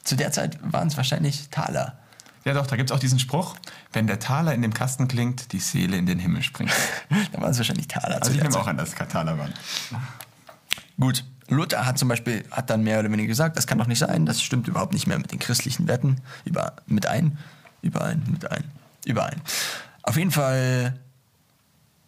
Zu 0.03 0.15
der 0.15 0.31
Zeit 0.31 0.59
waren 0.61 0.87
es 0.87 0.97
wahrscheinlich 0.97 1.49
Taler. 1.49 1.97
Ja 2.45 2.53
doch, 2.53 2.67
da 2.67 2.75
gibt 2.75 2.91
es 2.91 2.95
auch 2.95 2.99
diesen 2.99 3.17
Spruch, 3.17 3.55
wenn 3.91 4.05
der 4.05 4.19
Taler 4.19 4.53
in 4.53 4.61
dem 4.61 4.73
Kasten 4.73 5.07
klingt, 5.07 5.51
die 5.51 5.59
Seele 5.59 5.97
in 5.97 6.05
den 6.05 6.19
Himmel 6.19 6.43
springt. 6.43 6.71
Da 7.31 7.41
waren 7.41 7.49
es 7.49 7.57
wahrscheinlich 7.57 7.87
Taler. 7.87 8.21
Also 8.21 8.31
ich 8.31 8.41
nehme 8.41 8.55
auch 8.55 8.67
an, 8.67 8.77
dass 8.77 8.89
es 8.89 8.95
Kataler 8.95 9.37
waren. 9.37 9.53
Gut. 10.99 11.25
Luther 11.47 11.85
hat 11.85 11.99
zum 11.99 12.07
Beispiel, 12.07 12.43
hat 12.49 12.71
dann 12.71 12.83
mehr 12.83 12.99
oder 12.99 13.11
weniger 13.11 13.27
gesagt, 13.27 13.55
das 13.57 13.67
kann 13.67 13.77
doch 13.77 13.85
nicht 13.85 13.99
sein, 13.99 14.25
das 14.25 14.41
stimmt 14.41 14.67
überhaupt 14.67 14.93
nicht 14.93 15.05
mehr 15.05 15.19
mit 15.19 15.31
den 15.31 15.37
christlichen 15.37 15.87
Werten 15.87 16.21
über, 16.43 16.73
mit 16.87 17.05
ein, 17.05 17.37
überein, 17.81 18.23
mit 18.27 18.49
ein, 18.49 18.63
überein. 19.05 19.41
Auf 20.03 20.17
jeden 20.17 20.31
Fall 20.31 20.99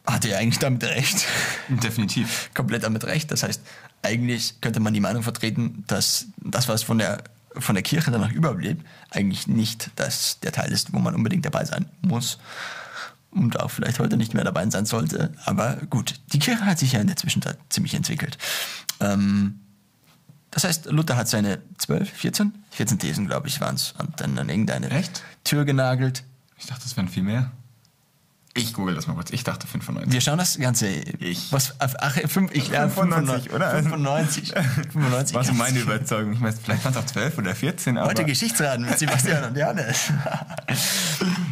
hatte 0.05 0.29
er 0.29 0.39
eigentlich 0.39 0.59
damit 0.59 0.83
recht. 0.83 1.25
Definitiv. 1.67 2.49
Komplett 2.53 2.83
damit 2.83 3.03
recht. 3.05 3.31
Das 3.31 3.43
heißt, 3.43 3.61
eigentlich 4.01 4.61
könnte 4.61 4.79
man 4.79 4.93
die 4.93 4.99
Meinung 4.99 5.23
vertreten, 5.23 5.83
dass 5.87 6.27
das, 6.37 6.67
was 6.67 6.83
von 6.83 6.97
der, 6.97 7.23
von 7.57 7.75
der 7.75 7.83
Kirche 7.83 8.11
danach 8.11 8.31
überblieb, 8.31 8.83
eigentlich 9.09 9.47
nicht 9.47 9.91
das, 9.95 10.39
der 10.39 10.51
Teil 10.51 10.71
ist, 10.71 10.93
wo 10.93 10.99
man 10.99 11.15
unbedingt 11.15 11.45
dabei 11.45 11.65
sein 11.65 11.85
muss. 12.01 12.37
Und 13.31 13.59
auch 13.59 13.69
vielleicht 13.69 13.99
heute 13.99 14.17
nicht 14.17 14.33
mehr 14.33 14.45
dabei 14.45 14.67
sein 14.69 14.85
sollte. 14.85 15.33
Aber 15.45 15.75
gut, 15.89 16.15
die 16.33 16.39
Kirche 16.39 16.65
hat 16.65 16.79
sich 16.79 16.93
ja 16.93 17.01
in 17.01 17.07
der 17.07 17.17
Zwischenzeit 17.17 17.57
ziemlich 17.69 17.93
entwickelt. 17.93 18.37
Ähm, 18.99 19.59
das 20.57 20.63
heißt, 20.63 20.85
Luther 20.87 21.15
hat 21.15 21.27
seine 21.27 21.59
12, 21.77 22.09
14? 22.09 22.51
14 22.71 22.97
Thesen, 22.97 23.27
glaube 23.27 23.47
ich, 23.47 23.61
waren 23.61 23.75
es. 23.75 23.93
Und 23.99 24.19
dann 24.19 24.39
an 24.39 24.49
irgendeine 24.49 24.89
Echt? 24.89 25.21
Tür 25.43 25.65
genagelt. 25.65 26.23
Ich 26.57 26.65
dachte, 26.65 26.81
es 26.83 26.97
wären 26.97 27.09
viel 27.09 27.21
mehr. 27.21 27.51
Ich 28.55 28.73
google 28.73 28.95
das 28.95 29.05
mal 29.05 29.13
kurz. 29.13 29.29
Ich 29.29 29.43
dachte 29.43 29.67
95. 29.67 30.11
Wir 30.11 30.19
schauen 30.19 30.39
das 30.39 30.57
Ganze. 30.57 30.87
Ich. 30.87 31.51
Was, 31.51 31.75
ach, 31.77 32.17
fünf, 32.27 32.51
ich, 32.55 32.69
ja, 32.69 32.89
95, 32.89 33.53
oder? 33.53 33.69
95. 33.69 34.53
95. 34.93 35.35
war 35.35 35.43
so 35.43 35.53
meine 35.53 35.77
Überzeugung. 35.77 36.33
Ich 36.33 36.39
meine, 36.39 36.55
vielleicht 36.55 36.83
waren 36.83 36.93
es 36.93 36.97
auch 36.97 37.05
12 37.05 37.37
oder 37.37 37.53
14, 37.53 37.99
aber... 37.99 38.09
Heute 38.09 38.25
Geschichtsraten 38.25 38.83
mit 38.83 38.97
Sebastian 38.97 39.43
und 39.43 39.55
Johannes. 39.55 40.11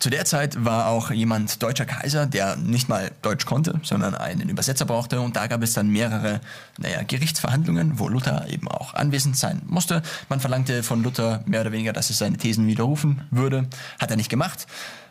Zu 0.00 0.10
der 0.10 0.24
Zeit 0.24 0.64
war 0.64 0.86
auch 0.86 1.10
jemand 1.10 1.62
deutscher 1.62 1.84
Kaiser, 1.84 2.26
der 2.26 2.56
nicht 2.56 2.88
mal 2.88 3.12
Deutsch 3.22 3.44
konnte, 3.46 3.80
sondern 3.82 4.14
einen 4.14 4.48
Übersetzer 4.48 4.86
brauchte. 4.86 5.20
Und 5.20 5.36
da 5.36 5.46
gab 5.46 5.62
es 5.62 5.74
dann 5.74 5.88
mehrere 5.88 6.40
naja, 6.78 7.02
Gerichtsverhandlungen, 7.02 7.98
wo 7.98 8.08
Luther 8.08 8.48
eben 8.48 8.66
auch 8.66 8.94
anwesend 8.94 9.36
sein 9.36 9.62
musste. 9.66 10.02
Man 10.28 10.40
verlangte 10.40 10.82
von 10.82 11.02
Luther 11.02 11.42
mehr 11.46 11.60
oder 11.60 11.72
weniger, 11.72 11.92
dass 11.92 12.10
er 12.10 12.16
seine 12.16 12.38
Thesen 12.38 12.66
widerrufen 12.66 13.22
würde. 13.30 13.68
Hat 13.98 14.10
er 14.10 14.16
nicht 14.16 14.30
gemacht. 14.30 14.66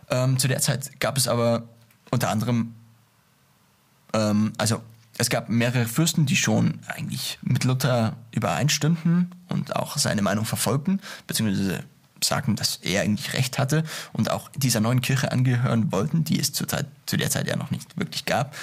Ähm, 0.10 0.40
zu 0.40 0.48
der 0.48 0.60
Zeit 0.60 1.00
gab 1.00 1.18
es 1.18 1.28
aber 1.28 1.64
unter 2.10 2.30
anderem 2.30 2.74
ähm, 4.14 4.54
also 4.58 4.82
es 5.18 5.30
gab 5.30 5.50
mehrere 5.50 5.86
Fürsten, 5.86 6.26
die 6.26 6.38
schon 6.38 6.80
eigentlich 6.88 7.40
mit 7.42 7.66
Luther 7.66 8.16
übereinstimmten 8.32 9.36
und 9.50 9.76
auch 9.76 9.98
seine 9.98 10.22
Meinung 10.22 10.46
verfolgten, 10.46 11.02
beziehungsweise 11.28 11.84
sagten, 12.24 12.55
dass 12.55 12.78
er 12.78 13.01
eigentlich 13.01 13.34
recht 13.34 13.57
hatte 13.57 13.84
und 14.13 14.32
auch 14.32 14.49
dieser 14.55 14.80
neuen 14.80 15.01
Kirche 15.01 15.32
angehören 15.32 15.91
wollten, 15.91 16.24
die 16.24 16.39
es 16.39 16.53
Zeit, 16.53 16.88
zu 17.05 17.17
der 17.17 17.30
Zeit 17.30 17.47
ja 17.47 17.55
noch 17.55 17.72
nicht 17.72 17.97
wirklich 17.97 18.26
gab. 18.26 18.55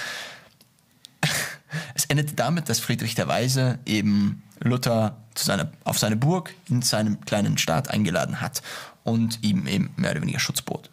Es 1.95 2.05
endete 2.07 2.35
damit, 2.35 2.69
dass 2.69 2.79
Friedrich 2.79 3.15
der 3.15 3.29
Weise 3.29 3.79
eben 3.87 4.43
Luther 4.61 5.17
zu 5.35 5.45
seiner, 5.45 5.71
auf 5.85 5.99
seine 5.99 6.17
Burg 6.17 6.55
in 6.69 6.83
seinem 6.83 7.21
kleinen 7.23 7.59
Staat 7.59 7.91
eingeladen 7.91 8.41
hat 8.41 8.63
und 9.05 9.43
ihm 9.43 9.67
eben 9.67 9.91
mehr 9.97 10.13
oder 10.13 10.23
weniger 10.23 10.39
Schutz 10.39 10.63
bot. 10.63 10.91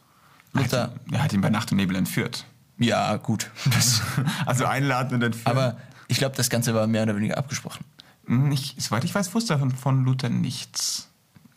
Luther, 0.54 0.94
Er 1.12 1.24
hat 1.24 1.34
ihn 1.34 1.42
bei 1.42 1.50
Nacht 1.50 1.72
und 1.72 1.78
Nebel 1.78 1.96
entführt. 1.96 2.46
Ja, 2.78 3.16
gut. 3.18 3.50
Das, 3.74 4.02
Also 4.46 4.66
einladen 4.66 5.16
und 5.16 5.22
dann 5.22 5.36
aber 5.46 5.78
ich 6.08 6.18
glaube, 6.18 6.36
das 6.36 6.50
Ganze 6.50 6.74
war 6.74 6.86
mehr 6.88 7.04
oder 7.04 7.16
weniger 7.16 7.38
abgesprochen. 7.38 7.86
nicht, 8.28 8.82
soweit 8.82 9.04
ich 9.04 9.16
weiß, 9.16 9.34
wusste 9.34 9.58
von, 9.58 9.72
von 9.72 10.06
Luther 10.06 10.30
nichts. 10.30 11.10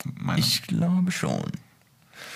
Meine. 0.03 0.39
Ich 0.39 0.63
glaube 0.63 1.11
schon. 1.11 1.51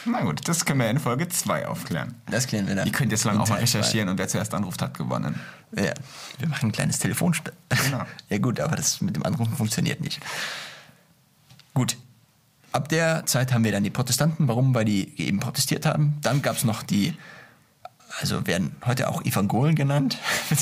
Na 0.06 0.22
gut, 0.22 0.48
das 0.48 0.66
können 0.66 0.80
wir 0.80 0.90
in 0.90 1.00
Folge 1.00 1.28
2 1.28 1.68
aufklären. 1.68 2.16
Das 2.30 2.48
klären 2.48 2.68
wir 2.68 2.76
dann. 2.76 2.86
Ihr 2.86 2.92
könnt 2.92 3.12
jetzt 3.12 3.24
lang 3.24 3.36
in 3.36 3.42
auch 3.42 3.50
mal 3.50 3.60
recherchieren 3.60 4.10
und 4.10 4.18
wer 4.18 4.28
zuerst 4.28 4.54
anruft, 4.54 4.82
hat 4.82 4.98
gewonnen. 4.98 5.40
Ja, 5.76 5.94
wir 6.40 6.48
machen 6.48 6.70
ein 6.70 6.72
kleines 6.72 7.00
Telefonspiel. 7.00 7.54
Genau. 7.70 8.04
ja 8.30 8.38
gut, 8.38 8.60
aber 8.60 8.76
das 8.76 9.02
mit 9.02 9.16
dem 9.16 9.24
Anrufen 9.24 9.56
funktioniert 9.56 10.02
nicht. 10.02 10.20
Gut. 11.74 11.98
Ab 12.72 12.88
der 12.88 13.26
Zeit 13.26 13.52
haben 13.52 13.64
wir 13.64 13.72
dann 13.72 13.84
die 13.84 13.90
Protestanten. 13.90 14.48
Warum? 14.48 14.74
Weil 14.74 14.86
die 14.86 15.20
eben 15.20 15.40
protestiert 15.40 15.86
haben. 15.86 16.18
Dann 16.22 16.42
gab 16.42 16.56
es 16.56 16.64
noch 16.64 16.84
die, 16.84 17.18
also 18.22 18.48
werden 18.48 18.76
heute 18.86 19.10
auch 19.10 19.24
Evangolen 19.24 19.76
genannt. 19.76 20.18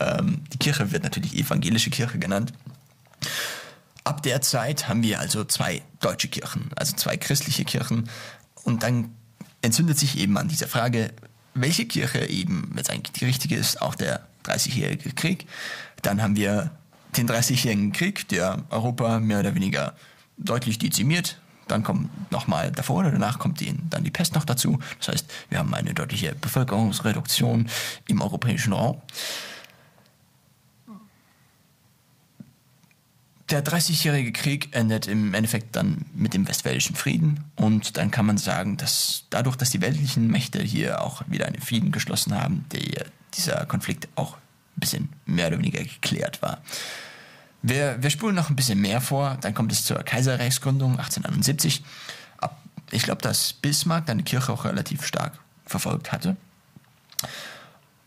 ähm, 0.00 0.44
die 0.52 0.58
Kirche 0.58 0.92
wird 0.92 1.02
natürlich 1.02 1.36
evangelische 1.36 1.90
Kirche 1.90 2.18
genannt. 2.18 2.52
Ab 4.08 4.22
der 4.22 4.40
Zeit 4.40 4.88
haben 4.88 5.02
wir 5.02 5.20
also 5.20 5.44
zwei 5.44 5.82
deutsche 6.00 6.28
Kirchen, 6.28 6.70
also 6.76 6.96
zwei 6.96 7.18
christliche 7.18 7.66
Kirchen. 7.66 8.08
Und 8.64 8.82
dann 8.82 9.14
entzündet 9.60 9.98
sich 9.98 10.16
eben 10.16 10.38
an 10.38 10.48
dieser 10.48 10.66
Frage, 10.66 11.12
welche 11.52 11.84
Kirche 11.84 12.24
eben 12.24 12.72
jetzt 12.74 12.88
eigentlich 12.88 13.12
die 13.12 13.26
richtige 13.26 13.56
ist, 13.56 13.82
auch 13.82 13.94
der 13.94 14.26
30-jährige 14.46 15.12
Krieg. 15.12 15.46
Dann 16.00 16.22
haben 16.22 16.36
wir 16.36 16.70
den 17.18 17.28
30-jährigen 17.28 17.92
Krieg, 17.92 18.26
der 18.28 18.64
Europa 18.70 19.20
mehr 19.20 19.40
oder 19.40 19.54
weniger 19.54 19.94
deutlich 20.38 20.78
dezimiert. 20.78 21.38
Dann 21.66 21.82
kommt 21.82 22.08
nochmal 22.32 22.72
davor 22.72 23.00
oder 23.00 23.10
danach 23.10 23.38
kommt 23.38 23.60
die, 23.60 23.74
dann 23.90 24.04
die 24.04 24.10
Pest 24.10 24.34
noch 24.34 24.46
dazu. 24.46 24.78
Das 25.00 25.08
heißt, 25.08 25.30
wir 25.50 25.58
haben 25.58 25.74
eine 25.74 25.92
deutliche 25.92 26.34
Bevölkerungsreduktion 26.34 27.68
im 28.06 28.22
europäischen 28.22 28.72
Raum. 28.72 29.02
Der 33.50 33.64
30-jährige 33.64 34.32
Krieg 34.32 34.68
endet 34.72 35.06
im 35.06 35.32
Endeffekt 35.32 35.74
dann 35.74 36.04
mit 36.14 36.34
dem 36.34 36.46
Westfälischen 36.46 36.94
Frieden 36.94 37.44
und 37.56 37.96
dann 37.96 38.10
kann 38.10 38.26
man 38.26 38.36
sagen, 38.36 38.76
dass 38.76 39.24
dadurch, 39.30 39.56
dass 39.56 39.70
die 39.70 39.80
weltlichen 39.80 40.26
Mächte 40.28 40.60
hier 40.60 41.00
auch 41.02 41.22
wieder 41.28 41.46
einen 41.46 41.62
Frieden 41.62 41.90
geschlossen 41.90 42.34
haben, 42.34 42.66
der, 42.72 43.06
dieser 43.34 43.64
Konflikt 43.64 44.08
auch 44.16 44.34
ein 44.34 44.80
bisschen 44.80 45.08
mehr 45.24 45.48
oder 45.48 45.58
weniger 45.58 45.82
geklärt 45.82 46.42
war. 46.42 46.58
Wir, 47.62 48.02
wir 48.02 48.10
spulen 48.10 48.34
noch 48.34 48.50
ein 48.50 48.56
bisschen 48.56 48.80
mehr 48.80 49.00
vor, 49.00 49.38
dann 49.40 49.54
kommt 49.54 49.72
es 49.72 49.84
zur 49.84 49.98
Kaiserreichsgründung 49.98 50.92
1871. 50.92 51.82
Ab, 52.36 52.60
ich 52.90 53.02
glaube, 53.02 53.22
dass 53.22 53.54
Bismarck 53.54 54.06
dann 54.06 54.18
die 54.18 54.24
Kirche 54.24 54.52
auch 54.52 54.66
relativ 54.66 55.06
stark 55.06 55.38
verfolgt 55.64 56.12
hatte. 56.12 56.36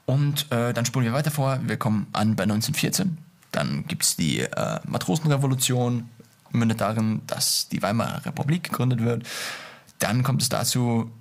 Und 0.06 0.52
äh, 0.52 0.72
dann 0.74 0.86
spulen 0.86 1.06
wir 1.06 1.14
weiter 1.14 1.32
vor. 1.32 1.60
Wir 1.64 1.78
kommen 1.78 2.08
an 2.14 2.36
bei 2.36 2.44
1914. 2.44 3.18
Dann 3.52 3.86
gibt 3.88 4.04
es 4.04 4.16
die 4.16 4.40
äh, 4.40 4.80
Matrosenrevolution, 4.88 6.10
mündet 6.52 6.82
darin, 6.82 7.22
dass 7.28 7.68
die 7.70 7.82
Weimarer 7.82 8.26
Republik 8.26 8.64
gegründet 8.64 9.02
wird. 9.02 9.28
Dann 10.00 10.24
kommt 10.24 10.42
es 10.42 10.50
dazu, 10.50 11.12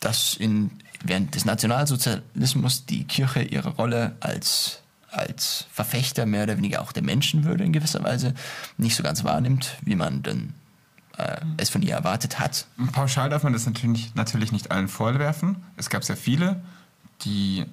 dass 0.00 0.34
in, 0.34 0.70
während 1.04 1.34
des 1.34 1.44
Nationalsozialismus 1.44 2.86
die 2.86 3.04
Kirche 3.04 3.42
ihre 3.42 3.70
Rolle 3.70 4.16
als, 4.20 4.82
als 5.10 5.66
Verfechter 5.72 6.26
mehr 6.26 6.44
oder 6.44 6.56
weniger 6.56 6.82
auch 6.82 6.92
der 6.92 7.02
Menschenwürde 7.02 7.64
in 7.64 7.72
gewisser 7.72 8.02
Weise 8.02 8.34
nicht 8.78 8.96
so 8.96 9.02
ganz 9.02 9.22
wahrnimmt, 9.24 9.76
wie 9.82 9.94
man 9.94 10.22
denn 10.22 10.54
äh, 11.18 11.40
es 11.56 11.70
von 11.70 11.82
ihr 11.82 11.94
erwartet 11.94 12.38
hat. 12.38 12.66
Pauschal 12.92 13.30
darf 13.30 13.42
man 13.44 13.52
das 13.52 13.66
natürlich, 13.66 14.14
natürlich 14.14 14.52
nicht 14.52 14.70
allen 14.70 14.88
vorwerfen. 14.88 15.56
Es 15.76 15.90
gab 15.90 16.04
sehr 16.04 16.16
viele, 16.16 16.62
die 17.22 17.64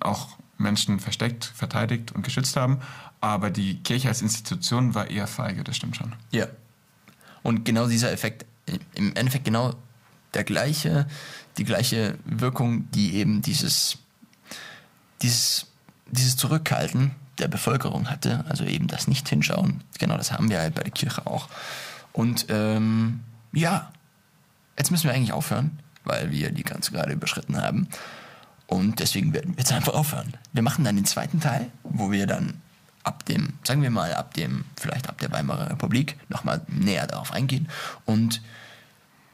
auch 0.00 0.36
Menschen 0.58 1.00
versteckt, 1.00 1.44
verteidigt 1.44 2.12
und 2.12 2.22
geschützt 2.22 2.56
haben. 2.56 2.80
Aber 3.20 3.50
die 3.50 3.82
Kirche 3.82 4.08
als 4.08 4.22
Institution 4.22 4.94
war 4.94 5.10
eher 5.10 5.26
feige, 5.26 5.64
das 5.64 5.76
stimmt 5.76 5.96
schon. 5.96 6.14
Ja. 6.30 6.46
Und 7.42 7.64
genau 7.64 7.86
dieser 7.86 8.12
Effekt, 8.12 8.46
im 8.94 9.14
Endeffekt 9.16 9.44
genau 9.44 9.74
der 10.34 10.44
gleiche, 10.44 11.06
die 11.58 11.64
gleiche 11.64 12.18
Wirkung, 12.24 12.90
die 12.90 13.14
eben 13.14 13.42
dieses, 13.42 13.98
dieses, 15.22 15.66
dieses 16.10 16.36
Zurückhalten 16.36 17.12
der 17.38 17.48
Bevölkerung 17.48 18.10
hatte, 18.10 18.44
also 18.48 18.64
eben 18.64 18.86
das 18.86 19.08
Nicht-Hinschauen, 19.08 19.82
genau 19.98 20.16
das 20.16 20.32
haben 20.32 20.50
wir 20.50 20.60
halt 20.60 20.74
bei 20.74 20.82
der 20.82 20.92
Kirche 20.92 21.26
auch. 21.26 21.48
Und 22.12 22.46
ähm, 22.48 23.20
ja, 23.52 23.90
jetzt 24.78 24.90
müssen 24.90 25.04
wir 25.04 25.14
eigentlich 25.14 25.32
aufhören, 25.32 25.78
weil 26.04 26.30
wir 26.30 26.50
die 26.50 26.62
Grenze 26.62 26.92
gerade 26.92 27.12
überschritten 27.12 27.60
haben. 27.60 27.88
Und 28.66 29.00
deswegen 29.00 29.32
werden 29.32 29.52
wir 29.54 29.58
jetzt 29.58 29.72
einfach 29.72 29.94
aufhören. 29.94 30.34
Wir 30.52 30.62
machen 30.62 30.84
dann 30.84 30.96
den 30.96 31.04
zweiten 31.04 31.40
Teil, 31.40 31.70
wo 31.82 32.10
wir 32.10 32.26
dann 32.26 32.60
ab 33.02 33.24
dem, 33.26 33.54
sagen 33.62 33.82
wir 33.82 33.90
mal, 33.90 34.14
ab 34.14 34.34
dem, 34.34 34.64
vielleicht 34.80 35.08
ab 35.08 35.18
der 35.18 35.30
Weimarer 35.30 35.70
Republik 35.70 36.16
nochmal 36.28 36.62
näher 36.68 37.06
darauf 37.06 37.32
eingehen 37.32 37.68
und 38.06 38.40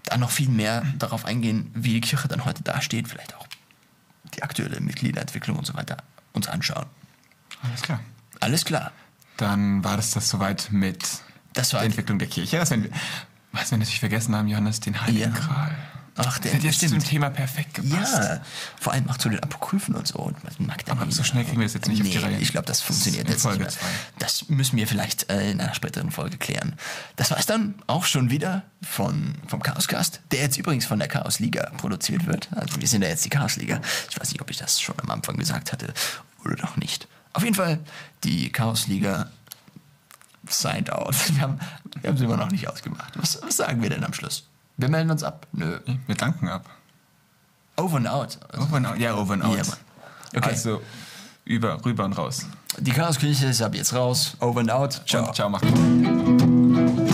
dann 0.05 0.21
noch 0.21 0.31
viel 0.31 0.49
mehr 0.49 0.83
darauf 0.99 1.25
eingehen, 1.25 1.71
wie 1.75 1.95
die 1.95 2.01
Kirche 2.01 2.27
dann 2.27 2.45
heute 2.45 2.63
dasteht, 2.65 3.07
vielleicht 3.07 3.37
auch 3.37 3.47
die 4.35 4.43
aktuelle 4.43 4.81
Mitgliederentwicklung 4.81 5.57
und 5.57 5.67
so 5.67 5.75
weiter 5.75 5.99
uns 6.33 6.49
anschauen. 6.49 6.87
Alles 7.63 7.83
klar. 7.83 8.01
Alles 8.41 8.65
klar. 8.65 8.93
Dann 9.37 9.85
war 9.85 9.97
das 9.97 10.11
das 10.11 10.29
soweit 10.29 10.69
mit 10.73 11.07
der 11.55 11.83
Entwicklung 11.83 12.19
der 12.19 12.29
Kirche. 12.29 12.59
Das, 12.59 12.71
wenn 12.71 12.85
wir, 12.85 12.91
was 13.53 13.71
wir 13.71 13.79
natürlich 13.79 14.01
vergessen 14.01 14.35
haben, 14.35 14.49
Johannes, 14.49 14.81
den 14.81 15.01
Heiligen 15.01 15.33
Ja. 15.35 15.39
Gral. 15.39 15.77
Ach, 16.17 16.39
Der 16.39 16.53
hat 16.53 16.63
jetzt 16.63 16.77
stimmt. 16.77 16.93
zum 16.93 17.05
Thema 17.05 17.31
perfekt 17.31 17.75
gepasst. 17.75 18.15
Ja, 18.15 18.41
vor 18.79 18.93
allem 18.93 19.09
auch 19.09 19.17
zu 19.17 19.29
den 19.29 19.43
Apokryphen 19.43 19.95
und 19.95 20.07
so. 20.07 20.19
Und 20.19 20.43
Magdalena. 20.61 21.03
Aber 21.03 21.11
so 21.11 21.23
schnell 21.23 21.45
kriegen 21.45 21.59
wir 21.59 21.67
das 21.67 21.75
jetzt 21.75 21.89
nicht 21.89 22.01
auf 22.01 22.07
nee, 22.07 22.13
die 22.13 22.19
Reihe. 22.19 22.39
Ich 22.39 22.53
glaube, 22.53 22.67
das 22.67 22.81
funktioniert 22.81 23.27
In 23.27 23.33
jetzt 23.33 23.43
Folge 23.43 23.65
nicht 23.65 23.81
mehr. 23.81 23.91
Das 24.19 24.49
müssen 24.49 24.77
wir 24.77 24.87
vielleicht 24.87 25.31
äh, 25.31 25.51
in 25.51 25.61
einer 25.61 25.75
späteren 25.75 26.11
Folge 26.11 26.37
klären. 26.37 26.75
Das 27.17 27.31
war 27.31 27.39
es 27.39 27.47
dann 27.47 27.75
auch 27.87 28.05
schon 28.05 28.31
wieder 28.31 28.63
von, 28.83 29.35
vom 29.47 29.63
Chaoscast, 29.63 30.21
der 30.33 30.41
jetzt 30.41 30.57
übrigens 30.59 30.85
von 30.85 30.99
der 30.99 31.09
Chaosliga 31.09 31.71
produziert 31.77 32.27
wird. 32.27 32.49
Also 32.53 32.81
wir 32.81 32.89
sind 32.89 33.03
ja 33.03 33.09
jetzt 33.09 33.25
die 33.25 33.31
Chaosliga. 33.31 33.81
Ich 34.11 34.21
weiß 34.21 34.31
nicht, 34.31 34.43
ob 34.43 34.51
ich 34.51 34.59
das 34.59 34.81
schon 34.81 34.95
am 35.01 35.11
Anfang 35.11 35.37
gesagt 35.37 35.73
hatte 35.73 35.93
oder 36.45 36.57
doch 36.57 36.77
nicht. 36.77 37.09
Auf 37.33 37.45
jeden 37.45 37.55
Fall, 37.55 37.79
die 38.25 38.51
Chaosliga 38.51 39.31
signed 40.49 40.91
out. 40.91 41.15
Wir 41.35 41.43
haben, 41.43 41.61
wir 42.01 42.11
haben 42.11 42.17
sie 42.17 42.25
immer 42.25 42.37
noch 42.37 42.51
nicht 42.51 42.67
ausgemacht. 42.69 43.13
Was, 43.17 43.41
was 43.43 43.57
sagen 43.57 43.83
wir 43.83 43.91
denn 43.91 44.03
am 44.05 44.13
Schluss? 44.13 44.49
Wir 44.81 44.89
melden 44.89 45.11
uns 45.11 45.23
ab. 45.23 45.47
Nö. 45.53 45.79
Wir 46.07 46.15
danken 46.15 46.49
ab. 46.49 46.65
Over 47.77 47.97
and 47.99 48.09
out. 48.09 48.39
Over 48.59 48.77
and 48.77 48.87
out. 48.87 48.99
Ja, 48.99 49.15
over 49.15 49.35
and 49.35 49.45
out. 49.45 49.57
Ja, 49.57 49.65
Mann. 49.65 49.79
Okay. 50.37 50.51
Also 50.51 50.81
über, 51.45 51.85
rüber 51.85 52.05
und 52.05 52.13
raus. 52.15 52.47
Die 52.79 52.93
Chaoskirche 52.93 53.47
ist 53.47 53.61
ab 53.61 53.75
jetzt 53.75 53.93
raus. 53.93 54.37
Over 54.41 54.61
and 54.61 54.71
out. 54.71 55.03
Ciao. 55.07 55.27
Und 55.27 55.35
ciao, 55.35 55.51
macht 55.51 55.63
gut. 55.63 56.41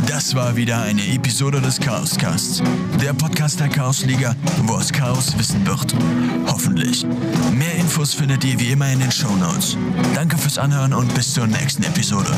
Das 0.09 0.35
war 0.35 0.55
wieder 0.55 0.81
eine 0.81 1.05
Episode 1.09 1.61
des 1.61 1.81
Chaoscasts. 1.81 2.63
Der 3.01 3.13
Podcast 3.13 3.59
der 3.59 3.69
Chaosliga, 3.69 4.35
wo 4.63 4.75
aus 4.75 4.93
Chaos 4.93 5.37
Wissen 5.39 5.67
wird. 5.67 5.95
Hoffentlich. 6.47 7.05
Mehr 7.53 7.75
Infos 7.77 8.15
findet 8.15 8.45
ihr 8.45 8.59
wie 8.61 8.71
immer 8.71 8.91
in 8.91 9.01
den 9.01 9.11
Shownotes. 9.11 9.77
Danke 10.15 10.39
fürs 10.39 10.59
Anhören 10.59 10.95
und 10.95 11.13
bis 11.15 11.35
zur 11.35 11.47
nächsten 11.47 11.83
Episode. 11.83 12.31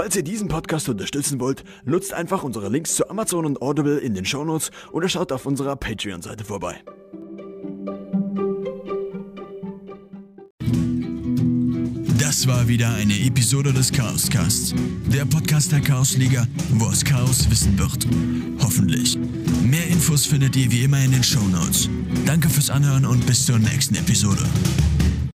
Falls 0.00 0.16
ihr 0.16 0.22
diesen 0.22 0.48
Podcast 0.48 0.88
unterstützen 0.88 1.40
wollt, 1.40 1.62
nutzt 1.84 2.14
einfach 2.14 2.42
unsere 2.42 2.70
Links 2.70 2.94
zu 2.94 3.10
Amazon 3.10 3.44
und 3.44 3.60
Audible 3.60 3.98
in 3.98 4.14
den 4.14 4.24
Shownotes 4.24 4.70
oder 4.92 5.10
schaut 5.10 5.30
auf 5.30 5.44
unserer 5.44 5.76
Patreon-Seite 5.76 6.42
vorbei. 6.42 6.82
Das 12.18 12.46
war 12.46 12.66
wieder 12.66 12.88
eine 12.94 13.12
Episode 13.26 13.74
des 13.74 13.92
Chaoscasts. 13.92 14.74
Der 15.12 15.26
Podcast 15.26 15.70
der 15.70 15.82
Chaosliga, 15.82 16.46
wo 16.76 16.86
aus 16.86 17.04
Chaos 17.04 17.50
Wissen 17.50 17.78
wird. 17.78 18.06
Hoffentlich. 18.62 19.18
Mehr 19.62 19.86
Infos 19.88 20.24
findet 20.24 20.56
ihr 20.56 20.72
wie 20.72 20.84
immer 20.84 21.04
in 21.04 21.12
den 21.12 21.22
Shownotes. 21.22 21.90
Danke 22.24 22.48
fürs 22.48 22.70
Anhören 22.70 23.04
und 23.04 23.26
bis 23.26 23.44
zur 23.44 23.58
nächsten 23.58 23.96
Episode. 23.96 24.44